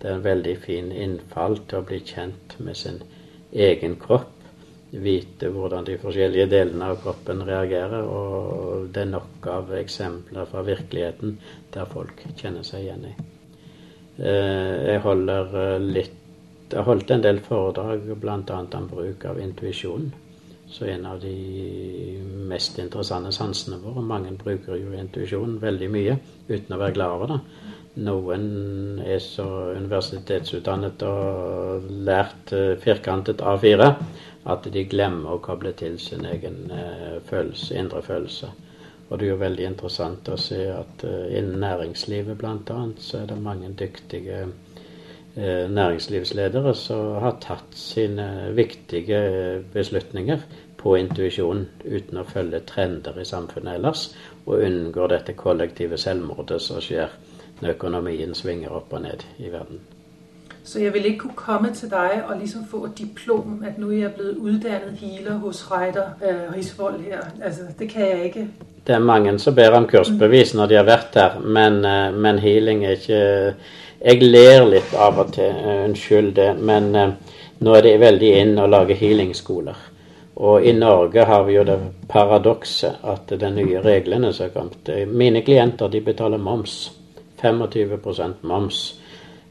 Det 0.00 0.08
er 0.08 0.16
en 0.16 0.24
veldig 0.24 0.54
fin 0.62 0.92
innfall 0.92 1.58
til 1.68 1.80
å 1.80 1.86
bli 1.88 2.00
kjent 2.06 2.56
med 2.64 2.78
sin 2.78 3.02
egen 3.52 3.98
kropp. 4.00 4.30
Vite 4.94 5.48
hvordan 5.50 5.86
de 5.88 5.96
forskjellige 5.98 6.50
delene 6.52 6.90
av 6.92 7.00
kroppen 7.02 7.42
reagerer. 7.46 8.04
Og 8.06 8.90
det 8.94 9.06
er 9.06 9.14
nok 9.14 9.48
av 9.50 9.72
eksempler 9.78 10.50
fra 10.50 10.62
virkeligheten 10.66 11.38
der 11.74 11.88
folk 11.90 12.22
kjenner 12.36 12.66
seg 12.66 12.84
igjen 12.86 13.08
i. 13.10 13.14
Eh, 14.18 14.74
jeg 14.92 15.00
holder 15.02 15.56
eh, 15.62 15.80
litt 15.82 16.20
jeg 16.74 16.80
har 16.80 16.88
holdt 16.88 17.10
en 17.14 17.22
del 17.22 17.38
foredrag 17.44 18.06
bl.a. 18.18 18.36
om 18.78 18.86
bruk 18.90 19.24
av 19.30 19.36
intuisjon. 19.38 20.08
Så 20.66 20.88
en 20.90 21.04
av 21.06 21.20
de 21.22 21.34
mest 22.50 22.80
interessante 22.82 23.30
sansene 23.36 23.78
våre. 23.82 24.02
Mange 24.02 24.32
bruker 24.40 24.80
jo 24.80 24.94
intuisjon 24.98 25.58
veldig 25.62 25.90
mye 25.92 26.16
uten 26.48 26.74
å 26.74 26.80
være 26.80 26.96
glad 26.96 27.14
over 27.18 27.30
det. 27.30 27.38
Noen 27.94 29.00
er 29.04 29.20
så 29.22 29.46
universitetsutdannet 29.76 31.04
og 31.06 31.86
lært 32.08 32.52
uh, 32.56 32.74
firkantet 32.82 33.44
A4 33.44 33.90
at 34.50 34.68
de 34.74 34.84
glemmer 34.90 35.36
å 35.36 35.42
koble 35.44 35.72
til 35.78 35.98
sin 36.02 36.26
egen 36.26 36.72
uh, 36.72 37.20
følelse, 37.28 37.74
indre 37.78 38.02
følelse. 38.02 38.50
Og 39.08 39.18
det 39.20 39.28
er 39.28 39.34
jo 39.34 39.40
veldig 39.44 39.66
interessant 39.68 40.28
å 40.32 40.40
se 40.40 40.60
at 40.74 41.06
uh, 41.06 41.26
innen 41.30 41.62
næringslivet 41.62 42.40
bl.a. 42.40 42.80
så 42.98 43.22
er 43.22 43.30
det 43.30 43.40
mange 43.40 43.70
dyktige 43.78 44.46
Eh, 45.36 45.70
næringslivsledere 45.70 46.74
som 46.74 47.16
har 47.18 47.32
tatt 47.42 47.72
sine 47.74 48.52
viktige 48.54 49.18
beslutninger 49.72 50.44
på 50.78 50.92
intuisjon 50.94 51.64
uten 51.82 52.20
å 52.20 52.24
følge 52.28 52.60
trender 52.68 53.18
i 53.18 53.24
samfunnet 53.26 53.80
ellers, 53.80 54.04
og 54.46 54.62
unngår 54.62 55.10
dette 55.10 55.34
kollektive 55.34 55.98
selvmordet 55.98 56.60
som 56.62 56.78
skjer 56.78 57.10
når 57.60 57.76
økonomien 57.76 58.34
svinger 58.34 58.72
opp 58.74 58.92
og 58.92 59.02
ned 59.02 59.26
i 59.38 59.52
verden. 59.52 59.80
Så 60.64 60.80
jeg 60.80 60.94
vil 60.94 61.06
ikke 61.06 61.18
kunne 61.18 61.36
komme 61.36 61.70
til 61.74 61.90
deg 61.90 62.22
og 62.28 62.38
liksom 62.40 62.62
få 62.70 62.84
et 62.84 62.98
diplom, 62.98 63.64
at 63.66 63.78
nå 63.78 63.90
er 63.90 63.98
jeg 63.98 64.12
blevet 64.14 64.36
uddannet 64.36 64.96
healer 65.00 65.34
hos 65.38 65.70
Reiter 65.70 66.06
øh, 66.24 66.56
Risvold 66.56 67.00
her. 67.00 67.20
Altså, 67.42 67.60
det 67.78 67.88
kan 67.88 68.08
jeg 68.08 68.24
ikke. 68.24 68.46
Det 68.86 68.94
er 68.94 68.98
mange 68.98 69.38
som 69.38 69.54
ber 69.54 69.76
om 69.76 69.88
kursbevis 69.88 70.54
når 70.54 70.66
de 70.66 70.74
har 70.74 70.84
vært 70.88 71.14
her, 71.14 71.38
men, 71.40 71.84
øh, 71.84 72.14
men 72.14 72.38
healing 72.38 72.84
er 72.84 72.90
ikke 72.90 73.54
Jeg 74.04 74.22
ler 74.22 74.66
litt 74.68 74.90
av 75.00 75.18
og 75.18 75.32
til, 75.32 75.54
unnskyld 75.84 76.34
det, 76.36 76.50
men 76.60 76.90
nå 77.58 77.74
er 77.74 77.80
det 77.82 78.00
veldig 78.00 78.32
inn 78.36 78.58
å 78.60 78.66
lage 78.68 78.94
healingskoler. 78.94 79.78
Og 80.36 80.66
i 80.66 80.72
Norge 80.72 81.24
har 81.24 81.44
vi 81.46 81.54
jo 81.54 81.62
det 81.64 81.78
paradokset 82.08 83.00
at 83.04 83.32
de 83.40 83.50
nye 83.50 83.80
reglene 83.80 84.32
som 84.32 84.50
har 84.50 84.52
kommet 84.52 85.08
Mine 85.08 85.40
klienter 85.40 85.88
de 85.88 86.00
betaler 86.00 86.38
moms. 86.38 86.92
25% 87.44 88.46
moms. 88.48 88.84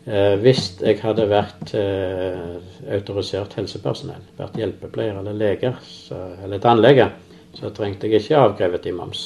Eh, 0.05 0.33
hvis 0.43 0.65
jeg 0.81 0.99
hadde 0.99 1.29
vært 1.31 1.75
eh, 1.79 2.57
autorisert 2.91 3.53
helsepersonell, 3.55 4.25
vært 4.35 4.57
hjelpepleier 4.59 5.21
eller 5.21 5.37
leger 5.37 5.77
så, 5.87 6.17
eller 6.43 6.59
tannlege, 6.59 7.07
så 7.55 7.71
trengte 7.71 8.09
jeg 8.09 8.25
ikke 8.25 8.41
avkrevet 8.49 8.89
i 8.89 8.95
moms. 8.97 9.23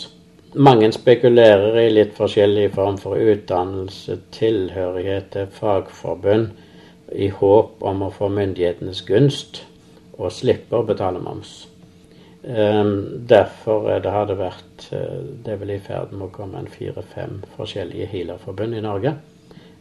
Mange 0.58 0.92
spekulerer 0.94 1.76
i 1.82 1.90
litt 1.92 2.14
forskjellig 2.18 2.70
form 2.76 3.00
for 3.02 3.18
utdannelse, 3.20 4.20
tilhørighet 4.38 5.32
til 5.34 5.50
fagforbund, 5.54 6.52
i 7.16 7.30
håp 7.32 7.84
om 7.88 8.04
å 8.04 8.12
få 8.12 8.28
myndighetenes 8.36 9.02
gunst 9.08 9.62
og 10.18 10.32
slippe 10.36 10.76
å 10.76 10.86
betale 10.88 11.22
moms. 11.24 11.62
Um, 12.48 13.28
derfor 13.28 13.90
har 14.08 14.28
det 14.30 14.38
vært 14.40 14.84
uh, 14.96 15.24
Det 15.44 15.52
er 15.52 15.58
vel 15.60 15.74
i 15.74 15.82
ferd 15.84 16.14
med 16.14 16.30
å 16.30 16.32
komme 16.32 16.62
en 16.62 16.70
fire-fem 16.72 17.42
forskjellige 17.58 18.08
healerforbund 18.14 18.78
i 18.78 18.84
Norge. 18.86 19.12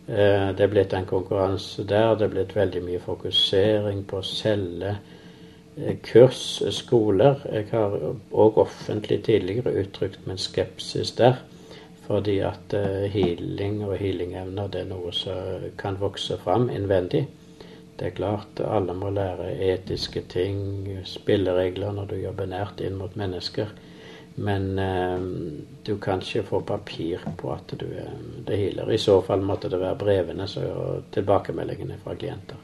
Uh, 0.08 0.50
det 0.50 0.64
er 0.64 0.72
blitt 0.72 0.96
en 0.98 1.06
konkurranse 1.06 1.84
der. 1.86 2.16
Det 2.18 2.26
er 2.26 2.32
blitt 2.32 2.56
veldig 2.56 2.82
mye 2.88 3.04
fokusering 3.04 4.02
på 4.10 4.18
å 4.18 4.26
selge 4.26 4.96
uh, 4.96 5.94
kurs, 6.08 6.42
skoler. 6.74 7.38
Jeg 7.54 7.70
har 7.70 7.94
òg 8.34 8.58
offentlig 8.64 9.20
tidligere 9.28 9.76
uttrykt 9.84 10.26
min 10.26 10.42
skepsis 10.42 11.14
der. 11.20 11.38
Fordi 12.08 12.40
at 12.46 12.74
healing 13.10 13.80
og 13.82 13.96
healingevner 13.98 14.68
det 14.70 14.84
er 14.84 14.90
noe 14.90 15.10
som 15.14 15.64
kan 15.78 15.98
vokse 15.98 16.38
fram 16.38 16.68
innvendig. 16.70 17.24
Det 17.96 18.06
er 18.06 18.16
klart 18.16 18.60
alle 18.60 18.94
må 18.94 19.10
lære 19.10 19.54
etiske 19.72 20.20
ting, 20.28 20.58
spilleregler 21.04 21.92
når 21.96 22.10
du 22.10 22.16
jobber 22.20 22.48
nært 22.50 22.80
inn 22.84 22.98
mot 23.00 23.16
mennesker. 23.16 23.72
Men 24.36 24.78
eh, 24.78 25.20
du 25.86 25.96
kan 25.96 26.20
ikke 26.20 26.42
få 26.44 26.60
papir 26.60 27.24
på 27.38 27.52
at 27.52 27.72
du 27.80 27.86
er 27.86 28.12
det 28.46 28.58
healer. 28.58 28.90
I 28.92 28.98
så 29.00 29.22
fall 29.24 29.40
måtte 29.40 29.70
det 29.72 29.80
være 29.80 29.96
brevene 29.96 30.44
og 30.44 31.08
tilbakemeldingene 31.12 31.96
fra 32.04 32.14
klienter. 32.14 32.60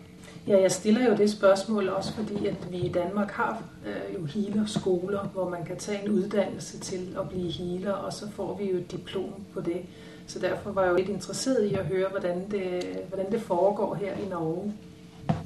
Ja, 0.47 0.59
jeg 0.59 0.73
stiller 0.73 1.05
jo 1.09 1.17
det 1.17 1.31
spørsmålet 1.31 1.91
også 1.95 2.13
fordi 2.13 2.47
at 2.47 2.67
vi 2.71 2.79
i 2.79 2.93
Danmark 2.93 3.31
har 3.31 3.63
eh, 3.87 4.15
jo 4.15 4.25
healerskoler 4.25 5.29
hvor 5.33 5.49
man 5.49 5.65
kan 5.65 5.77
ta 5.77 5.93
en 5.93 6.11
utdannelse 6.11 6.81
til 6.81 7.09
å 7.17 7.25
bli 7.25 7.49
healer, 7.51 7.93
og 7.93 8.13
så 8.13 8.29
får 8.31 8.57
vi 8.59 8.71
jo 8.71 8.77
et 8.77 8.93
diplom 8.93 9.45
på 9.55 9.61
det. 9.61 9.83
Så 10.27 10.39
derfor 10.39 10.71
var 10.71 10.83
jeg 10.83 10.91
jo 10.91 10.97
litt 10.97 11.09
interessert 11.09 11.65
i 11.65 11.77
å 11.79 11.87
høre 11.89 12.09
hvordan 12.11 12.45
det, 12.51 12.71
hvordan 13.09 13.33
det 13.33 13.41
foregår 13.41 13.95
her 13.95 14.19
i 14.19 14.29
Norge. 14.29 14.73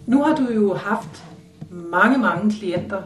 Nå 0.06 0.22
har 0.22 0.36
du 0.38 0.46
jo 0.54 0.74
haft 0.74 1.22
mange, 1.70 2.18
mange 2.18 2.50
klienter. 2.58 3.02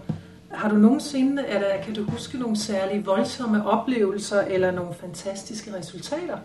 Har 0.52 0.68
du 0.68 0.76
nogensinde, 0.76 1.46
eller 1.48 1.78
kan 1.84 1.94
du 1.94 2.02
huske 2.10 2.38
noen 2.38 2.56
særlig 2.56 3.06
voldsomme 3.06 3.62
opplevelser 3.64 4.50
eller 4.50 4.74
noen 4.76 4.94
fantastiske 4.94 5.72
resultater? 5.76 6.42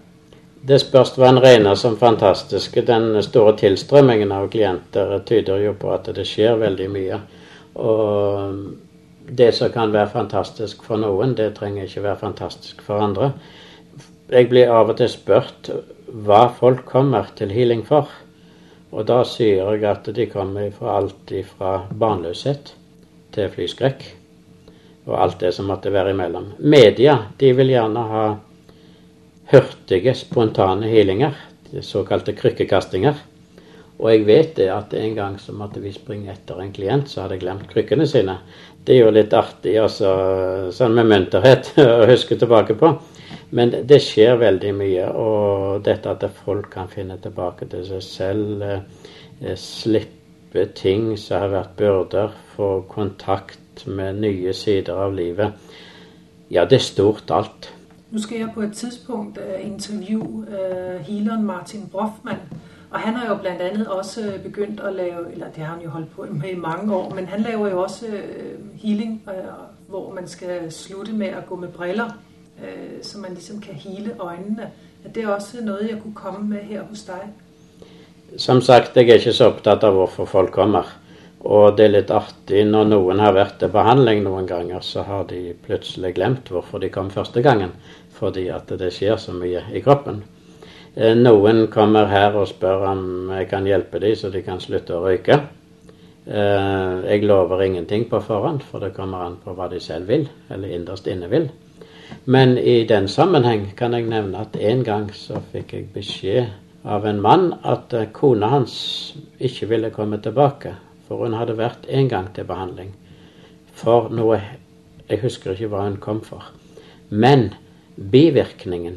Det 0.68 0.80
spørs 0.82 1.12
hva 1.18 1.28
en 1.30 1.42
regner 1.44 1.76
som 1.76 1.98
fantastiske. 1.98 2.82
Den 2.88 3.22
store 3.24 3.58
tilstrømmingen 3.58 4.32
av 4.32 4.48
klienter 4.50 5.18
tyder 5.28 5.62
jo 5.66 5.74
på 5.78 5.92
at 5.94 6.08
det 6.16 6.26
skjer 6.26 6.56
veldig 6.62 6.88
mye. 6.94 7.20
Og 7.76 8.56
det 9.38 9.52
som 9.58 9.72
kan 9.74 9.94
være 9.94 10.14
fantastisk 10.14 10.86
for 10.88 11.02
noen, 11.02 11.36
det 11.38 11.52
trenger 11.60 11.86
ikke 11.86 12.06
være 12.08 12.22
fantastisk 12.24 12.82
for 12.86 13.04
andre. 13.04 13.34
Jeg 14.32 14.50
blir 14.50 14.72
av 14.74 14.90
og 14.90 14.98
til 14.98 15.10
spurt 15.12 15.70
hva 16.08 16.48
folk 16.60 16.86
kommer 16.90 17.28
til 17.36 17.52
healing 17.54 17.84
for. 17.86 18.10
Og 18.96 19.04
da 19.04 19.20
sier 19.28 19.60
jeg 19.60 19.84
at 19.90 20.08
de 20.16 20.26
kommer 20.32 20.70
fra 20.72 20.96
alt 21.02 21.34
fra 21.50 21.72
barnløshet 21.92 22.72
til 23.36 23.50
flyskrekk. 23.52 24.06
Og 25.06 25.18
alt 25.20 25.42
det 25.44 25.52
som 25.54 25.68
måtte 25.70 25.92
være 25.94 26.16
imellom. 26.16 26.54
Media 26.60 27.18
de 27.38 27.52
vil 27.58 27.74
gjerne 27.76 28.06
ha 28.10 28.26
hurtige, 29.52 30.16
spontane 30.16 30.88
healinger. 30.90 31.36
Såkalte 31.84 32.34
krykkekastinger. 32.38 33.20
Og 34.00 34.10
jeg 34.12 34.26
vet 34.28 34.56
det 34.58 34.70
at 34.72 34.94
en 34.98 35.14
gang 35.16 35.36
så 35.40 35.54
måtte 35.56 35.84
vi 35.84 35.92
springe 35.96 36.32
etter 36.32 36.60
en 36.60 36.72
klient 36.76 37.12
som 37.12 37.26
hadde 37.26 37.40
glemt 37.44 37.68
krykkene 37.72 38.08
sine. 38.08 38.40
Det 38.86 38.96
er 38.96 39.06
jo 39.06 39.14
litt 39.16 39.36
artig 39.36 39.76
altså, 39.80 40.10
sånn 40.76 40.96
med 40.98 41.12
munterhet 41.12 41.72
å 41.84 42.08
huske 42.10 42.40
tilbake 42.40 42.76
på. 42.80 42.96
Men 43.52 43.72
det 43.90 44.02
skjer 44.02 44.36
veldig 44.42 44.74
mye. 44.76 45.08
Og 45.12 45.86
dette 45.86 46.10
at 46.10 46.26
folk 46.46 46.70
kan 46.74 46.90
finne 46.90 47.18
tilbake 47.22 47.68
til 47.70 47.86
seg 47.88 48.04
selv, 48.04 48.64
eh, 49.42 49.56
slippe 49.56 50.66
ting 50.76 51.18
som 51.20 51.42
har 51.42 51.54
vært 51.54 51.76
byrder, 51.78 52.36
få 52.56 52.82
kontakt 52.90 53.88
med 53.88 54.22
nye 54.22 54.54
sider 54.54 54.94
av 54.94 55.14
livet. 55.14 55.54
Ja, 56.52 56.66
det 56.66 56.76
er 56.76 56.86
stort 56.86 57.32
alt. 57.32 57.74
Nå 58.12 58.20
skal 58.20 58.40
jeg 58.40 58.52
på 58.54 58.62
et 58.62 58.74
tidspunkt 58.74 59.38
uh, 59.38 59.66
intervjue 59.66 60.46
healeren 61.04 61.44
Martin 61.44 61.90
Broffmann. 61.92 62.40
Og 62.92 63.00
han 63.00 63.14
har 63.14 63.28
jo 63.28 63.36
blant 63.42 63.62
annet 63.62 63.88
også 63.88 64.22
begynt 64.44 64.80
å 64.80 64.92
lave 64.94 65.32
Eller 65.34 65.48
det 65.56 65.64
har 65.64 65.74
han 65.74 65.82
jo 65.84 65.90
holdt 65.90 66.12
på 66.16 66.26
med 66.32 66.50
i 66.50 66.56
mange 66.56 66.96
år, 66.96 67.16
men 67.16 67.26
han 67.28 67.42
laver 67.42 67.70
jo 67.70 67.82
også 67.82 68.06
healing 68.76 69.22
hvor 69.88 70.14
man 70.14 70.28
skal 70.28 70.72
slutte 70.72 71.14
med 71.14 71.36
å 71.36 71.44
gå 71.50 71.56
med 71.56 71.70
briller. 71.70 72.14
Øh, 72.62 73.02
så 73.02 73.20
man 73.20 73.34
liksom 73.34 73.62
kan 73.62 73.74
hele 73.74 74.16
øynene. 74.22 74.70
Det 75.16 75.24
er 75.24 75.34
også 75.34 75.62
noe 75.62 75.86
jeg 75.86 76.00
kunne 76.02 76.16
komme 76.16 76.48
med 76.50 76.64
her 76.70 76.84
hos 76.90 77.04
deg. 77.08 77.28
Som 78.38 78.62
sagt, 78.62 78.98
jeg 78.98 79.10
er 79.10 79.20
ikke 79.20 79.34
så 79.34 79.52
opptatt 79.52 79.84
av 79.84 79.94
hvorfor 79.94 80.26
folk 80.26 80.52
kommer. 80.52 80.88
Og 81.46 81.76
det 81.78 81.86
er 81.86 81.92
litt 81.94 82.12
artig 82.12 82.64
når 82.66 82.88
noen 82.90 83.20
har 83.22 83.36
vært 83.36 83.60
til 83.62 83.70
behandling 83.70 84.24
noen 84.26 84.48
ganger, 84.50 84.82
så 84.82 85.04
har 85.06 85.28
de 85.30 85.54
plutselig 85.66 86.16
glemt 86.16 86.50
hvorfor 86.50 86.82
de 86.82 86.90
kom 86.90 87.12
første 87.14 87.44
gangen. 87.46 87.76
Fordi 88.18 88.48
at 88.50 88.72
det 88.80 88.90
skjer 88.96 89.20
så 89.22 89.36
mye 89.36 89.62
i 89.76 89.84
kroppen. 89.86 90.24
Eh, 90.96 91.14
noen 91.20 91.68
kommer 91.68 92.10
her 92.10 92.34
og 92.40 92.48
spør 92.50 92.88
om 92.94 93.30
jeg 93.36 93.50
kan 93.52 93.68
hjelpe 93.68 94.00
dem 94.02 94.16
så 94.16 94.32
de 94.34 94.42
kan 94.46 94.64
slutte 94.64 94.96
å 94.96 95.04
røyke. 95.04 95.38
Eh, 96.26 96.94
jeg 97.12 97.28
lover 97.28 97.62
ingenting 97.62 98.08
på 98.10 98.24
forhånd, 98.26 98.64
for 98.66 98.82
det 98.82 98.96
kommer 98.96 99.28
an 99.28 99.38
på 99.44 99.54
hva 99.54 99.70
de 99.70 99.80
selv 99.84 100.10
vil, 100.10 100.26
eller 100.50 100.74
innerst 100.74 101.12
inne 101.12 101.30
vil. 101.30 101.52
Men 102.26 102.58
i 102.58 102.84
den 102.90 103.08
sammenheng 103.08 103.72
kan 103.78 103.94
jeg 103.94 104.08
nevne 104.10 104.42
at 104.46 104.56
en 104.56 104.84
gang 104.84 105.10
så 105.14 105.42
fikk 105.52 105.74
jeg 105.74 105.90
beskjed 105.94 106.54
av 106.86 107.06
en 107.06 107.22
mann 107.22 107.52
at 107.64 107.94
eh, 107.94 108.10
kona 108.14 108.50
hans 108.54 108.76
ikke 109.40 109.70
ville 109.70 109.94
komme 109.94 110.22
tilbake. 110.22 110.76
For 111.08 111.26
hun 111.26 111.38
hadde 111.38 111.58
vært 111.58 111.86
en 111.90 112.10
gang 112.10 112.32
til 112.34 112.48
behandling 112.50 112.94
for 113.76 114.10
noe 114.14 114.40
Jeg 115.06 115.22
husker 115.22 115.54
ikke 115.54 115.68
hva 115.70 115.84
hun 115.86 116.00
kom 116.02 116.24
for. 116.26 116.42
Men 117.14 117.52
bivirkningen 117.96 118.96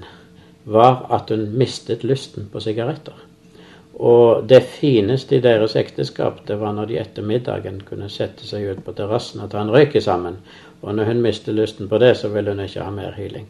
var 0.64 1.02
at 1.12 1.28
hun 1.28 1.50
mistet 1.60 2.00
lysten 2.00 2.46
på 2.48 2.62
sigaretter. 2.64 3.12
Og 3.98 4.46
det 4.48 4.62
fineste 4.62 5.36
i 5.36 5.42
deres 5.44 5.74
ekteskap 5.76 6.40
det 6.48 6.56
var 6.62 6.72
når 6.72 6.88
de 6.88 6.96
etter 7.02 7.26
middagen 7.28 7.82
kunne 7.84 8.08
sette 8.08 8.48
seg 8.48 8.70
ut 8.70 8.80
på 8.86 8.94
terrassen 8.96 9.42
og 9.44 9.50
ta 9.52 9.60
en 9.60 9.74
røyk 9.74 9.98
sammen. 10.00 10.38
Og 10.82 10.94
når 10.94 11.04
hun 11.04 11.22
mister 11.22 11.52
lysten 11.52 11.88
på 11.88 11.98
det, 11.98 12.16
så 12.16 12.28
vil 12.28 12.48
hun 12.48 12.60
ikke 12.60 12.84
ha 12.84 12.90
mer 12.90 13.16
healing. 13.16 13.48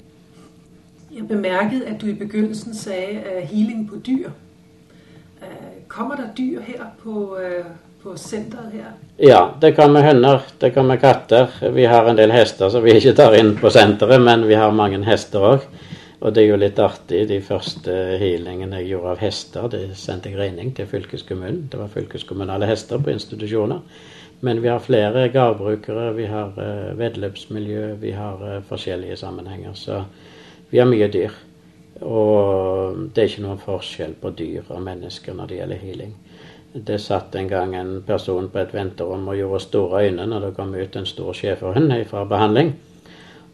Jeg 1.15 1.29
bemerket 1.29 1.83
at 1.83 2.01
du 2.01 2.07
i 2.07 2.15
begynnelsen 2.15 2.75
sa 2.75 2.95
uh, 2.95 3.43
healing 3.51 3.89
på 3.89 3.99
dyr. 4.07 4.31
Uh, 5.43 5.69
kommer 5.89 6.17
det 6.17 6.31
dyr 6.39 6.61
her 6.61 6.87
på, 7.03 7.37
uh, 7.37 7.67
på 8.03 8.17
senteret 8.17 8.73
her? 8.73 8.93
Ja, 9.19 9.49
det 9.61 9.75
kommer 9.77 10.07
hunder, 10.07 10.41
det 10.61 10.73
kommer 10.75 10.97
katter. 10.97 11.49
Vi 11.75 11.85
har 11.85 12.09
en 12.09 12.17
del 12.17 12.33
hester 12.33 12.69
som 12.69 12.85
vi 12.85 12.97
ikke 12.97 13.17
tar 13.19 13.37
inn 13.37 13.57
på 13.59 13.71
senteret, 13.71 14.23
men 14.23 14.47
vi 14.49 14.55
har 14.55 14.71
mange 14.71 15.05
hester 15.05 15.49
òg. 15.53 15.67
Og 16.21 16.35
det 16.35 16.43
er 16.43 16.49
jo 16.49 16.59
litt 16.59 16.79
artig. 16.83 17.27
De 17.31 17.41
første 17.45 17.95
healingene 18.19 18.81
jeg 18.81 18.93
gjorde 18.93 19.13
av 19.15 19.21
hester, 19.23 19.69
det 19.71 19.83
sendte 19.99 20.33
jeg 20.33 20.39
regning 20.39 20.73
til 20.75 20.89
fylkeskommunen. 20.91 21.69
Det 21.71 21.79
var 21.79 21.93
fylkeskommunale 21.93 22.67
hester 22.67 22.99
på 22.99 23.13
institusjoner. 23.15 23.83
Men 24.41 24.63
vi 24.63 24.69
har 24.69 24.79
flere 24.79 25.29
gardbrukere, 25.35 26.13
vi 26.15 26.27
har 26.31 26.53
uh, 26.55 26.99
vedløpsmiljø, 26.99 27.95
vi 28.01 28.13
har 28.15 28.43
uh, 28.43 28.63
forskjellige 28.69 29.17
sammenhenger. 29.17 29.75
Så 29.75 30.03
vi 30.71 30.79
har 30.79 30.87
mye 30.87 31.09
dyr. 31.11 31.35
Og 32.07 32.99
det 33.15 33.23
er 33.23 33.31
ikke 33.33 33.47
noen 33.49 33.63
forskjell 33.63 34.15
på 34.21 34.31
dyr 34.39 34.69
og 34.71 34.83
mennesker 34.87 35.35
når 35.35 35.51
det 35.51 35.59
gjelder 35.59 35.83
healing. 35.83 36.13
Det 36.73 37.01
satt 37.03 37.35
en 37.35 37.49
gang 37.51 37.75
en 37.75 37.97
person 38.07 38.47
på 38.53 38.61
et 38.61 38.75
venterom 38.75 39.27
og 39.27 39.39
gjorde 39.39 39.65
store 39.65 40.05
øyne 40.07 40.27
når 40.29 40.47
det 40.47 40.55
kom 40.55 40.75
ut 40.77 40.97
en 40.97 41.09
stor 41.09 41.33
schæferhund 41.35 41.95
fra 42.07 42.25
behandling. 42.29 42.77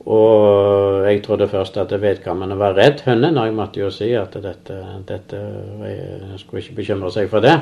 Og 0.05 1.07
jeg 1.09 1.22
trodde 1.24 1.49
først 1.49 1.76
at 1.80 1.93
vedkommende 2.01 2.59
var 2.61 2.76
redd 2.76 3.01
hunden, 3.07 3.39
og 3.39 3.47
jeg 3.47 3.55
måtte 3.57 3.80
jo 3.80 3.91
si 3.91 4.11
at 4.12 4.35
dette, 4.37 4.76
dette 5.09 5.39
jeg 5.80 6.41
skulle 6.43 6.61
ikke 6.61 6.76
bekymre 6.82 7.12
seg 7.14 7.30
for 7.32 7.41
det. 7.41 7.55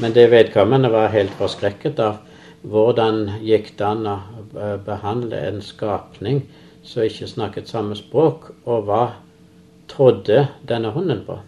Men 0.00 0.14
det 0.16 0.30
vedkommende 0.32 0.88
var 0.90 1.12
helt 1.12 1.34
forskrekket 1.36 2.00
av 2.00 2.22
hvordan 2.64 3.40
gikk 3.44 3.74
det 3.78 3.86
an 3.86 4.06
å 4.08 4.18
eh, 4.56 4.76
behandle 4.84 5.40
en 5.50 5.60
skapning 5.64 6.42
som 6.84 7.04
ikke 7.04 7.28
snakket 7.28 7.68
samme 7.68 7.96
språk, 7.96 8.50
og 8.64 8.86
hva 8.88 9.02
trodde 9.90 10.46
denne 10.68 10.92
hunden 10.94 11.24
på? 11.26 11.38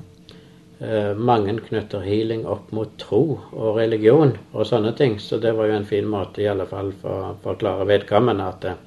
Eh, 0.79 1.15
mange 1.17 1.55
knytter 1.69 2.05
healing 2.05 2.45
opp 2.45 2.73
mot 2.77 2.91
tro 3.01 3.39
og 3.53 3.79
religion 3.79 4.35
og 4.53 4.67
sånne 4.69 4.93
ting, 4.97 5.17
så 5.21 5.39
det 5.41 5.55
var 5.57 5.71
jo 5.71 5.79
en 5.79 5.89
fin 5.89 6.09
måte 6.09 6.45
i 6.45 6.51
alle 6.53 6.67
fall 6.69 6.93
for 7.01 7.31
å 7.31 7.37
forklare 7.45 7.89
vedkommende 7.89 8.49
at 8.53 8.67
eh, 8.69 8.83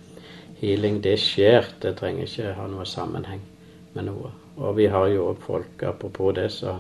healing, 0.61 0.99
det 1.01 1.15
skjer, 1.23 1.65
det 1.81 1.95
trenger 1.97 2.27
ikke 2.27 2.53
ha 2.59 2.67
noe 2.69 2.85
sammenheng 2.85 3.41
med 3.95 4.05
noe. 4.05 4.29
Og 4.59 4.75
vi 4.77 4.85
har 4.91 5.07
jo 5.09 5.31
folk, 5.41 5.81
apropos 5.87 6.35
det, 6.37 6.49
så 6.53 6.77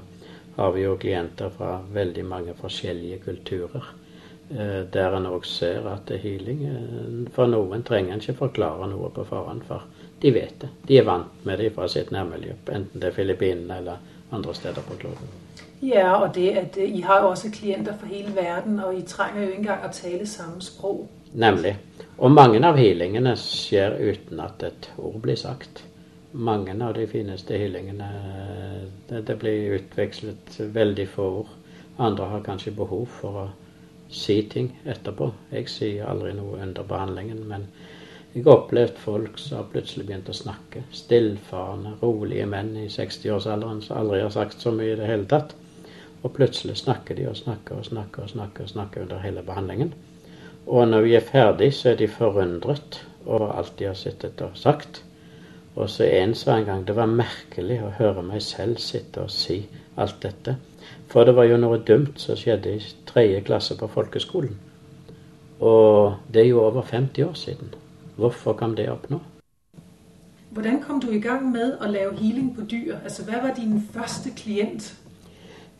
har 0.59 0.75
vi 0.75 0.83
jo 0.83 0.97
klienter 0.99 1.49
fra 1.57 1.79
veldig 1.95 2.25
mange 2.27 2.53
forskjellige 2.59 3.23
kulturer. 3.23 3.89
Eh, 4.51 4.85
der 4.93 5.13
en 5.13 5.27
òg 5.29 5.43
ser 5.45 5.85
at 5.91 6.09
healing 6.23 6.63
eh, 6.65 7.33
For 7.35 7.45
noen 7.45 7.83
trenger 7.85 8.15
en 8.15 8.23
ikke 8.23 8.33
forklare 8.47 8.87
noe 8.89 9.11
på 9.13 9.21
forhånd, 9.29 9.61
for 9.67 9.83
de 10.23 10.31
vet 10.33 10.55
det. 10.63 10.69
De 10.87 10.97
er 10.97 11.05
vant 11.05 11.45
med 11.45 11.61
det 11.61 11.67
fra 11.75 11.85
sitt 11.87 12.09
nærmiljø, 12.11 12.55
enten 12.73 13.01
det 13.03 13.11
er 13.11 13.13
Filippinene 13.13 13.77
eller 13.77 13.99
andre 14.33 14.55
steder 14.57 14.87
på 14.87 14.97
kloden. 15.03 15.35
Ja, 15.85 16.15
og 16.15 16.33
det 16.35 16.47
at 16.57 16.79
eh, 16.81 16.97
I 16.97 17.03
har 17.05 17.21
jo 17.21 17.29
også 17.35 17.53
klienter 17.53 17.93
fra 17.93 18.09
hele 18.09 18.33
verden, 18.35 18.79
og 18.79 18.97
I 18.97 19.05
trenger 19.05 19.43
jo 19.43 19.51
ikke 19.51 19.59
engang 19.59 19.85
å 19.85 19.93
tale 19.99 20.25
samme 20.33 20.65
språk. 20.65 21.05
Nemlig. 21.33 21.75
Og 22.17 22.33
mange 22.33 22.65
av 22.65 22.81
healingene 22.81 23.35
skjer 23.37 23.99
uten 24.01 24.41
at 24.41 24.65
et 24.65 24.91
ord 24.97 25.21
blir 25.21 25.37
sagt 25.37 25.85
mange 26.31 26.73
av 26.85 26.93
de 26.93 27.05
fineste 27.09 27.57
healingene 27.57 28.09
det, 29.09 29.21
det, 29.25 29.35
blir 29.37 29.77
utvekslet 29.77 30.59
veldig 30.73 31.07
få 31.09 31.31
ord. 31.39 31.57
Andre 31.97 32.33
har 32.33 32.45
kanskje 32.45 32.73
behov 32.73 33.05
for 33.21 33.43
å 33.45 33.49
si 34.09 34.41
ting 34.49 34.71
etterpå. 34.85 35.31
Jeg 35.51 35.69
sier 35.69 36.09
aldri 36.09 36.33
noe 36.37 36.59
under 36.63 36.85
behandlingen, 36.87 37.41
men 37.47 37.67
jeg 38.33 38.43
har 38.45 38.59
opplevd 38.59 38.97
folk 39.01 39.39
som 39.41 39.57
har 39.57 39.71
plutselig 39.71 40.05
begynt 40.07 40.29
å 40.29 40.37
snakke. 40.37 40.83
Stillfarende, 40.93 41.95
rolige 42.01 42.45
menn 42.49 42.75
i 42.77 42.85
60-årsalderen 42.93 43.81
som 43.85 43.97
aldri 44.01 44.21
har 44.21 44.33
sagt 44.33 44.61
så 44.61 44.73
mye 44.75 44.93
i 44.93 44.99
det 44.99 45.09
hele 45.09 45.25
tatt. 45.29 45.55
Og 46.21 46.33
plutselig 46.35 46.77
snakker 46.81 47.17
de 47.17 47.29
og 47.31 47.37
snakker 47.39 47.79
og 47.79 47.87
snakker 47.87 48.25
og 48.25 48.33
snakker, 48.33 48.67
og 48.67 48.73
snakker 48.73 49.05
under 49.05 49.21
hele 49.23 49.43
behandlingen. 49.45 49.93
Og 50.67 50.87
når 50.87 51.05
vi 51.07 51.15
er 51.17 51.25
ferdig, 51.25 51.71
så 51.73 51.93
er 51.93 52.01
de 52.01 52.09
forundret 52.11 52.99
over 53.25 53.53
alt 53.57 53.77
de 53.79 53.87
har 53.89 53.97
sittet 53.97 54.41
og 54.45 54.57
sagt. 54.59 55.03
Og 55.75 55.89
så 55.89 56.05
en 56.19 56.35
sa 56.35 56.57
en 56.57 56.65
gang 56.67 56.83
det 56.85 56.95
var 56.97 57.09
merkelig 57.09 57.79
å 57.81 57.93
høre 57.97 58.25
meg 58.25 58.43
selv 58.43 58.81
sitte 58.83 59.23
og 59.23 59.31
si 59.33 59.61
alt 59.97 60.19
dette. 60.21 60.57
For 61.09 61.25
det 61.25 61.35
var 61.35 61.49
jo 61.49 61.57
noe 61.57 61.79
dumt 61.81 62.21
som 62.21 62.37
skjedde 62.37 62.75
i 62.75 62.81
tredje 63.09 63.41
klasse 63.47 63.77
på 63.77 63.87
folkeskolen. 63.89 64.55
Og 65.59 66.15
det 66.33 66.43
er 66.43 66.49
jo 66.51 66.61
over 66.63 66.81
50 66.81 67.23
år 67.25 67.33
siden. 67.33 67.73
Hvorfor 68.15 68.53
kom 68.53 68.75
det 68.75 68.89
opp 68.91 69.09
nå? 69.09 69.19
Hvordan 70.49 70.81
kom 70.83 71.01
du 71.01 71.09
i 71.13 71.21
gang 71.21 71.51
med 71.51 71.77
å 71.81 71.87
lave 71.89 72.15
healing 72.17 72.53
på 72.55 72.65
dyr? 72.65 72.97
Altså, 73.03 73.23
Hva 73.23 73.41
var 73.43 73.53
din 73.57 73.81
første 73.93 74.31
klient? 74.35 74.93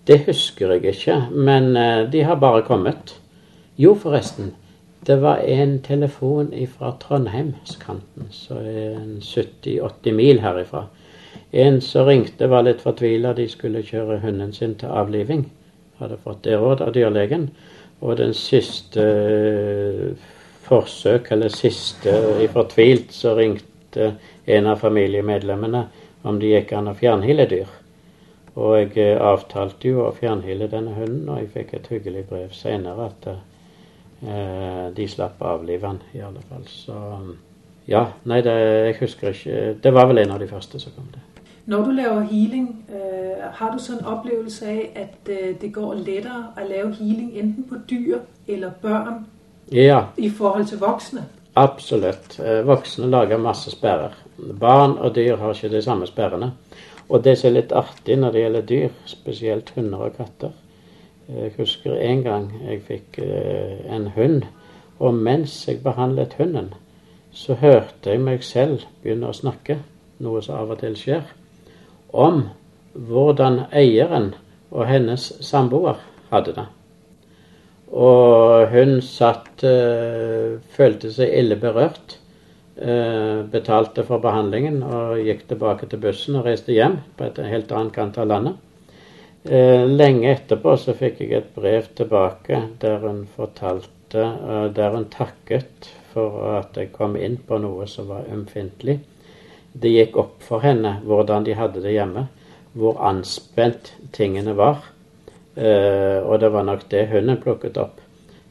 Det 0.07 0.23
husker 0.25 0.73
jeg 0.73 0.93
ikke, 0.93 1.15
men 1.31 1.77
eh, 1.77 2.11
de 2.11 2.23
har 2.23 2.39
bare 2.41 2.61
kommet. 2.65 3.15
Jo, 3.77 3.95
forresten. 3.95 4.53
Det 5.07 5.21
var 5.21 5.37
en 5.37 5.81
telefon 5.81 6.53
fra 6.77 6.93
Trondheimskanten, 6.99 8.27
så 8.31 8.59
70-80 9.21 10.11
mil 10.11 10.39
herifra. 10.39 10.87
En 11.51 11.81
som 11.81 12.05
ringte, 12.05 12.47
var 12.47 12.63
litt 12.63 12.81
fortvila. 12.81 13.33
De 13.33 13.47
skulle 13.49 13.81
kjøre 13.85 14.19
hunden 14.21 14.53
sin 14.53 14.75
til 14.77 14.91
avliving. 14.93 15.47
Hadde 15.97 16.19
fått 16.21 16.43
det 16.45 16.59
råd 16.61 16.83
av 16.85 16.93
dyrlegen. 16.93 17.49
Og 18.05 18.17
den 18.19 18.35
siste 18.37 19.03
eh, 19.03 20.29
forsøk, 20.67 21.31
eller 21.33 21.49
siste 21.49 22.13
i 22.43 22.47
fortvilt, 22.51 23.11
så 23.15 23.33
ringte 23.35 24.13
en 24.45 24.69
av 24.69 24.79
familiemedlemmene 24.79 25.83
om 26.29 26.39
det 26.39 26.53
gikk 26.53 26.73
an 26.77 26.91
å 26.91 26.95
fjernhile 26.99 27.47
dyr. 27.49 27.73
Og 28.59 28.75
jeg 28.77 28.93
eh, 29.01 29.17
avtalte 29.17 29.89
jo 29.89 30.05
å 30.05 30.15
fjernhile 30.15 30.69
denne 30.71 30.93
hunden, 30.95 31.27
og 31.31 31.41
jeg 31.41 31.51
fikk 31.55 31.75
et 31.79 31.91
hyggelig 31.95 32.25
brev 32.29 32.53
seinere 32.55 33.09
at 33.09 33.29
eh, 33.33 34.85
de 34.95 35.09
slapp 35.09 35.41
å 35.41 35.55
avlive 35.57 35.89
han 35.89 36.01
i 36.13 36.21
alle 36.23 36.45
fall. 36.45 36.65
Så 36.69 36.99
ja, 37.89 38.05
nei, 38.29 38.43
det, 38.45 38.53
jeg 38.53 38.97
husker 38.99 39.33
ikke 39.33 39.61
Det 39.81 39.93
var 39.95 40.05
vel 40.11 40.21
en 40.21 40.35
av 40.35 40.43
de 40.43 40.47
første 40.49 40.81
som 40.81 40.93
kom 40.93 41.09
det. 41.15 41.23
Når 41.69 41.83
du 41.85 41.91
laver 41.91 42.21
healing, 42.21 42.85
øh, 42.89 43.43
har 43.53 43.71
du 43.71 43.77
sånn 43.77 43.99
opplevelse 44.01 44.71
av 44.71 44.79
at 44.95 45.29
øh, 45.29 45.51
det 45.61 45.69
går 45.73 45.99
lettere 45.99 46.39
å 46.57 46.63
lave 46.65 46.95
healing 46.97 47.35
enten 47.37 47.67
på 47.69 47.77
dyr 47.89 48.23
eller 48.47 48.71
børn 48.81 49.19
ja. 49.71 49.99
i 50.17 50.31
forhold 50.33 50.65
til 50.65 50.81
voksne? 50.81 51.27
Absolutt. 51.55 52.39
Eh, 52.39 52.63
voksne 52.65 53.11
lager 53.13 53.37
masse 53.37 53.69
sperrer. 53.69 54.17
Barn 54.59 54.97
og 54.97 55.13
dyr 55.15 55.37
har 55.37 55.53
ikke 55.53 55.69
de 55.75 55.81
samme 55.85 56.09
sperrene. 56.09 56.55
Og 57.09 57.23
det 57.23 57.37
som 57.37 57.51
er 57.51 57.59
litt 57.59 57.77
artig 57.77 58.17
når 58.17 58.33
det 58.33 58.43
gjelder 58.47 58.67
dyr, 58.73 58.99
spesielt 59.05 59.69
hunder 59.75 60.07
og 60.09 60.17
katter, 60.17 60.57
jeg 61.29 61.53
husker 61.59 62.01
en 62.01 62.23
gang 62.25 62.51
jeg 62.65 62.81
fikk 62.87 63.21
eh, 63.21 63.85
en 63.93 64.09
hund, 64.15 64.41
og 64.97 65.13
mens 65.13 65.67
jeg 65.67 65.83
behandlet 65.85 66.33
hunden, 66.41 66.73
så 67.31 67.53
hørte 67.61 68.09
jeg 68.09 68.25
meg 68.25 68.41
selv 68.43 68.89
begynne 69.03 69.29
å 69.29 69.37
snakke, 69.37 69.77
noe 70.17 70.41
som 70.41 70.57
av 70.57 70.73
og 70.73 70.81
til 70.81 70.97
skjer, 70.97 71.29
om 72.11 72.43
hvordan 72.93 73.63
eieren 73.71 74.33
og 74.71 74.87
hennes 74.89 75.31
samboer 75.45 75.99
hadde 76.31 76.55
det. 76.57 76.65
Og 77.89 78.69
hun 78.69 78.99
satt 79.01 79.63
øh, 79.65 80.59
Følte 80.75 81.09
seg 81.13 81.31
ille 81.39 81.57
berørt. 81.57 82.19
Øh, 82.79 83.43
betalte 83.51 84.05
for 84.07 84.21
behandlingen 84.23 84.83
og 84.83 85.17
gikk 85.25 85.47
tilbake 85.49 85.89
til 85.89 85.99
bussen 85.99 86.37
og 86.39 86.45
reiste 86.45 86.71
hjem 86.71 86.99
på 87.17 87.27
et 87.27 87.41
helt 87.49 87.71
annet 87.75 87.95
kant 87.95 88.19
av 88.21 88.29
landet. 88.29 88.59
Eh, 89.43 89.83
lenge 89.87 90.29
etterpå 90.31 90.75
så 90.79 90.93
fikk 90.95 91.21
jeg 91.23 91.33
et 91.37 91.51
brev 91.55 91.89
tilbake 91.95 92.61
der 92.79 92.99
hun 93.03 93.25
fortalte 93.35 94.23
eh, 94.23 94.65
Der 94.75 94.95
hun 94.95 95.05
takket 95.11 95.89
for 96.13 96.57
at 96.57 96.77
jeg 96.77 96.91
kom 96.91 97.15
inn 97.15 97.37
på 97.47 97.59
noe 97.61 97.87
som 97.87 98.09
var 98.11 98.27
ømfintlig. 98.31 98.99
Det 99.73 99.91
gikk 99.93 100.17
opp 100.17 100.43
for 100.43 100.63
henne 100.65 100.97
hvordan 101.05 101.45
de 101.45 101.55
hadde 101.57 101.83
det 101.83 101.93
hjemme, 101.93 102.27
hvor 102.73 102.99
anspent 103.05 103.93
tingene 104.15 104.55
var. 104.57 104.83
Eh, 105.55 106.19
og 106.23 106.39
det 106.41 106.51
var 106.53 106.65
nok 106.65 106.85
det 106.91 107.07
hunden 107.11 107.41
plukket 107.41 107.77
opp. 107.81 107.99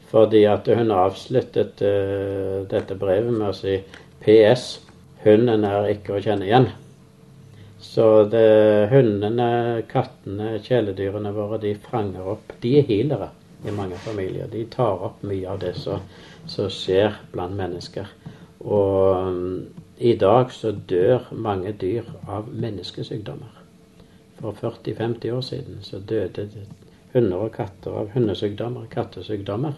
Fordi 0.09 0.43
at 0.49 0.67
hun 0.73 0.91
avsluttet 0.93 1.81
eh, 1.85 2.61
dette 2.69 2.97
brevet 2.97 3.33
med 3.33 3.49
å 3.51 3.55
si 3.55 3.79
PS. 4.23 4.77
Hunden 5.23 5.65
er 5.67 5.91
ikke 5.93 6.15
å 6.17 6.23
kjenne 6.23 6.47
igjen. 6.47 6.69
Så 7.79 8.25
det, 8.31 8.89
hundene, 8.91 9.83
kattene, 9.87 10.57
kjæledyrene 10.63 11.31
våre, 11.35 11.59
de 11.63 11.77
fanger 11.79 12.27
opp 12.33 12.51
De 12.59 12.73
er 12.79 12.87
healere 12.89 13.29
i 13.67 13.71
mange 13.75 13.95
familier. 14.03 14.49
De 14.51 14.65
tar 14.71 14.99
opp 15.07 15.23
mye 15.23 15.47
av 15.47 15.61
det 15.63 15.75
som 15.79 16.03
skjer 16.47 17.15
blant 17.31 17.55
mennesker. 17.55 18.07
Og 18.59 19.31
i 19.99 20.13
dag 20.15 20.51
så 20.51 20.71
dør 20.71 21.27
mange 21.31 21.71
dyr 21.71 22.05
av 22.27 22.47
menneskesykdommer. 22.47 23.55
For 24.39 24.55
40-50 24.55 25.31
år 25.35 25.41
siden 25.41 25.81
så 25.83 25.99
døde 25.99 26.45
hunder 27.13 27.43
og 27.43 27.51
katter 27.51 27.97
av 27.99 28.13
hundesykdommer, 28.13 28.85
kattesykdommer. 28.91 29.75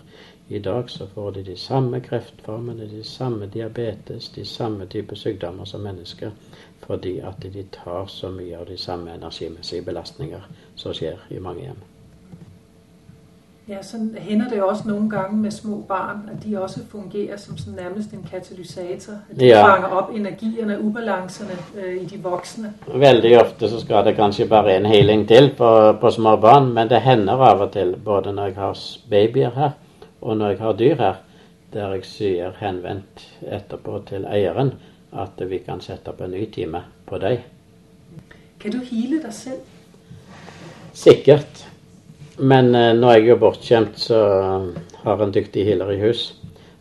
I 0.49 0.59
dag 0.59 0.89
så 0.89 1.07
får 1.07 1.31
de 1.31 1.43
de 1.47 1.55
samme 1.57 2.01
kreftformene, 2.05 2.89
de 2.91 3.03
samme 3.03 3.47
diabetes, 3.47 4.29
de 4.35 4.45
samme 4.45 4.85
type 4.85 5.15
sykdommer 5.15 5.65
som 5.65 5.81
mennesker 5.81 6.35
fordi 6.81 7.19
at 7.19 7.41
de 7.53 7.63
tar 7.71 8.05
så 8.09 8.29
mye 8.33 8.57
av 8.57 8.65
de 8.67 8.77
samme 8.77 9.13
energimessige 9.13 9.85
belastninger 9.85 10.49
som 10.75 10.93
skjer 10.97 11.21
i 11.29 11.39
mange 11.39 11.69
hjem. 11.69 11.90
Ja, 13.71 13.83
så 13.83 13.97
hender 14.17 14.49
det 14.49 14.57
jo 14.57 14.67
også 14.67 14.83
noen 14.89 15.05
ganger 15.09 15.37
med 15.39 15.51
små 15.51 15.77
barn 15.87 16.25
at 16.31 16.41
de 16.43 16.57
også 16.59 16.79
fungerer 16.89 17.37
som 17.37 17.57
sådan 17.57 17.73
nærmest 17.73 18.13
en 18.13 18.25
katalysator. 18.31 19.13
At 19.29 19.39
de 19.39 19.47
ja. 19.47 19.61
fanger 19.63 19.87
opp 19.95 20.09
energiene, 20.15 20.75
ubalansene 20.81 21.55
øh, 21.75 22.01
i 22.01 22.05
de 22.05 22.19
voksne. 22.23 22.73
Veldig 22.87 23.31
ofte 23.39 23.69
så 23.69 23.79
skal 23.79 24.05
det 24.05 24.15
kanskje 24.15 24.47
bare 24.47 24.75
en 24.75 24.85
healing 24.85 25.27
til 25.27 25.53
på, 25.57 25.93
på 26.01 26.11
små 26.11 26.35
barn, 26.35 26.73
men 26.73 26.89
det 26.89 27.01
hender 27.01 27.45
av 27.47 27.61
og 27.61 27.71
til, 27.71 27.95
både 28.05 28.33
når 28.33 28.51
jeg 28.51 28.55
har 28.55 28.83
babyer 29.09 29.55
her 29.55 29.71
og 30.21 30.37
når 30.37 30.49
jeg 30.49 30.59
har 30.59 30.71
dyr 30.73 30.95
her, 30.95 31.23
der 31.73 31.93
jeg 31.93 32.05
sier 32.05 32.51
henvendt 32.59 33.27
etterpå 33.41 34.03
til 34.09 34.27
eieren 34.27 34.73
at 35.11 35.49
vi 35.49 35.63
kan 35.63 35.79
sette 35.81 36.11
opp 36.11 36.21
en 36.21 36.35
ny 36.35 36.45
time 36.51 36.83
på 37.07 37.23
deg. 37.23 37.39
Kan 38.59 38.71
du 38.71 38.83
heale 38.83 39.23
deg 39.23 39.33
selv? 39.33 39.63
Sikkert. 40.93 41.70
Men 42.41 42.75
eh, 42.75 42.93
når 42.97 43.19
jeg 43.19 43.29
er 43.29 43.41
bortskjemt, 43.41 43.99
så 44.01 44.19
har 45.03 45.21
en 45.21 45.33
dyktig 45.33 45.65
healer 45.67 45.93
i 45.93 45.99
hus. 46.01 46.31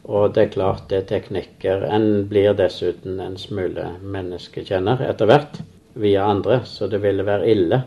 Og 0.08 0.32
det 0.34 0.46
er 0.46 0.54
klart 0.54 0.88
det 0.88 1.02
er 1.02 1.11
teknikker. 1.11 1.84
En 1.92 2.24
blir 2.30 2.56
dessuten 2.56 3.20
en 3.20 3.36
smule 3.38 3.90
menneskekjenner 4.00 5.04
etter 5.06 5.28
hvert 5.28 5.61
via 6.00 6.24
andre, 6.30 6.62
så 6.64 6.88
det 6.88 7.02
ville 7.04 7.26
være 7.26 7.48
ille 7.50 7.82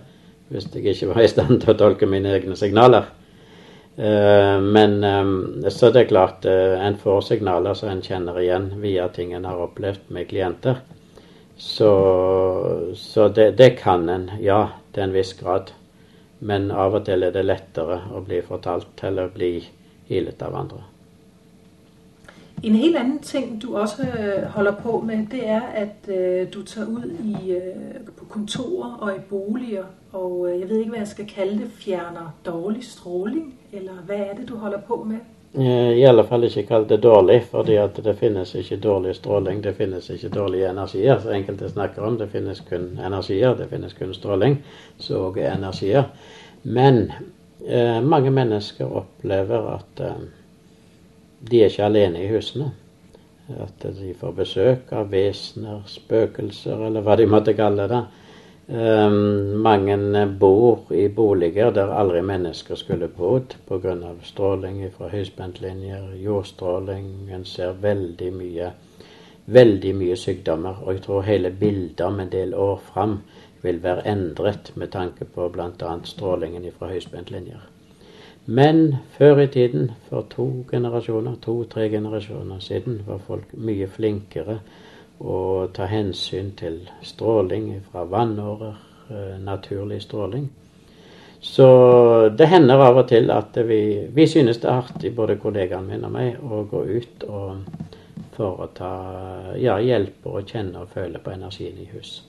hvis 0.53 0.67
jeg 0.69 0.91
ikke 0.91 1.09
var 1.15 1.23
i 1.23 1.29
stand 1.31 1.63
til 1.63 1.73
å 1.73 1.77
tolke 1.79 2.05
mine 2.05 2.29
egne 2.35 2.55
signaler. 2.59 3.09
Eh, 3.97 4.57
men 4.61 4.97
eh, 5.01 5.69
så 5.73 5.89
det 5.89 6.03
er 6.03 6.11
klart 6.13 6.45
en 6.45 6.99
får 7.01 7.21
signaler 7.31 7.77
som 7.79 7.89
en 7.89 8.05
kjenner 8.05 8.37
igjen 8.43 8.69
via 8.83 9.09
ting 9.09 9.33
en 9.33 9.49
har 9.49 9.65
opplevd 9.65 10.13
med 10.13 10.29
klienter. 10.29 10.83
Så, 11.57 11.93
så 12.97 13.31
det, 13.33 13.55
det, 13.57 13.73
kan 13.81 14.05
en, 14.09 14.29
ja, 14.41 14.67
til 14.93 15.07
en 15.07 15.15
viss 15.15 15.33
grad. 15.41 15.73
Men 16.43 16.71
av 16.71 16.97
og 16.97 17.05
til 17.07 17.23
er 17.23 17.31
det 17.31 17.45
lettere 17.45 18.01
å 18.11 18.21
bli 18.25 18.41
fortalt 18.43 19.03
eller 19.07 19.31
bli 19.31 19.53
hilet 20.09 20.41
av 20.43 20.57
andre. 20.59 20.81
En 22.63 22.75
helt 22.79 22.95
annen 22.95 23.19
ting 23.19 23.57
du 23.59 23.73
også 23.75 24.05
øh, 24.07 24.45
holder 24.55 24.75
på 24.83 24.99
med, 25.03 25.25
det 25.31 25.41
er 25.47 25.65
at 25.75 26.07
øh, 26.07 26.47
du 26.53 26.61
tar 26.63 26.87
ut 26.87 27.11
i, 27.19 27.55
øh, 27.57 28.05
på 28.17 28.25
kontorer 28.25 28.97
og 29.01 29.15
i 29.15 29.19
boliger 29.29 29.89
og 30.13 30.59
jeg 30.59 30.69
vet 30.69 30.79
ikke 30.79 30.93
hva 30.93 30.99
jeg 31.01 31.07
skal 31.07 31.27
kalle 31.27 31.59
det, 31.59 31.69
fjerner 31.73 32.33
dårlig 32.45 32.83
stråling? 32.85 33.53
Eller 33.73 34.03
hva 34.05 34.17
er 34.21 34.35
det 34.37 34.49
du 34.49 34.55
holder 34.61 34.81
på 34.87 34.99
med? 35.09 35.23
Eh, 35.57 35.91
I 35.97 36.05
alle 36.05 36.23
fall 36.23 36.47
ikke 36.47 36.63
kall 36.65 36.87
det 36.89 36.97
dårlig, 37.03 37.43
fordi 37.51 37.75
at 37.77 37.99
det 38.03 38.15
finnes 38.17 38.55
ikke 38.57 38.79
dårlig 38.81 39.15
stråling. 39.15 39.61
Det 39.61 39.75
finnes 39.77 40.09
ikke 40.09 40.31
dårlige 40.33 40.69
energier, 40.69 41.19
som 41.19 41.35
enkelte 41.35 41.69
snakker 41.69 42.05
om. 42.07 42.17
Det 42.17 42.27
finnes 42.31 42.61
kun 42.69 42.87
energier, 42.97 43.53
det 43.57 43.67
finnes 43.69 43.93
kun 43.93 44.13
stråling, 44.17 44.57
så 44.97 45.27
òg 45.27 45.37
energier. 45.45 46.09
Men 46.63 47.11
eh, 47.67 48.01
mange 48.01 48.31
mennesker 48.33 48.89
opplever 48.89 49.69
at 49.75 50.01
eh, 50.01 50.25
de 51.49 51.61
er 51.61 51.69
ikke 51.69 51.85
alene 51.85 52.23
i 52.23 52.31
husene. 52.33 52.71
At 53.61 53.85
de 53.99 54.13
får 54.17 54.33
besøk 54.33 54.93
av 54.95 55.11
vesener, 55.11 55.83
spøkelser, 55.85 56.87
eller 56.87 57.05
hva 57.05 57.19
de 57.19 57.29
måtte 57.29 57.53
kalle 57.53 57.85
det. 57.91 58.01
Um, 58.67 59.57
mange 59.59 60.25
bor 60.39 60.93
i 60.95 61.09
boliger 61.09 61.71
der 61.75 61.89
aldri 61.91 62.21
mennesker 62.23 62.75
skulle 62.79 63.09
bodd 63.11 63.55
pga. 63.67 63.95
stråling 64.23 64.91
fra 64.91 65.09
høyspentlinjer, 65.11 66.13
jordstråling. 66.23 67.29
En 67.31 67.43
ser 67.45 67.73
veldig 67.81 68.31
mye, 68.33 68.71
veldig 69.45 69.95
mye 69.95 70.15
sykdommer. 70.15 70.79
Og 70.83 70.93
jeg 70.93 71.01
tror 71.01 71.21
hele 71.21 71.51
bildet 71.51 72.01
om 72.01 72.19
en 72.19 72.31
del 72.31 72.53
år 72.53 72.79
fram 72.93 73.19
vil 73.61 73.83
være 73.83 74.07
endret 74.07 74.71
med 74.75 74.91
tanke 74.91 75.25
på 75.25 75.49
bl.a. 75.49 75.99
strålingen 76.03 76.71
fra 76.77 76.87
høyspentlinjer. 76.87 77.67
Men 78.45 78.95
før 79.17 79.39
i 79.39 79.47
tiden, 79.47 79.91
for 80.09 80.25
to 80.29 80.65
generasjoner, 80.71 81.35
to-tre 81.41 81.89
generasjoner 81.89 82.59
siden, 82.59 83.01
var 83.07 83.17
folk 83.17 83.53
mye 83.53 83.87
flinkere 83.87 84.59
å 85.23 85.67
ta 85.73 85.87
hensyn 85.87 86.51
til 86.59 86.81
stråling 87.01 87.69
fra 87.91 88.03
vannårer, 88.09 88.75
eh, 89.09 89.39
naturlig 89.39 90.01
stråling. 90.03 90.49
Så 91.43 91.65
det 92.37 92.47
hender 92.47 92.79
av 92.79 92.97
og 93.01 93.07
til 93.07 93.31
at 93.31 93.57
vi, 93.67 94.07
vi 94.15 94.27
synes 94.27 94.61
det 94.63 94.69
er 94.69 94.83
artig, 94.83 95.15
både 95.15 95.35
kollegaene 95.39 95.87
mine 95.87 96.07
og 96.07 96.13
meg, 96.15 96.37
å 96.39 96.63
gå 96.71 96.83
ut 96.87 97.25
og 97.27 97.65
foreta 98.33 98.91
ja, 99.59 99.75
hjelpe 99.83 100.31
og 100.31 100.47
kjenne 100.47 100.85
og 100.85 100.93
føle 100.95 101.19
på 101.19 101.33
energien 101.35 101.81
i 101.83 101.89
hus. 101.91 102.21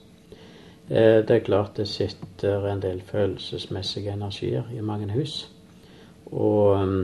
Eh, 0.89 1.23
det 1.25 1.31
er 1.31 1.45
klart 1.45 1.79
det 1.79 1.87
sitter 1.89 2.67
en 2.69 2.83
del 2.83 2.99
følelsesmessige 3.07 4.13
energier 4.13 4.67
i 4.75 4.83
mange 4.83 5.07
hus. 5.15 5.45
Og 6.31 6.75
um, 6.81 6.99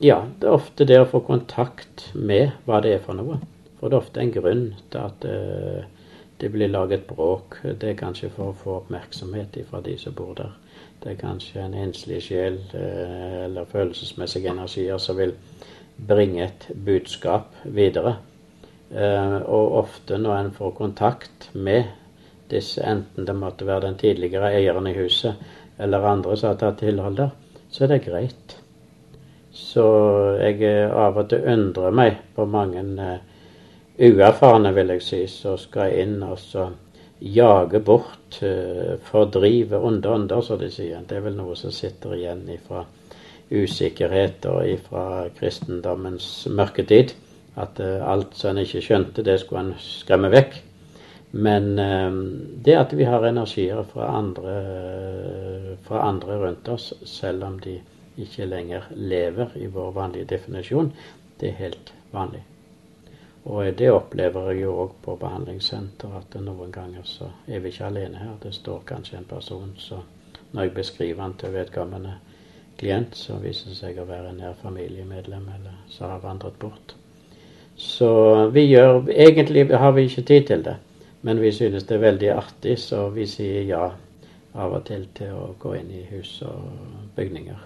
ja, 0.00 0.22
det 0.40 0.48
er 0.48 0.56
ofte 0.56 0.86
det 0.88 0.98
å 1.02 1.08
få 1.10 1.20
kontakt 1.26 2.08
med 2.14 2.56
hva 2.66 2.80
det 2.82 2.96
er 2.96 3.04
for 3.04 3.18
noe. 3.18 3.38
For 3.78 3.88
det 3.88 3.96
er 3.96 4.02
ofte 4.02 4.22
en 4.22 4.34
grunn 4.34 4.64
til 4.90 5.00
at 5.00 5.26
uh, 5.28 5.84
det 6.38 6.50
blir 6.54 6.70
laget 6.70 7.06
bråk. 7.06 7.60
Det 7.62 7.92
er 7.92 7.98
kanskje 7.98 8.30
for 8.34 8.50
å 8.50 8.58
få 8.58 8.76
oppmerksomhet 8.82 9.58
fra 9.70 9.82
de 9.84 9.96
som 9.98 10.14
bor 10.14 10.34
der. 10.38 10.54
Det 11.02 11.12
er 11.12 11.20
kanskje 11.20 11.62
en 11.62 11.76
enslig 11.78 12.22
sjel 12.26 12.58
uh, 12.74 13.44
eller 13.44 13.70
følelsesmessige 13.70 14.50
energier 14.50 14.98
som 15.02 15.18
vil 15.18 15.34
bringe 16.08 16.44
et 16.46 16.68
budskap 16.74 17.54
videre. 17.64 18.16
Uh, 18.90 19.38
og 19.46 19.78
ofte 19.84 20.18
når 20.18 20.36
en 20.38 20.52
får 20.58 20.76
kontakt 20.78 21.50
med 21.54 21.90
disse, 22.50 22.82
enten 22.82 23.26
det 23.28 23.36
måtte 23.36 23.66
være 23.68 23.86
den 23.86 23.98
tidligere 24.00 24.54
eieren 24.56 24.86
i 24.88 24.96
huset, 24.96 25.36
eller 25.78 26.06
andre 26.08 26.36
som 26.36 26.54
har 26.54 26.60
tatt 26.62 26.80
tilhold 26.80 27.18
der, 27.18 27.34
så 27.70 27.84
er 27.84 27.92
det 27.92 28.04
greit. 28.06 28.56
Så 29.52 29.84
jeg 30.40 30.62
av 30.88 31.18
og 31.18 31.28
til 31.30 31.44
undrer 31.50 31.94
meg 31.94 32.22
på 32.36 32.46
mange 32.48 32.80
uerfarne, 33.98 34.72
vil 34.74 34.94
jeg 34.94 35.02
si, 35.02 35.22
som 35.30 35.58
skal 35.58 35.96
inn 36.02 36.20
og 36.22 36.38
så 36.42 36.68
jage 37.18 37.80
bort, 37.82 38.38
uh, 38.42 38.94
fordrive 39.10 39.80
onde 39.82 40.10
ånder, 40.10 40.42
som 40.42 40.60
de 40.60 40.70
sier. 40.70 41.02
Det 41.06 41.18
er 41.18 41.26
vel 41.26 41.38
noe 41.38 41.56
som 41.58 41.74
sitter 41.74 42.14
igjen 42.16 42.46
ifra 42.54 42.84
usikkerhet 43.48 44.44
og 44.50 44.68
ifra 44.68 45.26
kristendommens 45.38 46.46
mørketid. 46.52 47.16
At 47.58 47.80
uh, 47.82 47.98
alt 48.06 48.38
som 48.38 48.54
en 48.54 48.62
ikke 48.64 48.84
skjønte, 48.84 49.26
det 49.26 49.40
skulle 49.42 49.66
en 49.66 49.76
skremme 49.82 50.30
vekk. 50.34 50.62
Men 51.30 51.78
eh, 51.78 52.12
det 52.64 52.76
at 52.76 52.92
vi 52.92 53.04
har 53.04 53.26
energier 53.26 53.82
fra 53.92 54.08
andre, 54.16 54.54
fra 55.84 56.08
andre, 56.08 56.38
rundt 56.40 56.68
oss, 56.68 56.92
selv 57.04 57.44
om 57.44 57.58
de 57.60 57.78
ikke 58.18 58.48
lenger 58.48 58.88
lever 58.96 59.52
i 59.56 59.66
vår 59.66 59.92
vanlige 59.92 60.30
definisjon, 60.32 60.92
det 61.40 61.52
er 61.52 61.60
helt 61.60 61.92
vanlig. 62.12 62.42
Og 63.48 63.78
det 63.78 63.88
opplever 63.90 64.50
jeg 64.50 64.62
jo 64.62 64.74
òg 64.82 64.94
på 65.02 65.14
behandlingssenter, 65.16 66.12
at 66.18 66.34
noen 66.44 66.72
ganger 66.72 67.04
så 67.08 67.30
er 67.48 67.62
vi 67.64 67.72
ikke 67.72 67.86
alene 67.88 68.20
her. 68.20 68.34
Det 68.42 68.52
står 68.54 68.82
kanskje 68.86 69.18
en 69.18 69.28
person 69.28 69.70
så 69.80 70.02
når 70.52 70.62
jeg 70.62 70.74
beskriver 70.74 71.22
han 71.22 71.36
til 71.40 71.52
vedkommende 71.52 72.14
klient, 72.78 73.16
så 73.16 73.38
viser 73.40 73.72
det 73.72 73.78
seg 73.78 73.98
å 74.00 74.06
være 74.08 74.32
en 74.32 74.42
nær 74.42 74.56
familiemedlem, 74.62 75.48
eller 75.56 75.80
så 75.92 76.12
har 76.12 76.20
vandret 76.24 76.58
bort. 76.60 76.94
Så 77.76 78.10
vi 78.52 78.66
gjør 78.68 79.08
Egentlig 79.08 79.68
har 79.70 79.92
vi 79.92 80.04
ikke 80.08 80.22
tid 80.22 80.46
til 80.46 80.64
det. 80.64 80.76
Men 81.22 81.40
vi 81.40 81.52
synes 81.52 81.84
det 81.84 81.96
er 81.96 82.04
veldig 82.04 82.30
artig, 82.30 82.78
så 82.78 83.08
vi 83.10 83.26
sier 83.26 83.62
ja 83.66 83.90
av 84.54 84.72
og 84.74 84.84
til 84.86 85.06
til 85.14 85.34
å 85.34 85.54
gå 85.58 85.74
inn 85.78 85.90
i 85.90 86.04
hus 86.10 86.42
og 86.46 86.70
bygninger 87.16 87.58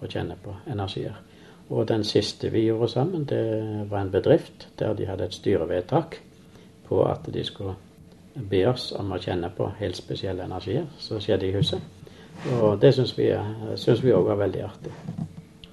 og 0.00 0.08
kjenne 0.08 0.36
på 0.42 0.54
energier. 0.70 1.14
Og 1.68 1.88
den 1.88 2.04
siste 2.04 2.48
vi 2.52 2.64
gjorde 2.64 2.88
sammen, 2.88 3.24
det 3.28 3.86
var 3.90 4.00
en 4.00 4.10
bedrift 4.10 4.68
der 4.78 4.94
de 4.96 5.06
hadde 5.06 5.28
et 5.28 5.36
styrevedtak 5.36 6.16
på 6.88 7.02
at 7.04 7.28
de 7.34 7.44
skulle 7.44 7.74
be 8.50 8.62
oss 8.70 8.92
om 8.96 9.12
å 9.12 9.20
kjenne 9.20 9.50
på 9.52 9.68
helt 9.80 9.96
spesielle 9.96 10.46
energier 10.46 10.86
som 10.98 11.20
skjedde 11.20 11.48
i 11.48 11.56
huset. 11.56 11.80
Og 12.60 12.78
det 12.80 12.94
syns 12.94 13.16
vi 13.18 14.14
òg 14.14 14.30
var 14.30 14.40
veldig 14.40 14.62
artig. 14.64 14.92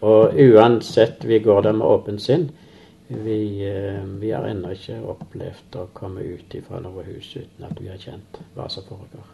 Og 0.05 0.35
uansett, 0.35 1.23
vi 1.25 1.39
går 1.39 1.61
der 1.61 1.71
med 1.77 1.87
åpent 1.87 2.21
sinn. 2.21 2.49
Vi, 3.07 3.65
eh, 3.65 4.01
vi 4.19 4.31
har 4.31 4.47
ennå 4.49 4.71
ikke 4.73 4.97
opplevd 5.13 5.77
å 5.77 5.87
komme 5.93 6.25
ut 6.25 6.55
fra 6.67 6.79
noe 6.81 7.03
hus 7.05 7.35
uten 7.35 7.67
at 7.67 7.79
vi 7.79 7.87
har 7.87 8.01
kjent 8.01 8.39
hva 8.55 8.65
som 8.69 8.83
foregår. 8.83 9.27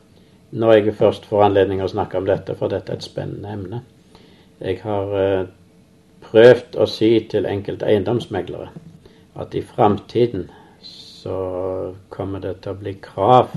Når 0.51 0.74
jeg 0.74 0.95
først 0.99 1.26
får 1.26 1.45
anledning 1.45 1.82
å 1.82 1.88
snakke 1.88 2.20
om 2.20 2.28
dette, 2.28 2.55
for 2.59 2.68
dette 2.68 2.91
er 2.91 2.99
et 2.99 3.07
spennende 3.07 3.47
emne 3.47 3.82
Jeg 4.59 4.82
har 4.84 5.14
eh, 5.18 5.45
prøvd 6.22 6.78
å 6.80 6.88
si 6.89 7.11
til 7.32 7.47
enkelte 7.49 7.88
eiendomsmeglere 7.89 8.69
at 9.41 9.55
i 9.55 9.61
framtiden 9.65 10.49
så 10.82 11.93
kommer 12.09 12.41
det 12.43 12.55
til 12.61 12.74
å 12.74 12.82
bli 12.82 12.95
krav 13.03 13.53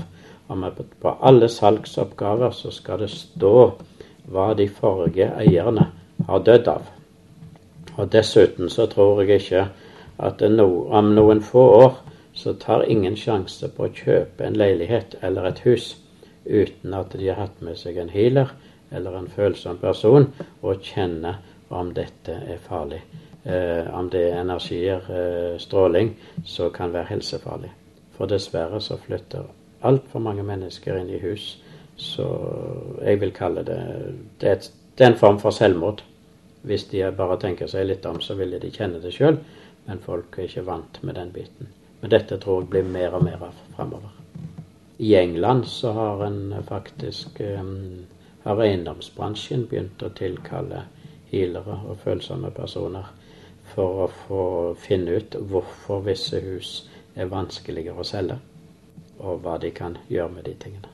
om 0.53 0.63
at 0.67 0.79
på 1.01 1.13
alle 1.25 1.49
salgsoppgaver 1.49 2.53
så 2.53 2.71
skal 2.71 3.01
det 3.01 3.09
stå 3.13 3.55
hva 4.31 4.51
de 4.57 4.67
forrige 4.69 5.31
eierne 5.41 5.89
har 6.27 6.43
dødd 6.45 6.69
av. 6.69 6.85
Og 7.97 8.11
dessuten 8.13 8.69
så 8.69 8.85
tror 8.91 9.23
jeg 9.23 9.41
ikke 9.41 9.65
at 10.25 10.41
no, 10.51 10.67
om 10.89 11.13
noen 11.15 11.41
få 11.43 11.65
år 11.79 11.97
så 12.35 12.53
tar 12.59 12.85
ingen 12.91 13.15
sjanse 13.17 13.69
på 13.71 13.87
å 13.87 13.93
kjøpe 13.95 14.45
en 14.45 14.57
leilighet 14.59 15.15
eller 15.23 15.49
et 15.49 15.61
hus 15.65 15.95
uten 16.45 16.93
at 16.93 17.15
de 17.17 17.29
har 17.29 17.39
hatt 17.41 17.61
med 17.65 17.79
seg 17.79 17.97
en 17.97 18.11
healer 18.13 18.51
eller 18.91 19.17
en 19.17 19.29
følsom 19.31 19.79
person 19.81 20.27
og 20.61 20.83
kjenner 20.83 21.39
om 21.75 21.91
dette 21.93 22.35
er 22.47 22.61
farlig. 22.63 23.01
Eh, 23.43 23.87
om 23.93 24.09
det 24.09 24.23
er 24.31 24.41
energier, 24.41 25.05
eh, 25.09 25.59
stråling, 25.59 26.15
som 26.45 26.71
kan 26.73 26.93
være 26.93 27.11
helsefarlig. 27.13 27.71
For 28.17 28.25
dessverre 28.25 28.81
så 28.81 28.97
flytter 28.97 29.45
altfor 29.83 30.19
mange 30.19 30.43
mennesker 30.43 30.97
inn 30.97 31.09
i 31.09 31.19
hus. 31.19 31.61
Så 31.97 32.25
jeg 33.03 33.21
vil 33.21 33.31
kalle 33.31 33.63
det 33.63 33.79
Det 34.39 34.49
er, 34.49 35.07
en 35.07 35.15
form 35.15 35.39
for 35.39 35.49
selvmord. 35.49 36.03
Hvis 36.63 36.83
de 36.83 37.11
bare 37.11 37.39
tenker 37.39 37.67
seg 37.67 37.85
litt 37.85 38.05
om, 38.05 38.21
så 38.21 38.33
ville 38.33 38.59
de 38.59 38.71
kjenne 38.71 39.01
det 39.01 39.13
sjøl 39.13 39.37
men 39.85 40.01
folk 40.01 40.37
er 40.37 40.49
ikke 40.49 40.65
vant 40.65 40.99
med 41.03 41.17
den 41.19 41.31
biten. 41.33 41.69
Men 42.01 42.11
dette 42.13 42.37
tror 42.41 42.63
jeg 42.63 42.71
blir 42.73 42.89
mer 42.89 43.15
og 43.17 43.25
mer 43.25 43.47
av 43.49 43.57
framover. 43.75 44.11
I 44.97 45.15
England 45.19 45.67
så 45.69 45.91
har 45.93 46.23
en 46.25 46.55
faktisk 46.67 47.41
um, 47.59 48.05
har 48.45 48.61
eiendomsbransjen 48.63 49.65
begynt 49.69 50.03
å 50.05 50.11
tilkalle 50.15 50.85
healere 51.35 51.77
og 51.85 52.01
følsomme 52.03 52.51
personer 52.55 53.11
for 53.75 54.05
å 54.05 54.09
få 54.25 54.41
finne 54.79 55.19
ut 55.19 55.37
hvorfor 55.51 56.03
visse 56.05 56.39
hus 56.41 56.75
er 57.15 57.31
vanskeligere 57.31 57.99
å 57.99 58.07
selge, 58.07 58.37
og 59.19 59.41
hva 59.43 59.57
de 59.61 59.71
kan 59.75 59.97
gjøre 60.11 60.31
med 60.37 60.47
de 60.49 60.53
tingene. 60.59 60.91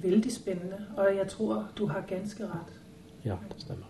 Veldig 0.00 0.32
spennende, 0.32 0.82
og 0.96 1.14
jeg 1.16 1.28
tror 1.32 1.64
du 1.78 1.86
har 1.90 2.04
ganske 2.08 2.46
rett. 2.46 2.76
Ja, 3.24 3.36
det 3.50 3.62
stemmer. 3.62 3.88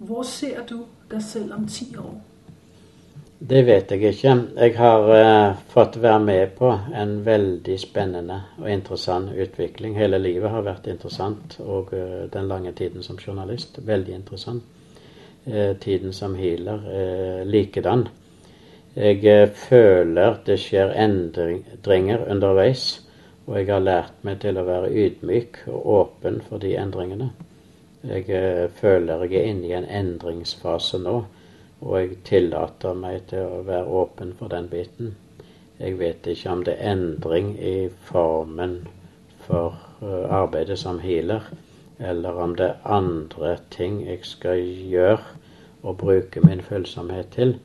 Hvor 0.00 0.22
ser 0.24 0.62
du 0.68 0.84
deg 1.10 1.22
selv 1.22 1.54
om 1.56 1.66
ti 1.68 1.90
år? 1.98 2.18
Det 3.40 3.62
vet 3.64 3.92
jeg 3.92 4.04
ikke. 4.04 4.32
Jeg 4.60 4.74
har 4.76 5.06
uh, 5.08 5.60
fått 5.72 5.96
være 6.00 6.20
med 6.20 6.50
på 6.58 6.70
en 6.92 7.14
veldig 7.24 7.76
spennende 7.80 8.36
og 8.60 8.68
interessant 8.68 9.32
utvikling. 9.32 9.96
Hele 9.96 10.18
livet 10.20 10.52
har 10.52 10.64
vært 10.64 10.90
interessant, 10.92 11.56
og 11.60 11.94
uh, 11.96 12.26
den 12.32 12.48
lange 12.48 12.72
tiden 12.76 13.02
som 13.02 13.16
journalist 13.16 13.80
veldig 13.80 14.14
interessant. 14.14 14.64
Uh, 15.46 15.76
tiden 15.80 16.12
som 16.12 16.34
healer 16.36 17.44
likedan. 17.48 18.08
Jeg 18.94 19.50
føler 19.56 20.36
det 20.44 20.58
skjer 20.60 20.92
endringer 20.98 22.26
underveis, 22.28 23.00
og 23.46 23.56
jeg 23.56 23.70
har 23.70 23.80
lært 23.80 24.24
meg 24.26 24.40
til 24.42 24.58
å 24.60 24.66
være 24.66 24.90
ydmyk 24.90 25.62
og 25.70 25.86
åpen 25.94 26.40
for 26.44 26.60
de 26.60 26.74
endringene. 26.76 27.30
Jeg 28.04 28.70
føler 28.76 29.24
jeg 29.24 29.40
er 29.40 29.52
inne 29.54 29.70
i 29.70 29.76
en 29.78 29.88
endringsfase 29.88 31.00
nå 31.00 31.20
og 31.80 31.96
jeg 31.96 32.16
tillater 32.28 32.96
meg 32.96 33.24
til 33.30 33.46
å 33.46 33.62
være 33.64 34.00
åpen 34.02 34.34
for 34.36 34.52
den 34.52 34.68
biten. 34.68 35.14
Jeg 35.80 35.96
vet 35.98 36.26
ikke 36.28 36.52
om 36.52 36.64
det 36.64 36.76
er 36.76 36.92
endring 36.92 37.54
i 37.56 37.88
formen 38.10 38.82
for 39.46 39.78
arbeidet 40.28 40.78
som 40.78 41.00
healer, 41.00 41.46
eller 42.00 42.36
om 42.42 42.56
det 42.56 42.66
er 42.66 42.92
andre 42.96 43.56
ting 43.70 44.00
jeg 44.06 44.24
skal 44.24 44.62
gjøre 44.90 45.20
og 45.82 45.96
bruke 46.00 46.40
min 46.44 46.62
følsomhet 46.64 47.32
til. 47.36 47.56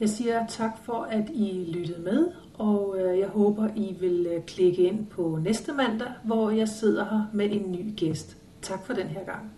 Jeg 0.00 0.10
sier 0.10 0.46
takk 0.50 0.78
for 0.84 1.08
at 1.10 1.30
I 1.30 1.50
lyttet 1.68 2.00
med, 2.04 2.32
og 2.58 2.96
øh, 2.98 3.18
jeg 3.18 3.28
håper 3.28 3.68
I 3.76 3.96
vil 4.00 4.26
øh, 4.26 4.44
klikke 4.44 4.82
inn 4.82 5.06
på 5.06 5.38
neste 5.42 5.72
mandag, 5.72 6.12
hvor 6.24 6.50
jeg 6.50 6.68
sidder 6.68 7.04
her 7.04 7.22
med 7.32 7.50
en 7.52 7.72
ny 7.72 7.96
gæst. 7.96 8.36
Takk 8.62 8.86
for 8.86 8.94
denne 8.94 9.20
gang. 9.26 9.53